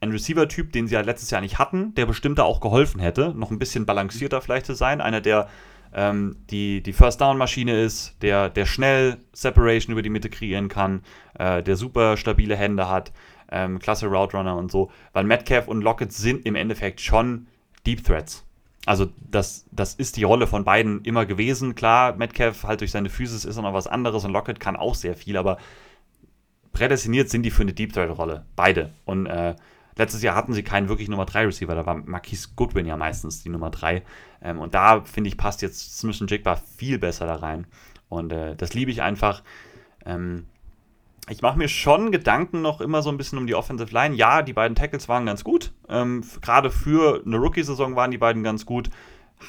[0.00, 3.32] ein Receiver-Typ, den sie ja letztes Jahr nicht hatten, der bestimmt da auch geholfen hätte,
[3.36, 5.00] noch ein bisschen balancierter vielleicht zu sein.
[5.00, 5.48] Einer, der
[5.94, 11.02] ähm, die, die First-Down-Maschine ist, der, der schnell Separation über die Mitte kreieren kann,
[11.38, 13.12] äh, der super stabile Hände hat,
[13.50, 17.46] ähm, klasse Route Runner und so, weil Metcalf und Lockett sind im Endeffekt schon
[17.86, 18.44] Deep Threats.
[18.86, 21.74] Also das, das ist die Rolle von beiden immer gewesen.
[21.74, 25.16] Klar, Metcalf halt durch seine Physis ist noch was anderes und Lockett kann auch sehr
[25.16, 25.58] viel, aber
[26.72, 28.44] prädestiniert sind die für eine Deep Threat Rolle.
[28.56, 28.90] Beide.
[29.04, 29.54] Und äh,
[29.96, 33.42] Letztes Jahr hatten sie keinen wirklich Nummer 3 Receiver, da war Marquise Goodwin ja meistens
[33.42, 34.02] die Nummer 3.
[34.42, 37.66] Ähm, und da, finde ich, passt jetzt Smith Jigba viel besser da rein.
[38.08, 39.42] Und äh, das liebe ich einfach.
[40.04, 40.46] Ähm,
[41.28, 44.14] ich mache mir schon Gedanken noch immer so ein bisschen um die Offensive Line.
[44.14, 45.72] Ja, die beiden Tackles waren ganz gut.
[45.88, 48.90] Ähm, gerade für eine Rookie-Saison waren die beiden ganz gut.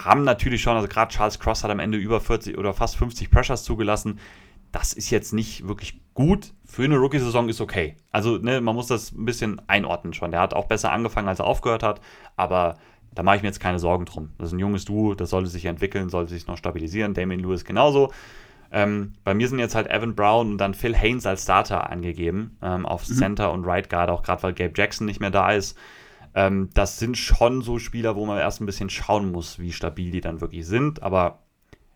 [0.03, 3.29] Haben natürlich schon, also gerade Charles Cross hat am Ende über 40 oder fast 50
[3.29, 4.19] Pressures zugelassen.
[4.71, 7.97] Das ist jetzt nicht wirklich gut, für eine Rookie-Saison ist okay.
[8.11, 10.31] Also, ne, man muss das ein bisschen einordnen schon.
[10.31, 12.01] Der hat auch besser angefangen, als er aufgehört hat,
[12.35, 12.75] aber
[13.13, 14.31] da mache ich mir jetzt keine Sorgen drum.
[14.37, 17.13] Das ist ein junges Duo, das sollte sich entwickeln, sollte sich noch stabilisieren.
[17.13, 18.11] Damien Lewis genauso.
[18.71, 22.57] Ähm, bei mir sind jetzt halt Evan Brown und dann Phil Haynes als Starter angegeben,
[22.61, 23.13] ähm, auf mhm.
[23.13, 25.77] Center und Right Guard, auch gerade weil Gabe Jackson nicht mehr da ist.
[26.33, 30.11] Ähm, das sind schon so Spieler, wo man erst ein bisschen schauen muss, wie stabil
[30.11, 31.01] die dann wirklich sind.
[31.01, 31.39] Aber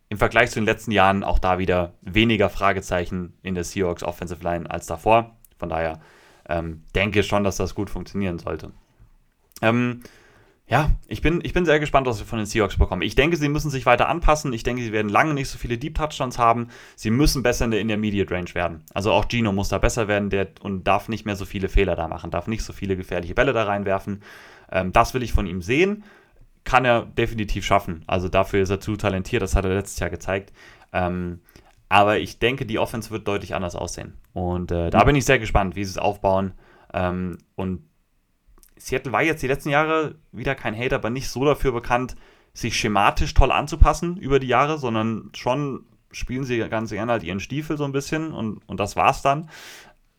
[0.07, 4.43] im Vergleich zu den letzten Jahren auch da wieder weniger Fragezeichen in der Seahawks Offensive
[4.43, 5.37] Line als davor.
[5.57, 5.99] Von daher
[6.47, 8.71] ähm, denke schon, dass das gut funktionieren sollte.
[9.61, 10.01] Ähm,
[10.69, 13.01] ja, ich bin, ich bin sehr gespannt, was wir von den Seahawks bekommen.
[13.01, 14.53] Ich denke, sie müssen sich weiter anpassen.
[14.53, 16.67] Ich denke, sie werden lange nicht so viele Deep Touchdowns haben.
[16.95, 18.83] Sie müssen besser in der Intermediate Range werden.
[18.93, 21.95] Also auch Gino muss da besser werden der, und darf nicht mehr so viele Fehler
[21.95, 24.21] da machen, darf nicht so viele gefährliche Bälle da reinwerfen.
[24.71, 26.03] Ähm, das will ich von ihm sehen.
[26.65, 28.03] Kann er definitiv schaffen.
[28.05, 30.53] Also dafür ist er zu talentiert, das hat er letztes Jahr gezeigt.
[30.93, 31.39] Ähm,
[31.87, 34.19] aber ich denke, die Offense wird deutlich anders aussehen.
[34.33, 36.53] Und äh, da bin ich sehr gespannt, wie sie es aufbauen.
[36.93, 37.88] Ähm, und
[38.79, 42.15] Seattle war jetzt die letzten Jahre wieder kein Hater, aber nicht so dafür bekannt,
[42.53, 47.39] sich schematisch toll anzupassen über die Jahre, sondern schon spielen sie ganz gerne halt ihren
[47.39, 49.49] Stiefel so ein bisschen und, und das war's dann.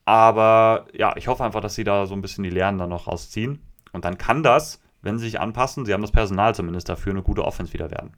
[0.04, 3.06] Aber ja, ich hoffe einfach, dass sie da so ein bisschen die Lehren dann noch
[3.06, 3.60] rausziehen.
[3.92, 7.22] Und dann kann das, wenn sie sich anpassen, sie haben das Personal zumindest dafür, eine
[7.22, 8.12] gute Offense wieder werden.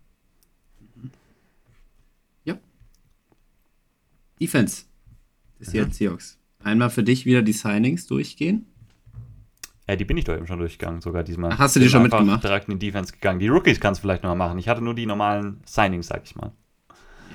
[2.45, 2.59] Ja.
[4.41, 4.85] Defense
[5.59, 5.91] des mhm.
[5.93, 6.39] Seahawks.
[6.63, 8.72] Einmal für dich wieder die Signings durchgehen.
[9.93, 11.51] Ja, die bin ich doch eben schon durchgegangen, sogar diesmal.
[11.53, 12.43] Ach, hast du die schon mitgemacht?
[12.43, 13.41] direkt in die Defense gegangen.
[13.41, 14.59] Die Rookies kannst du vielleicht noch mal machen.
[14.59, 16.53] Ich hatte nur die normalen Signings, sag ich mal.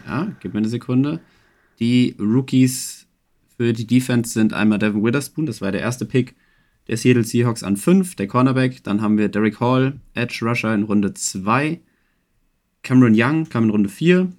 [0.08, 1.20] Ja, gib mir eine Sekunde.
[1.80, 3.06] Die Rookies
[3.56, 6.36] für die Defense sind einmal Devin Witherspoon, das war der erste Pick
[6.88, 8.84] der Seattle Seahawks an 5, der Cornerback.
[8.84, 11.80] Dann haben wir Derek Hall, Edge Rusher in Runde 2.
[12.82, 14.32] Cameron Young kam in Runde 4.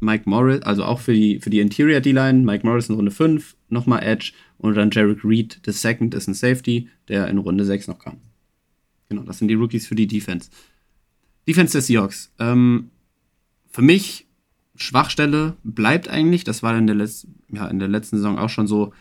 [0.00, 3.56] Mike Morris, also auch für die, für die Interior D-Line, Mike Morris in Runde 5,
[3.68, 7.88] nochmal Edge und dann Jarek Reed, the second ist ein Safety, der in Runde 6
[7.88, 8.18] noch kam.
[9.08, 10.50] Genau, das sind die Rookies für die Defense.
[11.46, 12.32] Defense der Seahawks.
[12.38, 12.90] Ähm,
[13.68, 14.26] für mich,
[14.76, 18.66] Schwachstelle bleibt eigentlich, das war in der, Letz ja, in der letzten Saison auch schon
[18.66, 18.92] so,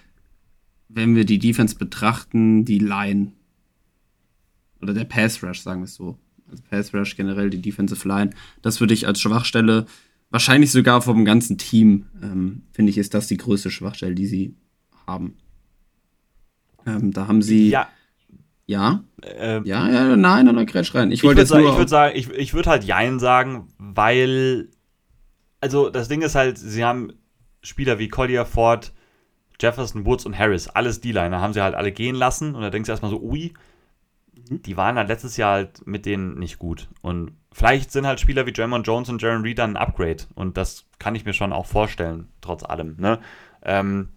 [0.90, 3.32] wenn wir die Defense betrachten, die Line.
[4.82, 6.18] Oder der Pass Rush, sagen wir es so.
[6.50, 8.32] Also Pass Rush generell, die Defensive Line.
[8.62, 9.88] Das würde ich als Schwachstelle
[10.30, 14.56] wahrscheinlich sogar vom ganzen Team, ähm, finde ich, ist das die größte Schwachstelle, die sie
[15.08, 15.36] haben.
[16.86, 17.70] Ähm, da haben sie.
[17.70, 17.88] Ja.
[18.66, 19.04] Ja?
[19.22, 21.12] Ähm, ja, ja, nein, nein, Gretsch rein.
[21.12, 24.70] Ich, ich wollte sagen, ich würde sagen, ich, ich würde halt Jein sagen, weil.
[25.60, 27.14] Also, das Ding ist halt, sie haben
[27.62, 28.94] Spieler wie Collier, Ford,
[29.60, 32.56] Jefferson, Woods und Harris, alles D-Liner, haben sie halt alle gehen lassen.
[32.56, 33.54] Und da denkst du erstmal so, ui,
[34.50, 34.62] mhm.
[34.62, 36.90] die waren halt letztes Jahr halt mit denen nicht gut.
[37.02, 40.24] Und vielleicht sind halt Spieler wie Jamon Jones und Jaron Reed dann ein Upgrade.
[40.36, 42.98] Und das kann ich mir schon auch vorstellen, trotz allem.
[43.00, 43.20] Ne?
[43.62, 44.10] Ähm,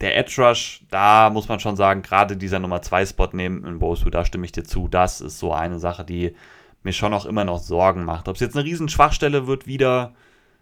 [0.00, 3.78] der Edge Rush, da muss man schon sagen, gerade dieser Nummer 2 Spot nehmen in
[3.78, 4.88] Bosu, da stimme ich dir zu.
[4.88, 6.34] Das ist so eine Sache, die
[6.82, 8.28] mir schon auch immer noch Sorgen macht.
[8.28, 10.14] Ob es jetzt eine riesen Schwachstelle wird wieder,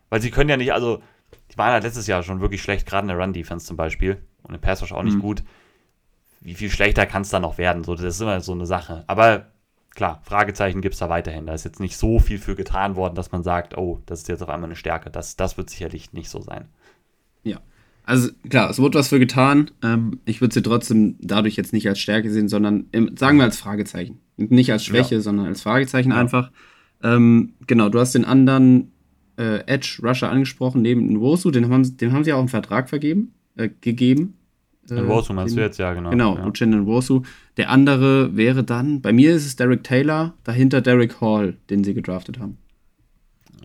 [0.08, 1.02] weil sie können ja nicht, also
[1.52, 4.22] die waren ja letztes Jahr schon wirklich schlecht, gerade in der Run-Defense zum Beispiel.
[4.42, 5.22] Und im Pass Rush auch nicht mhm.
[5.22, 5.42] gut.
[6.40, 7.84] Wie viel schlechter kann es da noch werden?
[7.84, 9.04] So, das ist immer so eine Sache.
[9.06, 9.46] Aber
[9.90, 11.46] klar, Fragezeichen gibt es da weiterhin.
[11.46, 14.28] Da ist jetzt nicht so viel für getan worden, dass man sagt, oh, das ist
[14.28, 15.10] jetzt auf einmal eine Stärke.
[15.10, 16.68] Das, das wird sicherlich nicht so sein.
[17.42, 17.58] Ja.
[18.06, 19.70] Also klar, es wurde was für getan.
[19.82, 23.44] Ähm, ich würde sie trotzdem dadurch jetzt nicht als Stärke sehen, sondern im, sagen wir
[23.44, 24.20] als Fragezeichen.
[24.36, 25.20] Nicht als Schwäche, ja.
[25.20, 26.16] sondern als Fragezeichen ja.
[26.16, 26.52] einfach.
[27.02, 28.92] Ähm, genau, du hast den anderen
[29.36, 33.32] äh, Edge Rusher angesprochen, neben Nwosu, den haben, dem haben sie auch einen Vertrag vergeben,
[33.56, 34.34] äh, gegeben.
[34.88, 36.10] Äh, Nwosu meinst den, du jetzt, ja, genau.
[36.10, 36.46] Genau, ja.
[36.46, 37.22] Uchenna Nwosu.
[37.56, 41.92] Der andere wäre dann, bei mir ist es Derek Taylor, dahinter Derek Hall, den sie
[41.92, 42.58] gedraftet haben.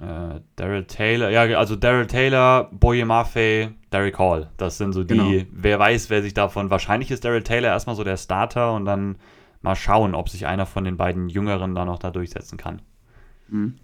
[0.02, 4.50] Äh, Daryl Taylor, ja, also Daryl Taylor, Boye Maffei, Derek Hall.
[4.58, 5.46] Das sind so die, genau.
[5.52, 9.18] wer weiß, wer sich davon, wahrscheinlich ist Daryl Taylor erstmal so der Starter und dann
[9.62, 12.82] mal schauen, ob sich einer von den beiden Jüngeren da noch da durchsetzen kann.
[13.50, 13.76] Mhm.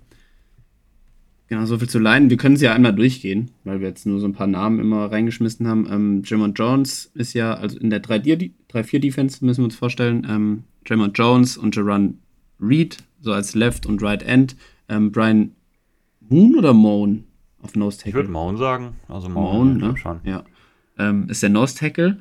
[1.50, 2.32] Genau, so viel zu Line.
[2.32, 5.12] Wir können sie ja einmal durchgehen, weil wir jetzt nur so ein paar Namen immer
[5.12, 5.88] reingeschmissen haben.
[5.90, 11.14] Ähm, Jamon Jones ist ja, also in der 3-4-Defense müssen wir uns vorstellen, ähm, Jamon
[11.14, 12.18] Jones und Jaron
[12.60, 14.56] Reed, so als Left und Right End.
[14.90, 15.52] Ähm, Brian
[16.30, 17.26] Moon oder Moan
[17.62, 18.10] auf Nose Tackle?
[18.10, 18.96] Ich würde Moan sagen.
[19.08, 19.98] Also Moan, ne?
[19.98, 20.20] schon.
[20.24, 20.44] Ja.
[20.98, 22.20] Ähm, ist der Nose Tackle.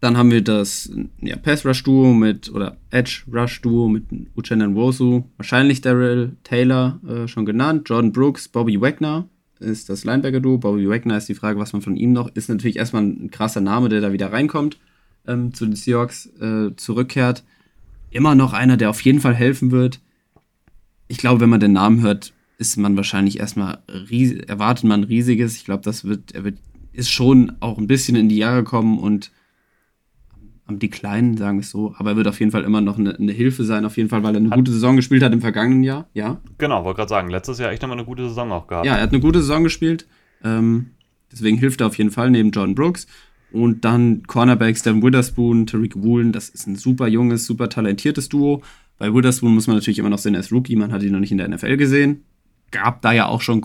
[0.00, 4.04] Dann haben wir das ja, Pass Rush Duo mit, oder Edge Rush Duo mit
[4.36, 9.28] Uchenna Nwosu, wahrscheinlich Daryl Taylor äh, schon genannt, Jordan Brooks, Bobby Wagner
[9.60, 10.58] ist das Linebacker Duo.
[10.58, 13.60] Bobby Wagner ist die Frage, was man von ihm noch, ist natürlich erstmal ein krasser
[13.60, 14.78] Name, der da wieder reinkommt,
[15.26, 17.44] ähm, zu den Seahawks äh, zurückkehrt.
[18.10, 20.00] Immer noch einer, der auf jeden Fall helfen wird.
[21.08, 23.78] Ich glaube, wenn man den Namen hört, ist man wahrscheinlich erstmal,
[24.46, 25.56] erwartet man riesiges.
[25.56, 26.58] Ich glaube, das wird, er wird,
[26.92, 29.30] ist schon auch ein bisschen in die Jahre gekommen und
[30.66, 31.94] am Decline, sagen wir es so.
[31.96, 34.22] Aber er wird auf jeden Fall immer noch eine, eine Hilfe sein, auf jeden Fall,
[34.24, 36.40] weil er eine hat, gute Saison gespielt hat im vergangenen Jahr, ja.
[36.58, 38.84] Genau, wollte gerade sagen, letztes Jahr echt nochmal eine gute Saison auch gehabt.
[38.84, 40.06] Ja, er hat eine gute Saison gespielt.
[40.44, 40.90] Ähm,
[41.32, 43.06] deswegen hilft er auf jeden Fall neben Jordan Brooks.
[43.52, 48.62] Und dann Cornerbacks, Devin Witherspoon, Tariq Woolen, das ist ein super junges, super talentiertes Duo.
[48.98, 51.20] Bei Witherspoon muss man natürlich immer noch sehen, er ist Rookie, man hat ihn noch
[51.20, 52.24] nicht in der NFL gesehen.
[52.70, 53.62] Gab da ja auch schon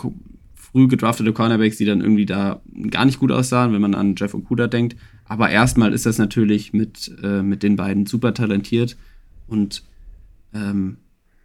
[0.56, 4.34] früh gedraftete Cornerbacks, die dann irgendwie da gar nicht gut aussahen, wenn man an Jeff
[4.34, 4.96] Okuda denkt.
[5.26, 8.98] Aber erstmal ist das natürlich mit, äh, mit den beiden super talentiert
[9.48, 9.84] und
[10.54, 10.98] ähm,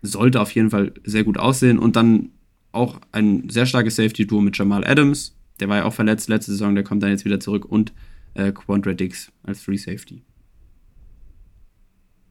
[0.03, 1.79] sollte auf jeden Fall sehr gut aussehen.
[1.79, 2.31] Und dann
[2.73, 5.37] auch ein sehr starkes Safety-Duo mit Jamal Adams.
[5.61, 7.65] Der war ja auch verletzt letzte Saison, der kommt dann jetzt wieder zurück.
[7.65, 7.93] Und
[8.35, 10.23] äh, Quandre Dix als Free Safety.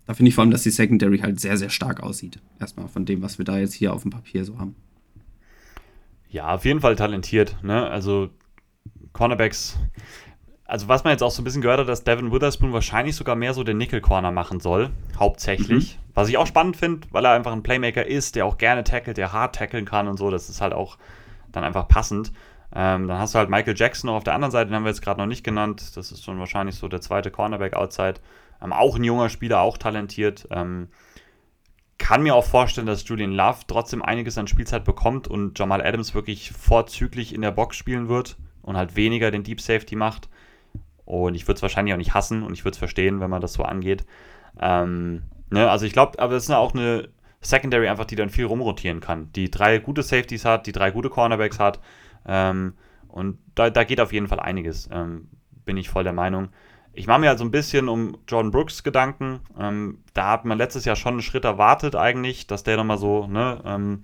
[0.06, 2.40] Da finde ich vor allem, dass die Secondary halt sehr, sehr stark aussieht.
[2.60, 4.76] Erstmal von dem, was wir da jetzt hier auf dem Papier so haben.
[6.30, 7.58] Ja, auf jeden Fall talentiert.
[7.64, 7.90] Ne?
[7.90, 8.30] Also
[9.14, 9.78] Cornerbacks
[10.68, 13.36] also was man jetzt auch so ein bisschen gehört hat, dass Devin Witherspoon wahrscheinlich sogar
[13.36, 15.98] mehr so den Nickel-Corner machen soll, hauptsächlich.
[15.98, 16.02] Mhm.
[16.14, 19.18] Was ich auch spannend finde, weil er einfach ein Playmaker ist, der auch gerne tackelt,
[19.18, 20.30] der hart tackeln kann und so.
[20.30, 20.98] Das ist halt auch
[21.54, 22.34] dann einfach passend.
[22.76, 24.90] Ähm, dann hast du halt Michael Jackson noch auf der anderen Seite, den haben wir
[24.90, 25.95] jetzt gerade noch nicht genannt.
[25.95, 28.16] Das ist schon wahrscheinlich so der zweite Cornerback outside.
[28.62, 30.49] Ähm, auch ein junger Spieler, auch talentiert.
[30.52, 30.90] Ähm,
[31.98, 36.14] kann mir auch vorstellen, dass Julian Love trotzdem einiges an Spielzeit bekommt und Jamal Adams
[36.14, 40.30] wirklich vorzüglich in der Box spielen wird und halt weniger den Deep Safety macht.
[41.06, 43.41] Und ich würde es wahrscheinlich auch nicht hassen und ich würde es verstehen, wenn man
[43.41, 44.06] das so angeht.
[44.60, 47.10] Ähm, ne, also ich glaube, aber es ist auch eine
[47.41, 49.32] Secondary einfach, die dann viel rumrotieren kann.
[49.34, 51.80] Die drei gute Safeties hat, die drei gute Cornerbacks hat.
[52.26, 52.74] Ähm,
[53.07, 55.30] und da, da geht auf jeden Fall einiges, ähm,
[55.65, 56.49] bin ich voll der Meinung.
[56.98, 59.41] Ich mache mir also ein bisschen um Jordan Brooks Gedanken.
[59.57, 63.28] Ähm, da hat man letztes Jahr schon einen Schritt erwartet eigentlich, dass der nochmal so,
[63.28, 64.03] ne, ähm,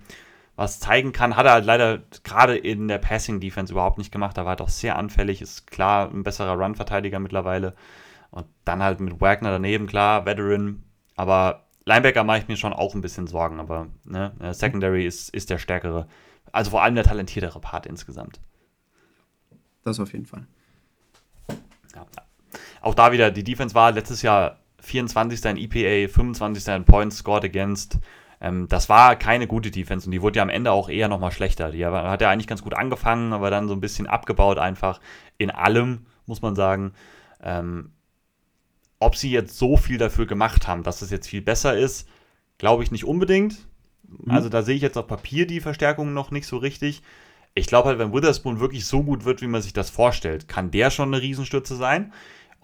[0.54, 1.34] was zeigen kann.
[1.34, 4.38] Hat er halt leider gerade in der Passing Defense überhaupt nicht gemacht.
[4.38, 5.42] Da war er doch sehr anfällig.
[5.42, 7.74] Ist klar ein besserer Run-Verteidiger mittlerweile.
[8.30, 10.84] Und dann halt mit Wagner daneben, klar, Veteran.
[11.16, 13.58] Aber Linebacker mache ich mir schon auch ein bisschen Sorgen.
[13.58, 16.06] Aber ne, äh, Secondary ist, ist der stärkere.
[16.52, 18.38] Also vor allem der talentiertere Part insgesamt.
[19.82, 20.46] Das auf jeden Fall.
[21.96, 22.06] Ja.
[22.84, 25.42] Auch da wieder, die Defense war letztes Jahr 24.
[25.46, 26.68] in EPA, 25.
[26.68, 27.98] in Points scored against.
[28.42, 31.32] Ähm, das war keine gute Defense und die wurde ja am Ende auch eher nochmal
[31.32, 31.70] schlechter.
[31.70, 35.00] Die hat ja eigentlich ganz gut angefangen, aber dann so ein bisschen abgebaut einfach
[35.38, 36.92] in allem, muss man sagen.
[37.42, 37.92] Ähm,
[38.98, 42.06] ob sie jetzt so viel dafür gemacht haben, dass es jetzt viel besser ist,
[42.58, 43.66] glaube ich nicht unbedingt.
[44.02, 44.30] Mhm.
[44.30, 47.00] Also da sehe ich jetzt auf Papier die Verstärkung noch nicht so richtig.
[47.54, 50.70] Ich glaube halt, wenn Witherspoon wirklich so gut wird, wie man sich das vorstellt, kann
[50.70, 52.12] der schon eine Riesenstütze sein.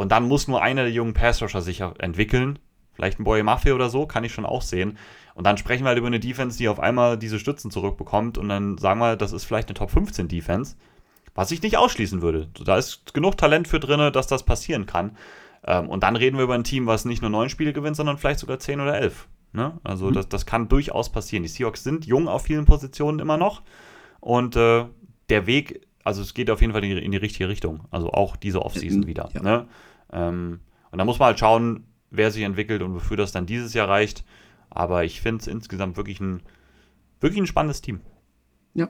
[0.00, 2.58] Und dann muss nur einer der jungen Passrusher sich entwickeln.
[2.94, 4.96] Vielleicht ein Boy Mafia oder so, kann ich schon auch sehen.
[5.34, 8.48] Und dann sprechen wir halt über eine Defense, die auf einmal diese Stützen zurückbekommt und
[8.48, 10.76] dann sagen wir, das ist vielleicht eine Top 15 Defense,
[11.34, 12.48] was ich nicht ausschließen würde.
[12.64, 15.18] Da ist genug Talent für drin, dass das passieren kann.
[15.66, 18.16] Ähm, und dann reden wir über ein Team, was nicht nur neun Spiele gewinnt, sondern
[18.16, 19.28] vielleicht sogar zehn oder elf.
[19.52, 19.78] Ne?
[19.84, 20.14] Also mhm.
[20.14, 21.42] das, das kann durchaus passieren.
[21.42, 23.60] Die Seahawks sind jung auf vielen Positionen immer noch
[24.20, 24.86] und äh,
[25.28, 27.80] der Weg, also es geht auf jeden Fall in die, in die richtige Richtung.
[27.90, 29.28] Also auch diese Offseason wieder.
[29.34, 29.42] Ja.
[29.42, 29.66] Ne?
[30.12, 30.60] Ähm,
[30.90, 33.88] und da muss man halt schauen, wer sich entwickelt und wofür das dann dieses Jahr
[33.88, 34.24] reicht.
[34.68, 36.42] Aber ich finde es insgesamt wirklich ein,
[37.20, 38.00] wirklich ein spannendes Team.
[38.74, 38.88] Ja,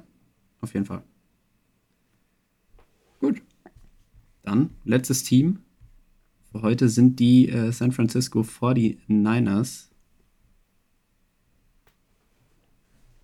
[0.60, 1.02] auf jeden Fall.
[3.20, 3.42] Gut.
[4.42, 5.60] Dann letztes Team
[6.51, 9.88] für heute sind die äh, San Francisco 49ers.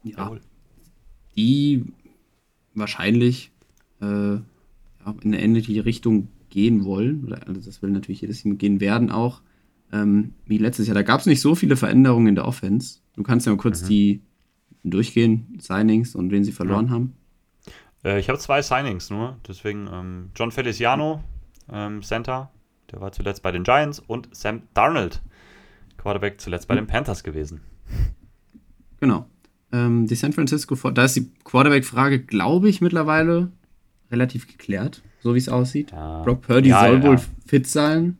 [0.04, 0.18] Ja.
[0.18, 0.40] Jawohl.
[1.36, 1.84] Die
[2.74, 3.50] wahrscheinlich
[4.00, 4.44] äh, in
[5.22, 7.34] eine ähnliche Richtung gehen wollen.
[7.46, 9.42] Also das will natürlich jedes Team gehen werden auch
[9.92, 10.94] ähm, wie letztes Jahr.
[10.94, 13.00] Da gab es nicht so viele Veränderungen in der Offense.
[13.14, 13.86] Du kannst ja mal kurz mhm.
[13.88, 14.22] die
[14.82, 16.92] durchgehen, Signings und wen sie verloren ja.
[16.92, 17.12] haben.
[18.04, 21.22] Äh, ich habe zwei Signings nur, deswegen ähm, John Feliciano,
[21.70, 22.50] ähm, Center,
[22.90, 25.20] der war zuletzt bei den Giants und Sam Darnold,
[25.98, 26.78] Quarterback, zuletzt bei mhm.
[26.78, 27.60] den Panthers gewesen.
[28.98, 29.26] Genau.
[29.72, 33.52] Ähm, die San Francisco, da ist die Quarterback-Frage, glaube ich, mittlerweile
[34.10, 35.90] relativ geklärt, so wie es aussieht.
[35.90, 36.22] Ja.
[36.22, 38.16] Brock Purdy ja, soll ja, wohl fit sein.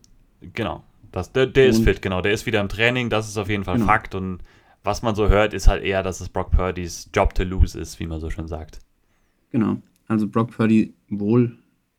[0.54, 0.82] Genau.
[1.12, 2.20] Das, der, der ist fit, genau.
[2.20, 3.86] Der ist wieder im Training, das ist auf jeden Fall genau.
[3.86, 4.16] Fakt.
[4.16, 4.40] Und
[4.82, 8.00] was man so hört, ist halt eher, dass es Brock Purdys Job to lose ist,
[8.00, 8.80] wie man so schön sagt.
[9.52, 9.76] Genau.
[10.08, 11.56] Also Brock Purdy wohl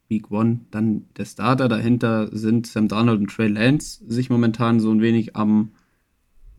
[0.10, 0.60] Week One.
[0.72, 1.70] Dann der Starter.
[1.70, 5.72] Dahinter sind Sam Darnold und Trey Lance sich momentan so ein wenig am,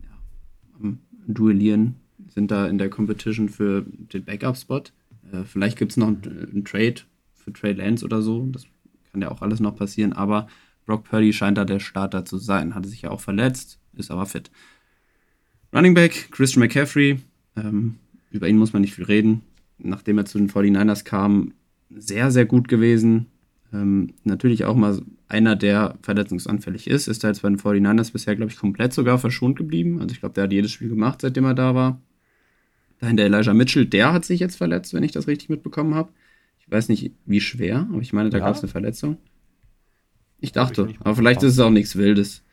[0.01, 0.09] ja,
[0.79, 0.97] am
[1.27, 1.97] Duellieren.
[2.29, 4.81] Sind da in der Competition für den Backup-Spot.
[5.31, 7.01] Äh, vielleicht gibt es noch einen, einen Trade
[7.39, 8.45] für Trey Lance oder so.
[8.47, 8.63] Das
[9.11, 10.13] kann ja auch alles noch passieren.
[10.13, 10.47] Aber
[10.85, 12.75] Brock Purdy scheint da der Starter zu sein.
[12.75, 14.51] Hatte sich ja auch verletzt, ist aber fit.
[15.73, 17.19] Running Back, Christian McCaffrey.
[17.55, 17.95] Ähm,
[18.31, 19.43] über ihn muss man nicht viel reden.
[19.81, 21.53] nachdem er zu den 49ers kam,
[21.89, 23.27] sehr, sehr gut gewesen.
[23.71, 27.07] Ähm, natürlich auch mal einer, der verletzungsanfällig ist.
[27.07, 30.01] Ist er jetzt bei den 49ers bisher, glaube ich, komplett sogar verschont geblieben.
[30.01, 32.01] Also ich glaube, der hat jedes Spiel gemacht, seitdem er da war.
[32.99, 36.11] Dahinter Elijah Mitchell, der hat sich jetzt verletzt, wenn ich das richtig mitbekommen habe.
[36.69, 38.45] Ich weiß nicht, wie schwer, aber ich meine, da Ja.
[38.45, 39.17] gab es eine Verletzung.
[40.37, 42.43] Ich ich dachte, nicht aber vielleicht ist es auch nichts Wildes.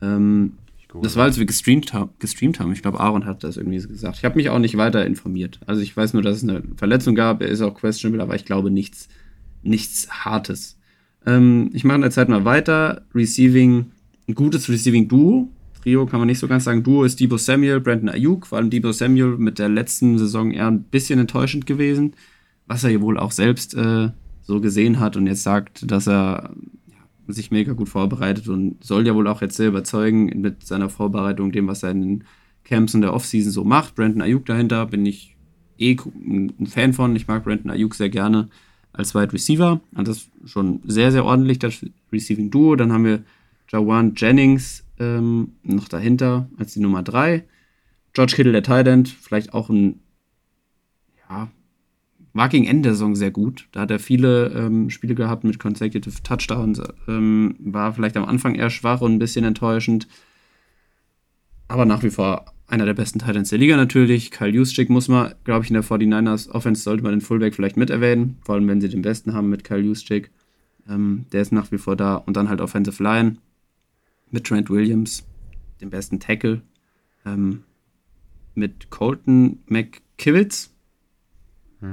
[0.00, 2.72] Ähm, Ich das war, als wir gestreamt, ha gestreamt haben.
[2.72, 4.16] Ich glaube, Aaron hat das irgendwie gesagt.
[4.16, 5.60] Ich habe mich auch nicht weiter informiert.
[5.66, 7.42] Also ich weiß nur, dass es eine Verletzung gab.
[7.42, 9.08] Er ist auch questionable, aber ich glaube nichts,
[9.62, 10.78] nichts Hartes.
[11.26, 13.02] Ähm, ich mache in der Zeit mal weiter.
[13.14, 13.90] Receiving,
[14.26, 15.50] ein gutes Receiving-Duo.
[15.82, 16.82] Trio kann man nicht so ganz sagen.
[16.82, 18.46] Duo ist Debo Samuel, Brandon Ayuk.
[18.46, 22.14] Vor allem Debo Samuel mit der letzten Saison eher ein bisschen enttäuschend gewesen.
[22.66, 24.10] Was er ja wohl auch selbst äh,
[24.42, 26.50] so gesehen hat und jetzt sagt, dass er
[26.86, 30.88] ja, sich mega gut vorbereitet und soll ja wohl auch jetzt sehr überzeugen mit seiner
[30.88, 32.24] Vorbereitung, dem, was er in den
[32.64, 33.94] Camps und der Offseason so macht.
[33.94, 35.36] Brandon Ayuk dahinter bin ich
[35.78, 37.14] eh ein Fan von.
[37.16, 38.48] Ich mag Brandon Ayuk sehr gerne
[38.92, 39.80] als Wide Receiver.
[39.94, 42.76] Und das ist schon sehr, sehr ordentlich, das Receiving Duo.
[42.76, 43.22] Dann haben wir
[43.68, 47.44] Jawan Jennings ähm, noch dahinter als die Nummer 3.
[48.12, 50.00] George Kittle, der Tight End, vielleicht auch ein,
[51.28, 51.48] ja,
[52.36, 53.68] war gegen Ende der Saison sehr gut.
[53.72, 56.80] Da hat er viele ähm, Spiele gehabt mit consecutive Touchdowns.
[57.08, 60.06] Ähm, war vielleicht am Anfang eher schwach und ein bisschen enttäuschend.
[61.68, 64.30] Aber nach wie vor einer der besten Titans der Liga natürlich.
[64.30, 67.76] Kyle Juszczyk muss man, glaube ich, in der 49ers Offense sollte man den Fullback vielleicht
[67.76, 68.38] mit erwähnen.
[68.44, 70.30] Vor allem, wenn sie den besten haben mit Kyle Juszczyk.
[70.88, 72.16] Ähm, der ist nach wie vor da.
[72.16, 73.36] Und dann halt Offensive Line
[74.30, 75.24] mit Trent Williams,
[75.80, 76.62] dem besten Tackle.
[77.24, 77.62] Ähm,
[78.54, 80.75] mit Colton McKivitz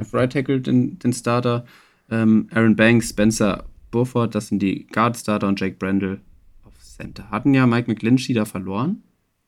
[0.02, 1.66] auf Right Tackle den, den Starter.
[2.10, 6.20] Ähm, Aaron Banks, Spencer Burford, das sind die Guard Starter und Jake Brandle
[6.64, 7.30] auf Center.
[7.30, 9.04] Hatten ja Mike McGlinchey da verloren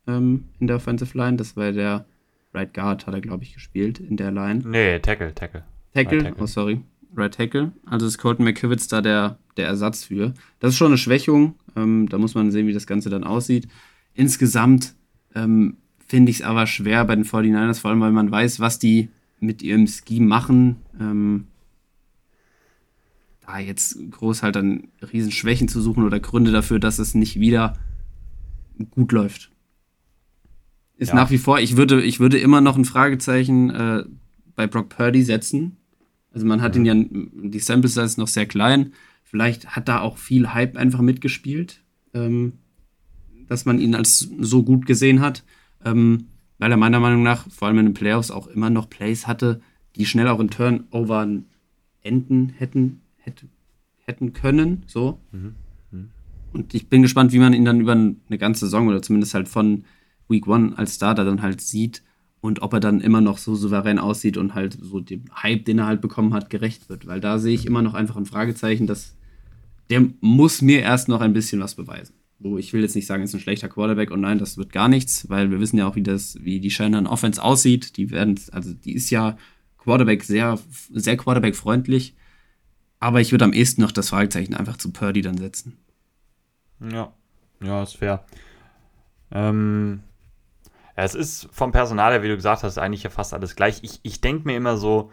[0.08, 1.38] ähm, in der Offensive Line.
[1.38, 2.06] Das war der
[2.54, 4.64] Right Guard, hat er, glaube ich, gespielt in der Line.
[4.66, 5.64] Nee, Tackle, Tackle.
[5.94, 6.44] Tackle, Right Tackle.
[6.44, 6.82] oh sorry,
[7.16, 7.72] Right Tackle.
[7.86, 10.34] Also ist Colton McKivitz da der, der Ersatz für.
[10.60, 11.56] Das ist schon eine Schwächung.
[11.76, 13.68] Ähm, da muss man sehen, wie das Ganze dann aussieht.
[14.14, 14.96] Insgesamt
[15.34, 15.78] ähm,
[16.08, 19.10] finde ich es aber schwer bei den 49ers, vor allem weil man weiß, was die
[19.46, 20.78] mit ihrem Scheme machen.
[21.00, 21.48] Ähm,
[23.46, 27.78] da jetzt groß halt dann Riesenschwächen zu suchen oder Gründe dafür, dass es nicht wieder
[28.92, 29.52] gut läuft.
[30.98, 31.16] Ist Ja.
[31.16, 34.04] nach wie vor, ich würde, ich würde immer noch ein Fragezeichen äh,
[34.56, 35.78] bei Brock Purdy setzen.
[36.34, 38.94] Also man hat ihn ja, die Sample Size ist noch sehr klein.
[39.24, 41.82] Vielleicht hat da auch viel Hype einfach mitgespielt,
[42.14, 42.54] ähm,
[43.48, 45.44] dass man ihn als so gut gesehen hat.
[45.84, 49.28] Ähm, weil er meiner Meinung nach, vor allem in den Playoffs, auch immer noch Plays
[49.28, 49.62] hatte,
[49.96, 51.46] die schnell auch in Turnovern
[52.02, 53.48] enden hätten, hätte,
[54.06, 54.84] hätten können.
[54.88, 55.20] So.
[56.54, 59.50] Und ich bin gespannt, wie man ihn dann über eine ganze Saison oder zumindest halt
[59.50, 59.84] von
[60.30, 62.04] Week One als Starter dann halt sieht
[62.40, 65.80] und ob er dann immer noch so souverän aussieht und halt so dem Hype, den
[65.80, 67.08] er halt bekommen hat, gerecht wird.
[67.08, 69.16] Weil da sehe ich immer noch einfach ein Fragezeichen, dass
[69.90, 72.14] der muss mir erst noch ein bisschen was beweisen.
[72.40, 74.90] So, ich will jetzt nicht sagen, ist ein schlechter Quarterback und nein, das wird gar
[74.90, 77.98] nichts, weil wir wissen ja auch, wie das, wie die Shannon Offense aussieht.
[77.98, 79.38] Die werden, also die ist ja
[79.78, 80.60] Quarterback sehr,
[80.92, 82.16] sehr Quarterback-freundlich.
[83.00, 85.78] Aber ich würde am ehesten noch das Fragezeichen einfach zu Purdy dann setzen.
[86.92, 87.14] Ja,
[87.62, 88.26] ja, ist fair.
[89.32, 90.02] Ähm,
[90.98, 93.80] ja, es ist vom Personal her, wie du gesagt hast, eigentlich ja fast alles gleich.
[93.84, 95.12] Ich, ich denke mir immer so,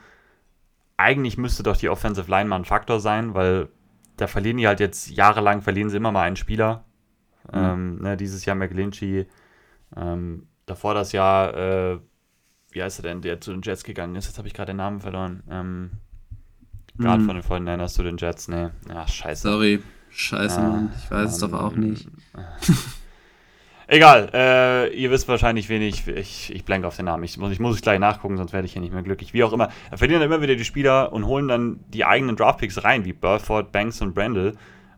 [0.97, 3.69] eigentlich müsste doch die Offensive Line mal ein Faktor sein, weil
[4.16, 6.85] da verlieren die halt jetzt jahrelang, verlieren sie immer mal einen Spieler.
[7.52, 9.27] Ähm, ne, dieses Jahr McGlinchey,
[9.97, 11.98] ähm, davor das Jahr, äh,
[12.70, 14.27] wie heißt er denn, der zu den Jets gegangen ist?
[14.27, 15.43] Jetzt habe ich gerade den Namen verloren.
[15.51, 15.90] Ähm,
[16.98, 17.27] Gerade Mhm.
[17.27, 18.73] von den 49ers zu den Jets, ne.
[18.94, 19.48] Ach, scheiße.
[19.51, 20.93] Sorry, scheiße, Ah, Mann.
[21.02, 22.06] Ich weiß es doch auch nicht.
[23.89, 26.06] Egal, äh, ihr wisst wahrscheinlich wenig.
[26.06, 27.24] Ich, ich blank auf den Namen.
[27.24, 29.35] Ich muss, ich muss es gleich nachgucken, sonst werde ich hier nicht mehr glücklich.
[29.35, 29.70] Wie auch immer.
[29.94, 33.73] Verlieren dann immer wieder die Spieler und holen dann die eigenen Draftpicks rein, wie Burford,
[33.73, 34.52] Banks und Brandle.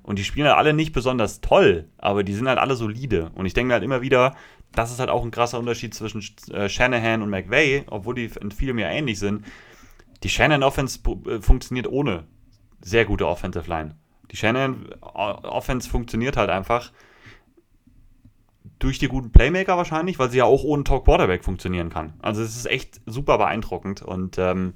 [0.05, 3.31] Und die spielen halt alle nicht besonders toll, aber die sind halt alle solide.
[3.35, 4.37] Und ich denke halt immer wieder,
[4.73, 6.23] das ist halt auch ein krasser Unterschied zwischen
[6.53, 9.47] äh, Shanahan und McVay, obwohl die in vielem ja ähnlich sind.
[10.23, 12.25] Die Shanahan-Offense äh, funktioniert ohne
[12.83, 13.97] sehr gute Offensive Line.
[14.31, 16.93] Die Shanahan-Offense funktioniert halt einfach
[18.79, 22.13] durch die guten Playmaker wahrscheinlich, weil sie ja auch ohne Talk Quarterback funktionieren kann.
[22.21, 24.75] Also es ist echt super beeindruckend und ähm,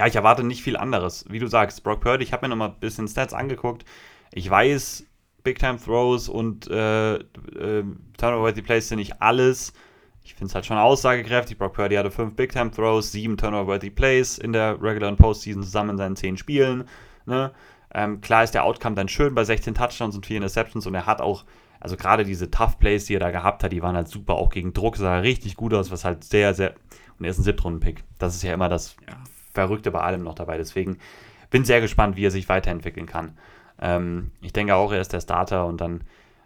[0.00, 1.26] ja, ich erwarte nicht viel anderes.
[1.28, 3.84] Wie du sagst, Brock Purdy, ich habe mir noch mal ein bisschen Stats angeguckt.
[4.32, 5.04] Ich weiß,
[5.42, 7.84] Big Time Throws und äh, äh,
[8.16, 9.74] Turnover-Worthy Plays sind nicht alles.
[10.24, 11.58] Ich finde es halt schon aussagekräftig.
[11.58, 15.62] Brock Purdy hatte fünf Big Time Throws, sieben Turnover-Worthy Plays in der Regular und Postseason
[15.62, 16.84] zusammen in seinen zehn Spielen.
[17.26, 17.52] Ne?
[17.92, 21.04] Ähm, klar ist der Outcome dann schön bei 16 Touchdowns und 4 Interceptions und er
[21.04, 21.44] hat auch,
[21.78, 24.48] also gerade diese Tough Plays, die er da gehabt hat, die waren halt super, auch
[24.48, 26.74] gegen Druck sah er richtig gut aus, was halt sehr, sehr,
[27.18, 28.02] Und er ist ein Siebtrunden-Pick.
[28.18, 29.18] Das ist ja immer das Ja.
[29.52, 30.56] Verrückte bei allem noch dabei.
[30.56, 30.98] Deswegen
[31.50, 33.36] bin sehr gespannt, wie er sich weiterentwickeln kann.
[33.80, 36.02] Ähm, ich denke auch, er ist der Starter und dann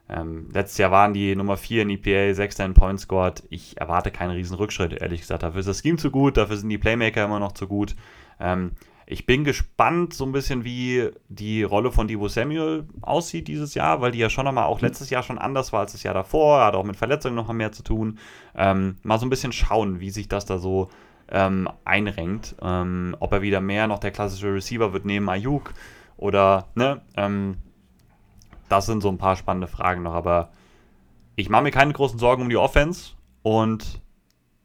[0.08, 2.58] ähm, letztes Jahr waren die Nummer 4 in EPA, 6.
[2.60, 3.42] in Point Scored.
[3.48, 5.42] Ich erwarte keinen riesen Rückschritt, ehrlich gesagt.
[5.42, 7.96] Dafür ist das Scheme zu gut, dafür sind die Playmaker immer noch zu gut.
[8.38, 8.72] Ähm,
[9.06, 14.00] ich bin gespannt, so ein bisschen wie die Rolle von Divo Samuel aussieht dieses Jahr,
[14.00, 16.60] weil die ja schon nochmal auch letztes Jahr schon anders war als das Jahr davor.
[16.60, 18.18] Er hat auch mit Verletzungen noch mal mehr zu tun.
[18.54, 20.88] Ähm, mal so ein bisschen schauen, wie sich das da so
[21.30, 22.56] ähm, einrenkt.
[22.62, 25.74] Ähm, ob er wieder mehr noch der klassische Receiver wird neben Ayuk
[26.16, 27.56] oder, ne, ähm,
[28.68, 30.50] das sind so ein paar spannende Fragen noch, aber
[31.36, 34.00] ich mache mir keine großen Sorgen um die Offense und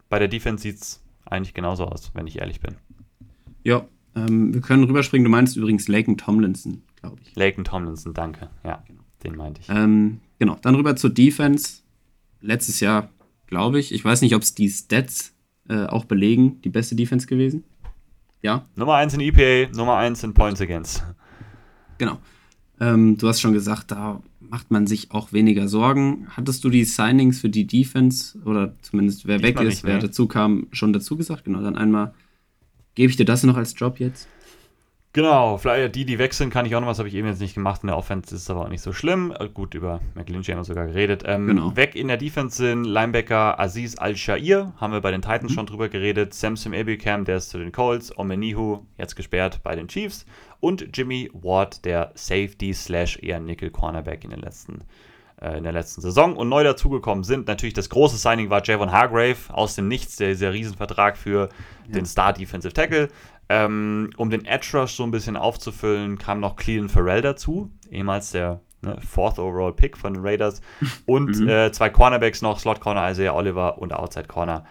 [0.09, 2.75] bei der Defense sieht es eigentlich genauso aus, wenn ich ehrlich bin.
[3.63, 5.25] Ja, ähm, wir können rüberspringen.
[5.25, 7.35] Du meinst übrigens Laken Tomlinson, glaube ich.
[7.35, 8.49] Laken Tomlinson, danke.
[8.63, 8.83] Ja,
[9.23, 9.69] den meinte ich.
[9.69, 11.81] Ähm, genau, dann rüber zur Defense.
[12.41, 13.09] Letztes Jahr,
[13.47, 15.33] glaube ich, ich weiß nicht, ob es die Stats
[15.69, 17.63] äh, auch belegen, die beste Defense gewesen.
[18.41, 21.03] Ja, Nummer 1 in EPA, Nummer 1 in Points Against.
[21.97, 22.19] genau.
[22.79, 26.27] Ähm, du hast schon gesagt, da macht man sich auch weniger Sorgen.
[26.29, 29.95] Hattest du die Signings für die Defense oder zumindest wer weg Diesmal ist, nicht, wer
[29.95, 30.01] nee.
[30.01, 31.43] dazu kam, schon dazu gesagt?
[31.43, 32.13] Genau, dann einmal
[32.95, 34.27] gebe ich dir das noch als Job jetzt.
[35.11, 37.55] Genau, vielleicht die, die wechseln, kann ich auch noch was, habe ich eben jetzt nicht
[37.55, 37.81] gemacht.
[37.81, 39.33] In der Offense ist es aber auch nicht so schlimm.
[39.39, 41.23] Äh, Gut, über McGlinchey haben wir sogar geredet.
[41.25, 41.75] Ähm, Genau.
[41.75, 45.89] Weg in der Defense sind Linebacker Aziz Al-Shair, haben wir bei den Titans schon drüber
[45.89, 46.35] geredet.
[46.35, 48.15] Samson Ebicam, der ist zu den Colts.
[48.19, 50.27] Omenihu, jetzt gesperrt bei den Chiefs.
[50.59, 54.83] Und Jimmy Ward, der Safety slash eher Nickel Cornerback in den letzten
[55.41, 56.35] äh, in der letzten Saison.
[56.35, 60.29] Und neu dazugekommen sind natürlich das große Signing war Javon Hargrave aus dem Nichts, der
[60.29, 61.49] dieser Riesenvertrag für
[61.87, 63.07] den Star Defensive Tackle.
[63.51, 68.31] Ähm, um den Edge Rush so ein bisschen aufzufüllen, kam noch Cleveland Farrell dazu, ehemals
[68.31, 70.61] der ne, Fourth Overall Pick von den Raiders.
[71.07, 71.49] Und Mhm.
[71.49, 74.65] äh, zwei Cornerbacks noch, Slot Corner Isaiah Oliver und Outside Corner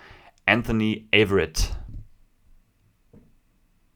[0.46, 1.76] Anthony Averett.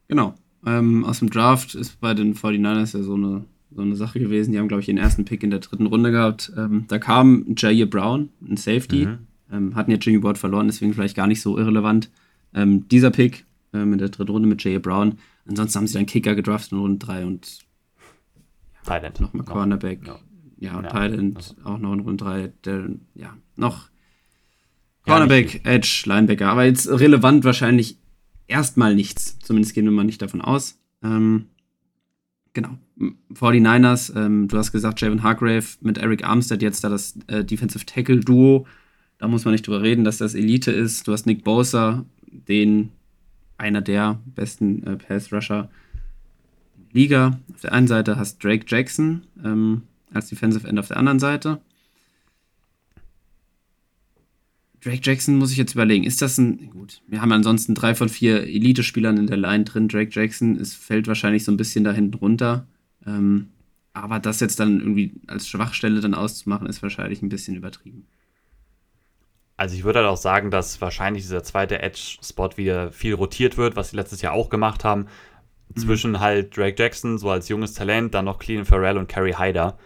[0.09, 0.35] Genau.
[0.67, 3.45] Ähm, aus dem Draft ist bei den 49ers ja so eine,
[3.75, 4.53] so eine Sache gewesen.
[4.53, 6.53] Die haben, glaube ich, den ersten Pick in der dritten Runde gehabt.
[6.57, 9.07] Ähm, da kam Jair Brown, ein Safety.
[9.07, 9.19] Mhm.
[9.53, 12.11] Ähm, hatten jetzt Jimmy Ward verloren, deswegen vielleicht gar nicht so irrelevant.
[12.55, 15.19] Ähm, dieser Pick ähm, in der dritten Runde mit Jair Brown.
[15.47, 17.59] Ansonsten haben sie dann Kicker gedraftet in Runde 3 und
[18.85, 19.21] Thailand.
[19.21, 20.07] nochmal Cornerback.
[20.07, 20.19] Ja.
[20.59, 20.91] Ja, und Ja.
[20.91, 22.53] Thailand auch noch in Runde 3.
[22.65, 23.89] Der, ja, noch
[25.07, 26.49] Ja, Cornerback, Edge, Linebacker.
[26.49, 27.99] Aber jetzt relevant wahrscheinlich
[28.47, 29.39] erstmal nichts.
[29.41, 30.79] Zumindest gehen wir mal nicht davon aus.
[31.03, 31.47] Ähm,
[32.53, 32.79] genau.
[33.35, 37.85] 49ers, ähm, du hast gesagt, Javon Hargrave mit Eric Armstead jetzt da das äh, Defensive
[37.85, 38.67] Tackle Duo.
[39.19, 41.09] Da muss man nicht drüber reden, dass das Elite ist.
[41.09, 42.91] Du hast Nick Bosa, den
[43.63, 45.71] einer der besten äh, Pass Rusher
[46.93, 47.39] Liga.
[47.55, 49.83] Auf der einen Seite hast Drake Jackson ähm,
[50.13, 51.61] als Defensive End auf der anderen Seite.
[54.83, 56.03] Drake Jackson muss ich jetzt überlegen.
[56.03, 56.71] Ist das ein.
[56.71, 59.87] Gut, wir haben ansonsten drei von vier Elite-Spielern in der Line drin.
[59.87, 62.67] Drake Jackson es fällt wahrscheinlich so ein bisschen da hinten runter.
[63.07, 63.49] Ähm,
[63.93, 68.07] aber das jetzt dann irgendwie als Schwachstelle dann auszumachen, ist wahrscheinlich ein bisschen übertrieben.
[69.63, 73.77] Also ich würde halt auch sagen, dass wahrscheinlich dieser zweite Edge-Spot wieder viel rotiert wird,
[73.77, 75.07] was sie letztes Jahr auch gemacht haben.
[75.77, 79.79] Zwischen halt Drake Jackson, so als junges Talent, dann noch Clean Farrell und Kerry Hyder,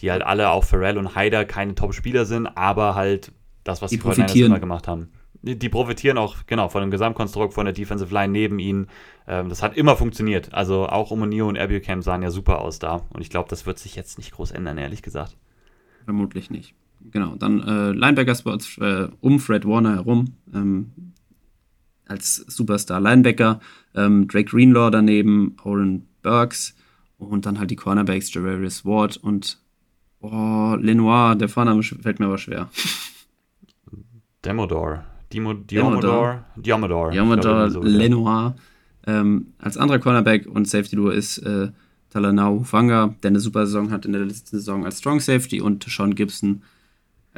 [0.00, 3.32] die halt alle auch Farrell und Hyder keine Top-Spieler sind, aber halt
[3.64, 4.50] das, was Die die 49ers profitieren.
[4.52, 5.10] immer gemacht haben.
[5.40, 8.88] Die, die profitieren auch, genau, von dem Gesamtkonstrukt von der Defensive Line neben ihnen.
[9.26, 10.52] Ähm, das hat immer funktioniert.
[10.52, 13.00] Also auch Omonio und Abucam sahen ja super aus da.
[13.08, 15.38] Und ich glaube, das wird sich jetzt nicht groß ändern, ehrlich gesagt.
[16.04, 16.74] Vermutlich nicht.
[17.10, 20.34] Genau, dann äh, Linebacker-Spots äh, um Fred Warner herum.
[20.52, 20.90] Ähm,
[22.06, 23.60] als Superstar Linebacker.
[23.94, 26.74] Ähm, Drake Greenlaw daneben, Oren Burks
[27.18, 29.58] und dann halt die Cornerbacks Javarius Ward und
[30.20, 32.68] oh, Lenoir, der Vorname fällt mir aber schwer.
[34.44, 35.04] Demodor.
[35.32, 35.54] Dimo,
[37.12, 37.88] irgendwie so, ja.
[37.88, 38.56] Lenoir.
[39.06, 41.70] Ähm, als anderer Cornerback und Safety Duo ist äh,
[42.10, 45.84] Talanau Hufanga, der eine super Saison hat in der letzten Saison als Strong Safety und
[45.84, 46.62] Sean Gibson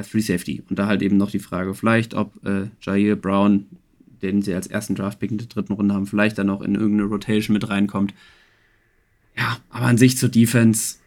[0.05, 0.63] Free Safety.
[0.69, 3.65] Und da halt eben noch die Frage, vielleicht ob äh, Jair Brown,
[4.21, 7.09] den sie als ersten Draftpick in der dritten Runde haben, vielleicht dann noch in irgendeine
[7.09, 8.13] Rotation mit reinkommt.
[9.35, 10.97] Ja, aber an sich zur Defense,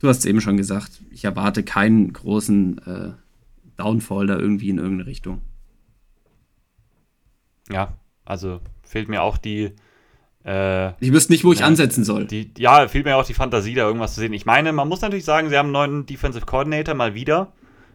[0.00, 3.12] du hast es eben schon gesagt, ich erwarte keinen großen äh,
[3.76, 5.42] Downfall da irgendwie in irgendeine Richtung.
[7.70, 9.72] Ja, also fehlt mir auch die,
[10.46, 12.26] äh, Ich wüsste nicht, wo ich Ja, ansetzen soll.
[12.26, 14.32] die, ja, fehlt mir auch die Fantasie, da irgendwas zu sehen.
[14.32, 17.52] Ich meine, man muss natürlich sagen, sie haben einen neuen Defensive Coordinator mal wieder,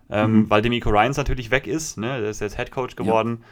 [0.09, 0.49] ähm, Mhm.
[0.49, 2.19] weil Demico Ryans natürlich weg ist, ne?
[2.19, 3.43] Der ist jetzt Head Coach geworden.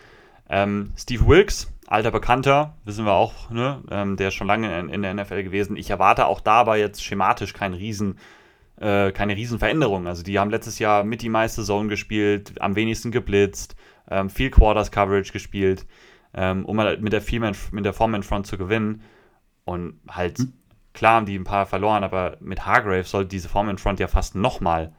[0.49, 3.81] Ähm, Steve Wilkes, alter Bekannter, wissen wir auch, ne?
[3.89, 5.77] Ähm, der ist schon lange in, in der NFL gewesen.
[5.77, 8.17] Ich erwarte auch dabei jetzt schematisch kein Riesen,
[8.81, 10.07] äh, keine Riesenveränderung.
[10.07, 13.75] Also die haben letztes Jahr mit die meiste Zone gespielt, am wenigsten geblitzt.
[14.11, 15.85] ähm, viel Quarters Coverage gespielt,
[16.33, 17.23] ähm, um halt mit der,
[17.71, 19.01] mit der Foreman-Front zu gewinnen.
[19.65, 20.53] Und halt, mhm.
[20.93, 24.93] klar haben die ein paar verloren, aber mit Hargrave soll diese Foreman-Front ja fast nochmal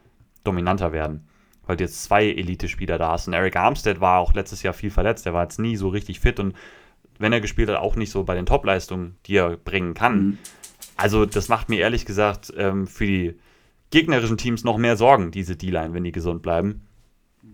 [0.45, 1.29] dominanter werden.
[1.67, 3.29] Weil du jetzt zwei Elite-Spieler da hast.
[3.29, 5.27] Und Eric Armstead war auch letztes Jahr viel verletzt.
[5.27, 6.55] Der war jetzt nie so richtig fit und
[7.19, 10.25] wenn er gespielt hat, auch nicht so bei den Top-Leistungen, die er bringen kann.
[10.25, 10.39] Mhm.
[10.97, 13.35] Also, das macht mir ehrlich gesagt ähm, für die
[13.91, 16.87] gegnerischen Teams noch mehr Sorgen, diese D-Line, wenn die gesund bleiben.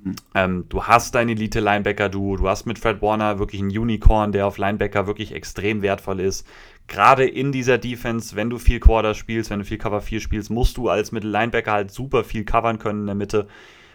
[0.02, 0.16] Mhm.
[0.34, 4.46] Ähm, du hast dein Elite-Linebacker, du, du hast mit Fred Warner wirklich einen Unicorn, der
[4.46, 6.46] auf Linebacker wirklich extrem wertvoll ist.
[6.88, 10.50] Gerade in dieser Defense, wenn du viel Quarter spielst, wenn du viel Cover 4 spielst,
[10.50, 13.48] musst du als Mittel-Linebacker halt super viel covern können in der Mitte.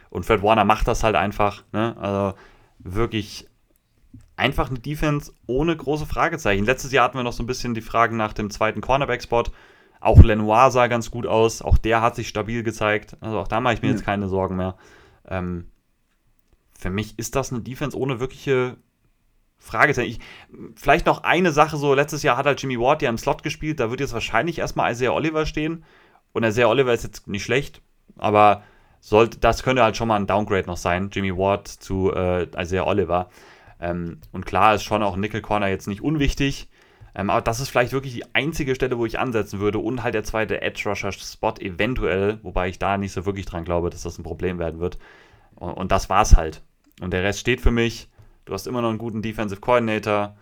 [0.10, 1.64] Und Fred Warner macht das halt einfach.
[1.72, 1.96] Ne?
[1.98, 2.38] Also
[2.80, 3.48] wirklich
[4.36, 6.66] einfach eine Defense ohne große Fragezeichen.
[6.66, 9.44] Letztes Jahr hatten wir noch so ein bisschen die Fragen nach dem zweiten Cornerback-Spot.
[10.02, 11.62] Auch Lenoir sah ganz gut aus.
[11.62, 13.16] Auch der hat sich stabil gezeigt.
[13.22, 13.94] Also auch da mache ich mir ja.
[13.94, 14.76] jetzt keine Sorgen mehr.
[15.30, 15.71] Ähm,
[16.82, 18.76] für mich ist das eine Defense ohne wirkliche
[19.60, 20.10] Fragezeichen.
[20.10, 20.20] Ich,
[20.76, 23.80] vielleicht noch eine Sache: so, letztes Jahr hat halt Jimmy Ward ja im Slot gespielt.
[23.80, 25.86] Da wird jetzt wahrscheinlich erstmal Isaiah Oliver stehen.
[26.34, 27.82] Und Isaiah Oliver ist jetzt nicht schlecht,
[28.18, 28.64] aber
[29.00, 31.10] sollte, das könnte halt schon mal ein Downgrade noch sein.
[31.12, 33.30] Jimmy Ward zu äh, Isaiah Oliver.
[33.80, 36.68] Ähm, und klar ist schon auch Nickel Corner jetzt nicht unwichtig.
[37.14, 39.78] Ähm, aber das ist vielleicht wirklich die einzige Stelle, wo ich ansetzen würde.
[39.78, 43.66] Und halt der zweite Edge Rusher Spot eventuell, wobei ich da nicht so wirklich dran
[43.66, 44.98] glaube, dass das ein Problem werden wird.
[45.56, 46.64] Und, und das war's halt.
[47.02, 48.10] Und der Rest steht für mich.
[48.46, 50.38] Du hast immer noch einen guten Defensive Coordinator.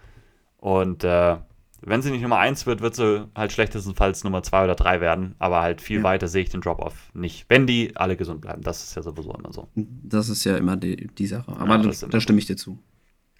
[0.58, 1.38] Und äh,
[1.82, 5.36] wenn sie nicht Nummer 1 wird, wird sie halt schlechtestenfalls Nummer 2 oder 3 werden.
[5.40, 6.04] Aber halt viel ja.
[6.04, 7.46] weiter sehe ich den Drop-Off nicht.
[7.48, 8.62] Wenn die alle gesund bleiben.
[8.62, 9.68] Das ist ja sowieso immer so.
[9.76, 11.52] Das ist ja immer die, die Sache.
[11.58, 12.78] Aber ja, da, da stimme ich dir zu.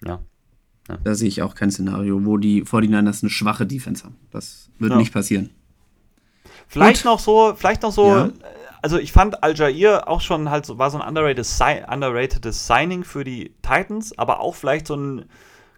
[0.04, 0.20] Ja.
[0.88, 0.96] ja.
[1.04, 4.16] Da sehe ich auch kein Szenario, wo die 49ers eine schwache Defense haben.
[4.30, 5.50] Das wird nicht passieren.
[6.68, 7.12] Vielleicht Gut.
[7.12, 8.32] noch so, vielleicht noch so.
[8.82, 11.46] Also ich fand Al-Jair auch schon halt so, war so ein underrated,
[11.90, 15.26] underratedes Signing für die Titans, aber auch vielleicht so ein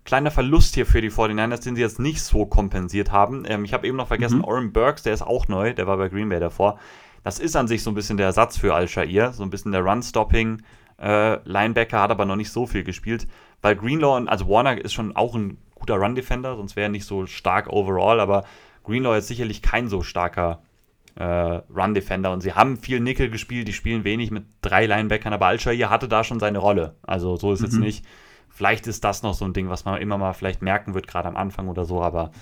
[0.05, 3.45] kleiner Verlust hier für die 49ers, den sie jetzt nicht so kompensiert haben.
[3.47, 4.45] Ähm, ich habe eben noch vergessen, mhm.
[4.45, 6.79] Oren Burks, der ist auch neu, der war bei Green Bay davor.
[7.25, 9.83] Das ist an sich so ein bisschen der Ersatz für Al-Shair, so ein bisschen der
[9.83, 10.63] Run-Stopping.
[11.01, 13.29] Äh, Linebacker hat aber noch nicht so viel gespielt.
[13.61, 17.07] Weil Greenlaw, und, also Warner ist schon auch ein guter Run-Defender, sonst wäre er nicht
[17.07, 18.45] so stark overall, aber
[18.85, 20.63] Greenlaw ist sicherlich kein so starker
[21.17, 25.47] äh, Run-Defender und sie haben viel Nickel gespielt, die spielen wenig mit drei Linebackern, aber
[25.47, 26.97] Alshire hatte da schon seine Rolle.
[27.03, 27.67] Also so ist mhm.
[27.67, 28.07] jetzt nicht.
[28.49, 31.29] Vielleicht ist das noch so ein Ding, was man immer mal vielleicht merken wird, gerade
[31.29, 32.33] am Anfang oder so, aber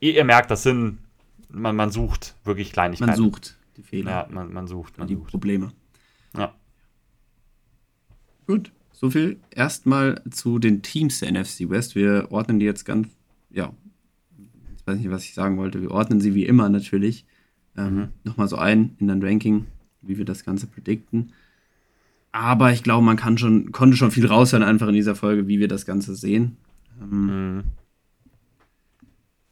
[0.00, 0.98] ihr, ihr merkt, das sind,
[1.48, 3.10] man, man sucht wirklich Kleinigkeiten.
[3.10, 4.10] Man sucht die Fehler.
[4.10, 4.98] Ja, man, man sucht.
[4.98, 5.30] Man die sucht.
[5.30, 5.72] Probleme.
[6.36, 6.54] Ja.
[8.46, 8.72] Gut.
[8.92, 11.94] So viel erstmal zu den Teams der NFC West.
[11.94, 13.08] Wir ordnen die jetzt ganz,
[13.50, 13.72] ja,
[14.76, 15.82] ich weiß nicht, was ich sagen wollte.
[15.82, 17.26] Wir ordnen sie wie immer natürlich
[17.76, 18.08] ähm, mhm.
[18.24, 19.66] nochmal so ein in ein Ranking,
[20.02, 21.32] wie wir das Ganze predikten.
[22.32, 25.60] Aber ich glaube, man kann schon, konnte schon viel raushören einfach in dieser Folge, wie
[25.60, 26.56] wir das Ganze sehen.
[27.00, 27.64] Ähm, mhm.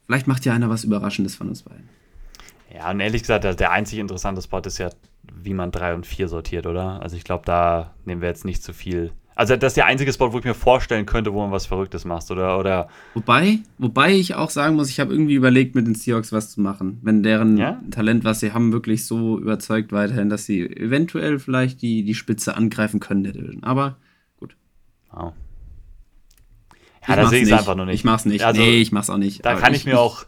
[0.05, 1.87] Vielleicht macht ja einer was Überraschendes von uns beiden.
[2.73, 4.89] Ja, und ehrlich gesagt, der einzig interessante Spot ist ja,
[5.33, 7.01] wie man 3 und 4 sortiert, oder?
[7.01, 10.13] Also ich glaube, da nehmen wir jetzt nicht zu viel also das ist der einzige
[10.13, 12.59] Spot, wo ich mir vorstellen könnte, wo man was Verrücktes macht, oder?
[12.59, 16.51] oder wobei, wobei ich auch sagen muss, ich habe irgendwie überlegt, mit den Seahawks was
[16.51, 16.99] zu machen.
[17.01, 17.81] Wenn deren ja?
[17.91, 22.55] Talent, was sie haben, wirklich so überzeugt weiterhin, dass sie eventuell vielleicht die, die Spitze
[22.55, 23.63] angreifen können der Division.
[23.63, 23.97] Aber
[24.39, 24.55] gut.
[25.11, 25.33] Wow.
[27.07, 27.95] Ja, da sehe ich es einfach noch nicht.
[27.95, 28.45] Ich mach's nicht.
[28.45, 29.45] Also, nee, ich mach's auch nicht.
[29.45, 30.25] Da kann ich, ich mir auch.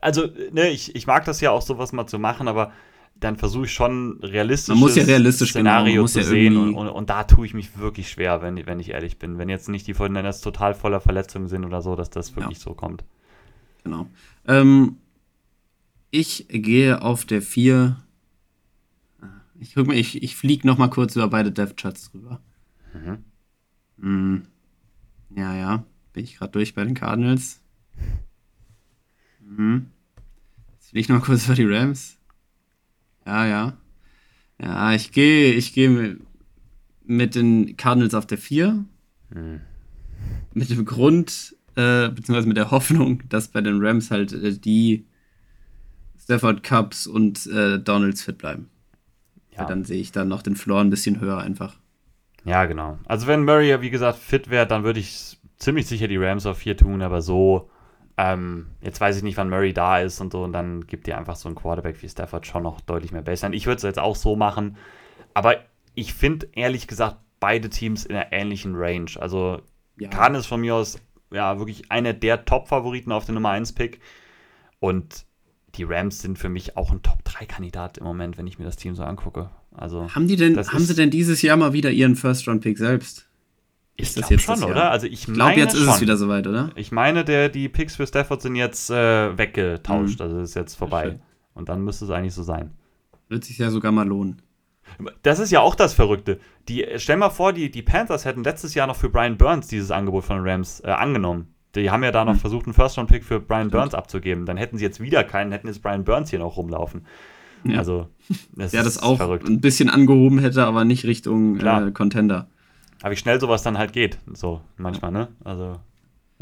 [0.00, 2.72] Also, ne, ich, ich mag das ja auch, sowas mal zu machen, aber
[3.20, 6.56] dann versuche ich schon realistisch Man muss ja realistisch genau, Szenario genau, zu ja sehen
[6.56, 9.38] und, und, und, da tue ich mich wirklich schwer, wenn, wenn ich ehrlich bin.
[9.38, 12.64] Wenn jetzt nicht die Fortinanders total voller Verletzungen sind oder so, dass das wirklich ja.
[12.64, 13.04] so kommt.
[13.82, 14.08] Genau.
[14.46, 14.98] Ähm,
[16.10, 17.96] ich gehe auf der 4.
[19.60, 22.40] Ich, ich, ich fliege noch mal kurz über beide Death Charts drüber.
[22.94, 23.24] Mhm.
[23.96, 24.42] Mm,
[25.34, 25.84] ja, ja.
[26.12, 27.60] Bin ich gerade durch bei den Cardinals.
[29.50, 29.86] Mhm.
[30.74, 32.17] Jetzt fliege ich noch mal kurz über die Rams.
[33.28, 33.72] Ja, ja.
[34.60, 36.20] Ja, ich gehe ich geh mit,
[37.04, 38.86] mit den Cardinals auf der 4.
[39.32, 39.60] Hm.
[40.54, 45.04] Mit dem Grund, äh, beziehungsweise mit der Hoffnung, dass bei den Rams halt äh, die
[46.18, 48.70] Stafford Cups und äh, Donalds fit bleiben.
[49.54, 49.64] Ja.
[49.64, 51.76] dann sehe ich dann noch den Floor ein bisschen höher einfach.
[52.44, 52.98] Ja, genau.
[53.06, 56.46] Also wenn Murray ja wie gesagt fit wäre, dann würde ich ziemlich sicher die Rams
[56.46, 57.68] auf 4 tun, aber so
[58.18, 61.16] ähm, jetzt weiß ich nicht, wann Murray da ist und so, und dann gibt dir
[61.16, 63.54] einfach so ein Quarterback wie Stafford schon noch deutlich mehr Baseline.
[63.54, 64.76] Ich würde es jetzt auch so machen,
[65.34, 65.60] aber
[65.94, 69.10] ich finde ehrlich gesagt beide Teams in einer ähnlichen Range.
[69.20, 69.62] Also
[69.98, 70.08] ja.
[70.08, 70.98] Kahn ist von mir aus
[71.32, 74.00] ja wirklich einer der Top-Favoriten auf den Nummer 1-Pick
[74.80, 75.24] und
[75.76, 78.96] die Rams sind für mich auch ein Top-3-Kandidat im Moment, wenn ich mir das Team
[78.96, 79.50] so angucke.
[79.70, 83.27] Also, haben die denn, haben sie denn dieses Jahr mal wieder ihren First-Round-Pick selbst?
[84.00, 84.90] Ist das jetzt schon, das oder?
[84.90, 85.94] Also ich, Ich glaube, jetzt ist schon.
[85.94, 86.70] es wieder soweit, oder?
[86.76, 90.20] Ich meine, der, die Picks für Stafford sind jetzt äh, weggetauscht.
[90.20, 90.24] Mhm.
[90.24, 91.18] Also ist jetzt vorbei.
[91.54, 92.70] Und dann müsste es eigentlich so sein.
[93.28, 94.40] Wird sich ja sogar mal lohnen.
[95.22, 96.38] Das ist ja auch das Verrückte.
[96.68, 99.90] Die, stell mal vor, die, die Panthers hätten letztes Jahr noch für Brian Burns dieses
[99.90, 101.54] Angebot von den Rams äh, angenommen.
[101.74, 102.38] Die haben ja da noch Hm.
[102.40, 103.72] versucht, einen First-Round-Pick für Brian Stimmt.
[103.72, 104.46] Burns abzugeben.
[104.46, 107.04] Dann hätten sie jetzt wieder keinen, hätten jetzt Brian Burns hier noch rumlaufen.
[107.64, 107.78] Ja.
[107.78, 108.06] Also,
[108.56, 109.46] das ist das auch verrückt.
[109.48, 112.48] ein bisschen angehoben hätte, aber nicht Richtung äh, Contender.
[113.02, 114.18] Aber wie schnell sowas dann halt geht.
[114.34, 115.28] So, manchmal, ne?
[115.44, 115.78] Also,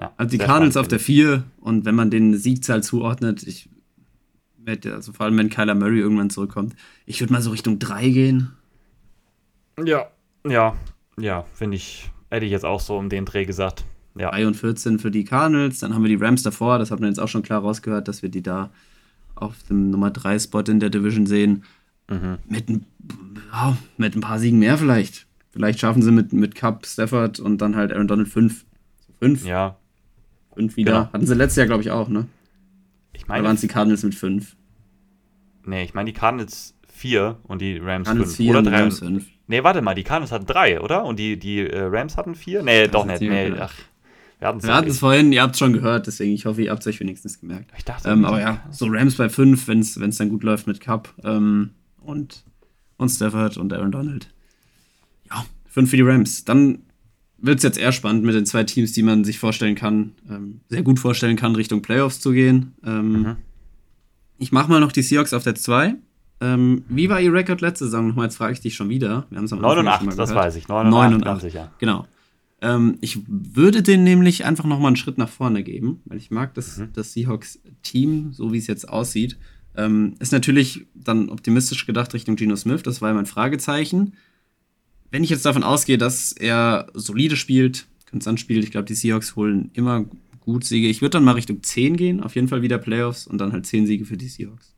[0.00, 0.12] ja.
[0.16, 3.68] Also die Cardinals auf der 4 und wenn man den Siegzahl zuordnet, ich
[4.58, 6.74] werde, also vor allem wenn Kyler Murray irgendwann zurückkommt,
[7.06, 8.52] ich würde mal so Richtung 3 gehen.
[9.84, 10.06] Ja,
[10.46, 10.74] ja,
[11.18, 13.84] ja, finde ich, hätte ich jetzt auch so um den Dreh gesagt.
[14.18, 17.00] Ja, 3 und 14 für die Cardinals, dann haben wir die Rams davor, das hat
[17.00, 18.70] man jetzt auch schon klar rausgehört, dass wir die da
[19.34, 21.64] auf dem Nummer 3 Spot in der Division sehen.
[22.08, 22.38] mhm.
[22.48, 22.86] Mit, ein-
[23.52, 25.26] ja, mit ein paar Siegen mehr vielleicht.
[25.56, 28.66] Vielleicht schaffen sie mit, mit Cup, Stafford und dann halt Aaron Donald 5.
[29.20, 29.76] 5, ja.
[30.54, 30.92] 5 wieder.
[30.92, 31.12] Genau.
[31.14, 32.26] Hatten sie letztes Jahr, glaube ich, auch, ne?
[33.14, 34.54] Ich Da meine, waren es die Cardinals mit 5.
[35.64, 38.36] nee, ich meine die Cardinals 4 und die Rams Cardinals 5.
[38.36, 38.80] 4 Oder und 3.
[38.82, 39.26] Rams 5.
[39.46, 41.04] Nee, warte mal, die Cardinals hatten 3, oder?
[41.06, 42.62] Und die, die äh, Rams hatten 4?
[42.62, 43.30] Nee, doch ist nicht.
[43.30, 43.74] Nee, hier- ach,
[44.38, 46.70] wir hatten Wir hatten es vorhin, ihr habt es schon gehört, deswegen ich hoffe, ihr
[46.70, 47.70] habt es euch wenigstens gemerkt.
[47.78, 50.80] Ich dachte, Ähm, aber ja, so Rams bei 5, wenn es dann gut läuft mit
[50.82, 51.70] Cup ähm,
[52.02, 52.44] und,
[52.98, 54.28] und Stafford und Aaron Donald.
[55.77, 56.44] Ja, 5 für die Rams.
[56.44, 56.78] Dann
[57.39, 60.61] wird es jetzt eher spannend mit den zwei Teams, die man sich vorstellen kann, ähm,
[60.69, 62.73] sehr gut vorstellen kann, Richtung Playoffs zu gehen.
[62.85, 63.36] Ähm, Mhm.
[64.39, 65.94] Ich mache mal noch die Seahawks auf der 2.
[66.43, 68.09] Ähm, wie war ihr Rekord letzte Saison?
[68.09, 69.27] Nochmal, jetzt frage ich dich schon wieder.
[69.31, 70.69] Wir haben es am 9 und Anfang 8, schon mal das weiß ich.
[70.69, 71.43] 9 und 9 8, und ganz 8.
[71.43, 71.73] sicher.
[71.78, 72.07] Genau.
[72.61, 76.53] Ähm, ich würde den nämlich einfach nochmal einen Schritt nach vorne geben, weil ich mag
[76.55, 76.89] das, Mhm.
[76.94, 79.39] das Seahawks-Team, so wie es jetzt aussieht.
[79.77, 84.15] Ähm, ist natürlich dann optimistisch gedacht Richtung Geno Smith, das war ja mein Fragezeichen.
[85.10, 89.36] Wenn ich jetzt davon ausgehe, dass er solide spielt, konstant spielt, ich glaube, die Seahawks
[89.36, 90.04] holen immer
[90.40, 90.88] gut Siege.
[90.88, 93.66] Ich würde dann mal Richtung 10 gehen, auf jeden Fall wieder Playoffs und dann halt
[93.66, 94.74] 10 Siege für die Seahawks.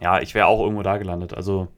[0.00, 1.34] Ja, ich wäre auch irgendwo da gelandet.
[1.34, 1.68] Also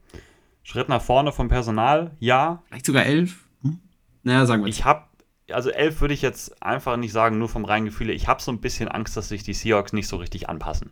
[0.63, 2.63] Schritt nach vorne vom Personal, ja.
[2.67, 3.37] Vielleicht sogar 11?
[3.61, 3.79] Hm?
[4.23, 5.03] Naja, sagen wir Ich habe,
[5.51, 8.09] also 11 würde ich jetzt einfach nicht sagen, nur vom reinen Gefühl.
[8.09, 10.91] Ich habe so ein bisschen Angst, dass sich die Seahawks nicht so richtig anpassen.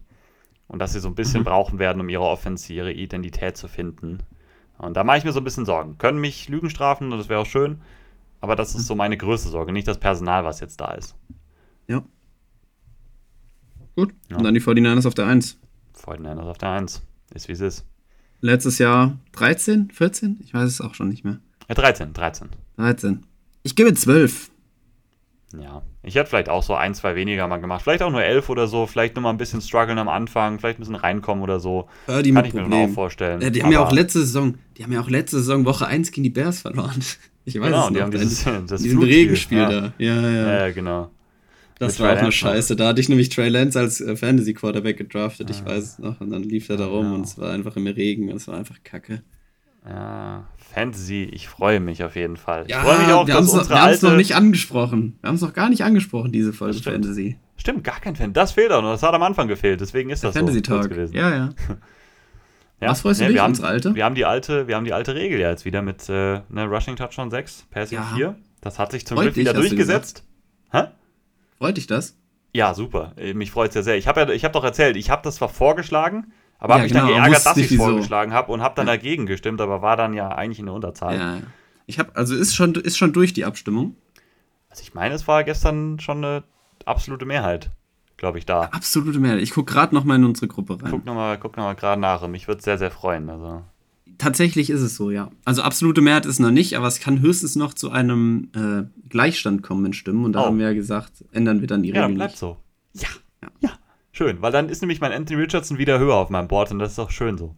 [0.67, 1.45] Und dass sie so ein bisschen Mhm.
[1.45, 4.19] brauchen werden, um ihre Offense, ihre Identität zu finden.
[4.81, 5.97] Und da mache ich mir so ein bisschen Sorgen.
[5.97, 7.81] Können mich Lügen strafen und das wäre auch schön.
[8.39, 11.15] Aber das ist so meine größte Sorge, nicht das Personal, was jetzt da ist.
[11.87, 12.03] Ja.
[13.95, 14.13] Gut.
[14.29, 14.37] Ja.
[14.37, 15.59] Und dann die 49ers auf der 1.
[15.93, 17.01] Fortinanders auf der 1.
[17.33, 17.85] Ist wie es ist.
[18.39, 20.39] Letztes Jahr 13, 14?
[20.43, 21.39] Ich weiß es auch schon nicht mehr.
[21.69, 22.49] Ja, 13, 13.
[22.77, 23.25] 13.
[23.61, 24.50] Ich gebe 12.
[25.59, 25.81] Ja.
[26.03, 27.81] Ich hätte vielleicht auch so ein, zwei weniger mal gemacht.
[27.81, 28.85] Vielleicht auch nur 11 oder so.
[28.87, 30.59] Vielleicht nur mal ein bisschen strugglen am Anfang.
[30.59, 31.87] Vielleicht ein bisschen reinkommen oder so.
[32.07, 32.89] Die Kann ich mir dann Problemen.
[32.91, 33.41] auch vorstellen.
[33.41, 36.11] Äh, die haben ja auch letzte Saison, die haben ja auch letzte Saison Woche 1
[36.11, 36.99] gegen die Bears verloren.
[37.43, 38.01] Ich weiß Genau, es die noch.
[38.01, 39.69] haben dieses, das diesen Regenspiel ja.
[39.69, 39.93] da.
[39.97, 40.59] Ja, ja.
[40.67, 41.09] Ja, genau.
[41.79, 42.31] das mit war Trey auch eine.
[42.31, 42.75] Scheiße.
[42.75, 46.21] Da hatte ich nämlich Trey Lance als äh, Fantasy-Quarterback gedraftet, ich weiß es noch.
[46.21, 47.13] Und dann lief er da rum Ja.
[47.15, 49.23] und es war einfach im Regen und es war einfach kacke.
[49.87, 52.65] Ja, Fantasy, ich freue mich auf jeden Fall.
[52.69, 54.05] Ja, ich freue mich auch, wir haben es noch, alte.
[54.05, 55.17] noch nicht angesprochen.
[55.21, 57.03] Wir haben es noch gar nicht angesprochen, diese Folge stimmt.
[57.05, 57.37] Fantasy.
[57.57, 58.33] Stimmt, gar kein Fan.
[58.33, 58.91] Das fehlt auch noch.
[58.91, 59.81] Das hat am Anfang gefehlt.
[59.81, 60.89] Deswegen ist Der das Fantasy so Talk.
[60.89, 61.15] gewesen.
[61.15, 61.49] Ja, ja.
[62.83, 62.89] Ja.
[62.89, 63.93] Was freust du Nee, dich, wir haben, unsere alte?
[63.93, 66.65] Wir haben die alte, wir haben die alte Regel ja jetzt wieder mit äh, ne,
[66.65, 68.11] Rushing Touchdown 6, Passing Ja.
[68.15, 68.35] 4.
[68.59, 70.23] Das hat sich zum Freut Glück dich, wieder du durchgesetzt.
[70.71, 70.85] Hä?
[71.59, 72.17] Freut dich das?
[72.55, 73.13] Ja, super.
[73.17, 73.97] Äh, Mich freut es ja sehr.
[73.97, 76.83] Ich habe ja, ich hab doch erzählt, ich habe das zwar vorgeschlagen, aber habe Ja,
[76.85, 78.93] mich genau, dann geärgert, dass ich es vorgeschlagen habe und habe dann Ja.
[78.93, 81.15] dagegen gestimmt, aber war dann ja eigentlich in der Unterzahl.
[81.17, 81.35] Ja.
[81.35, 81.41] ja.
[81.87, 83.95] Ich habe, also ist schon, ist schon durch die Abstimmung.
[84.69, 86.43] Also ich meine, es war gestern schon eine
[86.85, 87.69] absolute Mehrheit,
[88.15, 88.61] glaube ich, da.
[88.71, 89.41] Absolute Mehrheit.
[89.41, 90.91] Ich gucke gerade noch mal in unsere Gruppe rein.
[90.91, 92.25] Guck nochmal guck noch mal gerade nach.
[92.29, 93.29] Mich würde sehr, sehr freuen.
[93.29, 93.63] Also.
[94.17, 95.29] Tatsächlich ist es so, ja.
[95.43, 99.63] Also absolute Mehrheit ist noch nicht, aber es kann höchstens noch zu einem äh, Gleichstand
[99.63, 100.23] kommen in Stimmen.
[100.23, 100.45] Und da Oh.
[100.45, 102.39] haben wir ja gesagt, ändern wir dann die Ja, Regeln bleibt nicht.
[102.39, 102.57] so.
[102.93, 103.07] Ja,
[103.43, 103.49] Ja.
[103.61, 103.69] ja.
[104.21, 106.91] Schön, weil dann ist nämlich mein Anthony Richardson wieder höher auf meinem Board und das
[106.91, 107.55] ist auch schön so.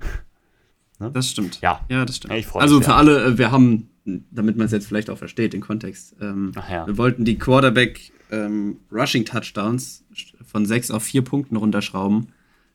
[1.12, 1.60] Das stimmt.
[1.60, 1.84] Ja.
[1.88, 2.32] Ja, das stimmt.
[2.54, 2.84] Also sehr.
[2.84, 6.14] für alle, äh, wir haben, damit man es jetzt vielleicht auch versteht, den Kontext.
[6.20, 6.86] Ähm, ja.
[6.86, 10.04] Wir wollten die Quarterback ähm, Rushing Touchdowns
[10.46, 12.28] von sechs auf vier Punkten runterschrauben,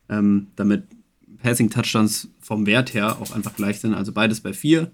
[0.10, 0.84] ähm, damit
[1.42, 3.94] Passing Touchdowns vom Wert her auch einfach gleich sind.
[3.94, 4.92] Also beides bei vier.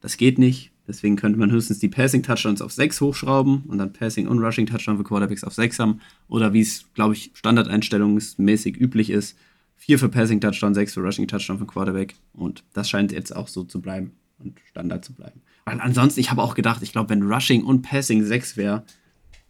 [0.00, 0.70] Das geht nicht.
[0.88, 4.66] Deswegen könnte man höchstens die Passing Touchdowns auf sechs hochschrauben und dann Passing und Rushing
[4.66, 6.00] Touchdown für Quarterbacks auf sechs haben.
[6.28, 9.36] Oder wie es, glaube ich, standardeinstellungsmäßig üblich ist,
[9.76, 12.14] vier für Passing Touchdown, sechs für Rushing Touchdown für Quarterback.
[12.32, 15.40] Und das scheint jetzt auch so zu bleiben und Standard zu bleiben.
[15.64, 18.84] Weil ansonsten, ich habe auch gedacht, ich glaube, wenn Rushing und Passing sechs wäre,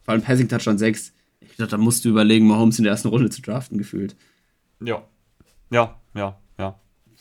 [0.02, 1.12] vor allem Passing Touchdown 6.
[1.40, 4.16] Ich dachte, da musst du überlegen, Mahomes in der ersten Runde zu draften, gefühlt.
[4.80, 5.02] Ja,
[5.70, 6.38] ja, ja.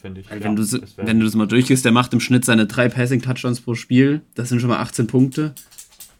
[0.06, 0.30] Finde ich.
[0.30, 0.64] Ja, wenn, du,
[0.98, 4.22] wenn du das mal durchgehst, der macht im Schnitt seine drei Passing-Touchdowns pro Spiel.
[4.36, 5.56] Das sind schon mal 18 Punkte.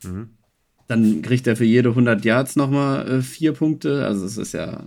[0.04, 0.30] Mhm.
[0.88, 4.06] Dann kriegt er für jede 100 Yards nochmal äh, vier Punkte.
[4.06, 4.84] Also, das ist ja.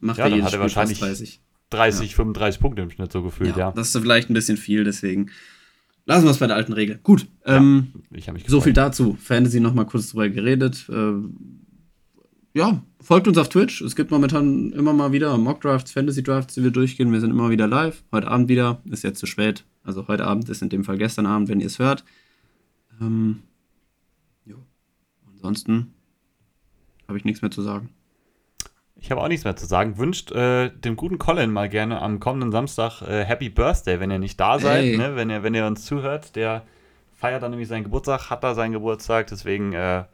[0.00, 1.40] Macht Ja, er jedes hat er Spiel wahrscheinlich 30.
[1.70, 3.72] 30, 35 Punkte im Schnitt so gefühlt, ja.
[3.72, 5.30] Das ist vielleicht ein bisschen viel, deswegen
[6.04, 6.98] lassen wir es bei der alten Regel.
[7.02, 7.26] Gut.
[7.46, 9.16] Ähm, Ich mich So viel dazu.
[9.20, 10.86] Fantasy noch mal kurz drüber geredet.
[10.90, 11.12] Äh,
[12.54, 13.80] ja, folgt uns auf Twitch.
[13.80, 17.12] Es gibt momentan immer mal wieder Mock Drafts, Fantasy Drafts, die wir durchgehen.
[17.12, 18.02] Wir sind immer wieder live.
[18.12, 18.80] Heute Abend wieder.
[18.90, 19.64] Ist jetzt zu spät.
[19.84, 22.04] Also heute Abend ist in dem Fall gestern Abend, wenn ihr es hört.
[23.00, 23.42] Ähm,
[24.44, 24.56] jo.
[25.32, 25.94] Ansonsten
[27.08, 27.88] habe ich nichts mehr zu sagen.
[28.96, 29.98] Ich habe auch nichts mehr zu sagen.
[29.98, 34.20] Wünscht äh, dem guten Colin mal gerne am kommenden Samstag äh, Happy Birthday, wenn ihr
[34.20, 34.96] nicht da seid, Hey.
[34.96, 35.16] ne?
[35.16, 36.36] wenn, ihr, wenn ihr uns zuhört.
[36.36, 36.62] Der
[37.12, 40.04] feiert dann nämlich seinen Geburtstag, hat da seinen Geburtstag, deswegen äh,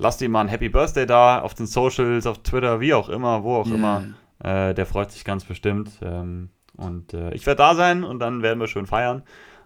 [0.00, 3.44] lasst ihm mal ein Happy Birthday da auf den Socials, auf Twitter, wie auch immer,
[3.44, 3.74] wo auch Ja.
[3.74, 4.04] immer.
[4.42, 5.90] Äh, der freut sich ganz bestimmt.
[6.02, 9.22] Ähm, und äh, ich werde da sein und dann werden wir schön feiern.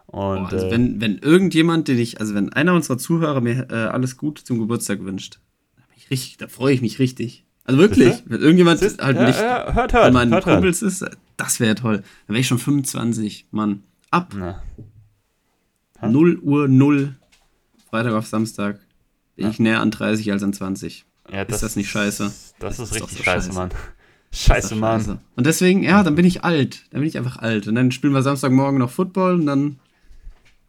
[0.07, 3.69] Und Boah, also äh, wenn, wenn irgendjemand, den ich, also wenn einer unserer Zuhörer mir
[3.71, 5.39] äh, alles gut zum Geburtstag wünscht,
[6.11, 7.45] richtig, da freue ich mich richtig.
[7.65, 8.31] Also wirklich, Siehste?
[8.31, 10.57] wenn irgendjemand Siehst- halt nicht ja, hört, hört, meinen hört, hört.
[10.57, 11.05] Kumpels ist,
[11.37, 11.99] das wäre toll.
[12.27, 13.85] Dann wäre ich schon 25, Mann.
[14.11, 14.63] Ab Na,
[16.01, 16.09] Hä?
[16.09, 17.15] 0 Uhr 0,
[17.89, 18.81] Freitag auf Samstag,
[19.37, 19.51] bin Ja.
[19.51, 21.05] ich näher an 30 als an 20.
[21.33, 22.25] ja, Ist das nicht scheiße?
[22.25, 23.53] Das, Das ist richtig so scheiße, scheiße.
[23.59, 23.71] Mann.
[24.33, 25.01] Scheiße, Mann.
[25.01, 25.19] scheiße.
[25.37, 26.87] Und deswegen, ja, dann bin ich alt.
[26.91, 27.69] Dann bin ich einfach alt.
[27.69, 29.79] Und dann spielen wir Samstagmorgen noch Football und dann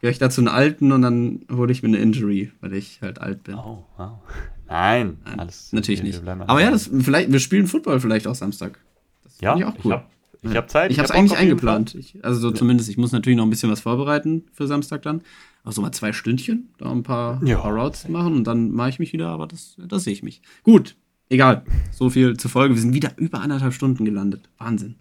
[0.01, 3.19] gehe ich dazu einen Alten und dann hole ich mir eine Injury, weil ich halt
[3.19, 3.55] alt bin.
[3.55, 4.19] Oh, wow.
[4.67, 6.21] Nein, Nein, alles Natürlich nicht.
[6.27, 8.79] Aber ja, das, vielleicht, wir spielen Football vielleicht auch Samstag.
[9.23, 10.01] Das ja, finde ich auch cool.
[10.43, 10.91] Ich habe hab Zeit.
[10.91, 11.95] Ich habe es eigentlich eingeplant.
[11.95, 15.21] Ich, also so zumindest, ich muss natürlich noch ein bisschen was vorbereiten für Samstag dann.
[15.65, 17.57] Aber so mal zwei Stündchen, da ein paar, Ja.
[17.59, 20.41] paar Routes machen und dann mache ich mich wieder, aber das, das sehe ich mich.
[20.63, 20.95] Gut,
[21.27, 21.65] egal.
[21.91, 22.75] So viel zur Folge.
[22.75, 24.47] Wir sind wieder über anderthalb Stunden gelandet.
[24.59, 24.95] Wahnsinn.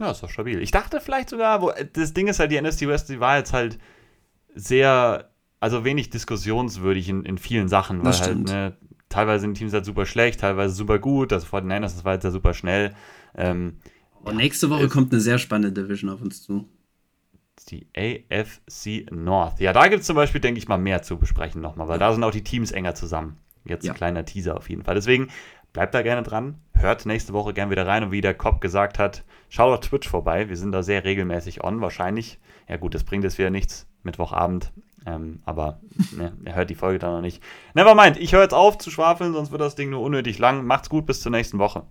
[0.00, 0.60] Ja, ist doch stabil.
[0.62, 3.52] Ich dachte vielleicht sogar, wo, das Ding ist halt, die NST West, die war jetzt
[3.52, 3.78] halt
[4.54, 8.48] sehr, also wenig diskussionswürdig in, in vielen Sachen, weil Das halt, stimmt.
[8.48, 8.76] ne,
[9.08, 11.32] teilweise sind Teams halt super schlecht, teilweise super gut.
[11.32, 12.94] Also vor den Niners, das war jetzt ja super schnell.
[13.36, 13.74] Ähm,
[14.24, 16.66] Und nächste Woche kommt eine sehr spannende Division auf uns zu.
[17.64, 19.60] Die AFC North.
[19.60, 22.12] Ja, da gibt es zum Beispiel, denke ich mal, mehr zu besprechen nochmal, weil da
[22.12, 23.38] sind auch die Teams enger zusammen.
[23.64, 23.92] Jetzt Ja.
[23.92, 24.94] ein kleiner Teaser auf jeden Fall.
[24.94, 25.28] Deswegen
[25.72, 26.58] bleibt da gerne dran.
[26.74, 30.08] Hört nächste Woche gerne wieder rein und wie der Cobb gesagt hat, schaut auf Twitch
[30.08, 30.48] vorbei.
[30.48, 32.38] Wir sind da sehr regelmäßig on, wahrscheinlich.
[32.68, 34.72] Ja, gut, das bringt jetzt wieder nichts, Mittwochabend.
[35.06, 35.80] Ähm, aber
[36.16, 37.42] ne, er hört die Folge dann noch nicht.
[37.74, 40.64] Nevermind, ich höre jetzt auf zu schwafeln, sonst wird das Ding nur unnötig lang.
[40.64, 41.84] Macht's gut, bis zur nächsten Woche.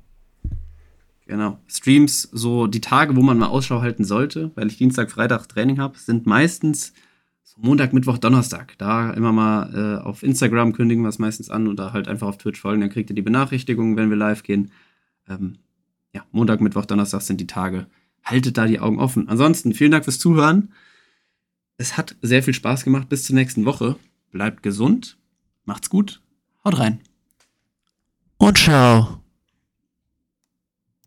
[1.27, 1.59] Genau.
[1.67, 5.79] Streams, so die Tage, wo man mal Ausschau halten sollte, weil ich Dienstag, Freitag Training
[5.79, 6.93] habe, sind meistens
[7.61, 8.75] Montag, Mittwoch, Donnerstag.
[8.79, 12.37] Da immer mal äh, auf Instagram kündigen wir es meistens an oder halt einfach auf
[12.37, 12.81] Twitch folgen.
[12.81, 14.71] Dann kriegt ihr die Benachrichtigungen, wenn wir live gehen.
[15.29, 15.59] Ähm,
[16.11, 17.87] ja, Montag, Mittwoch, Donnerstag sind die Tage.
[18.23, 19.29] Haltet da die Augen offen.
[19.29, 20.73] Ansonsten vielen Dank fürs Zuhören.
[21.77, 23.09] Es hat sehr viel Spaß gemacht.
[23.09, 23.95] Bis zur nächsten Woche.
[24.31, 25.17] Bleibt gesund.
[25.65, 26.21] Macht's gut.
[26.63, 26.99] Haut rein.
[28.37, 29.20] Und ciao.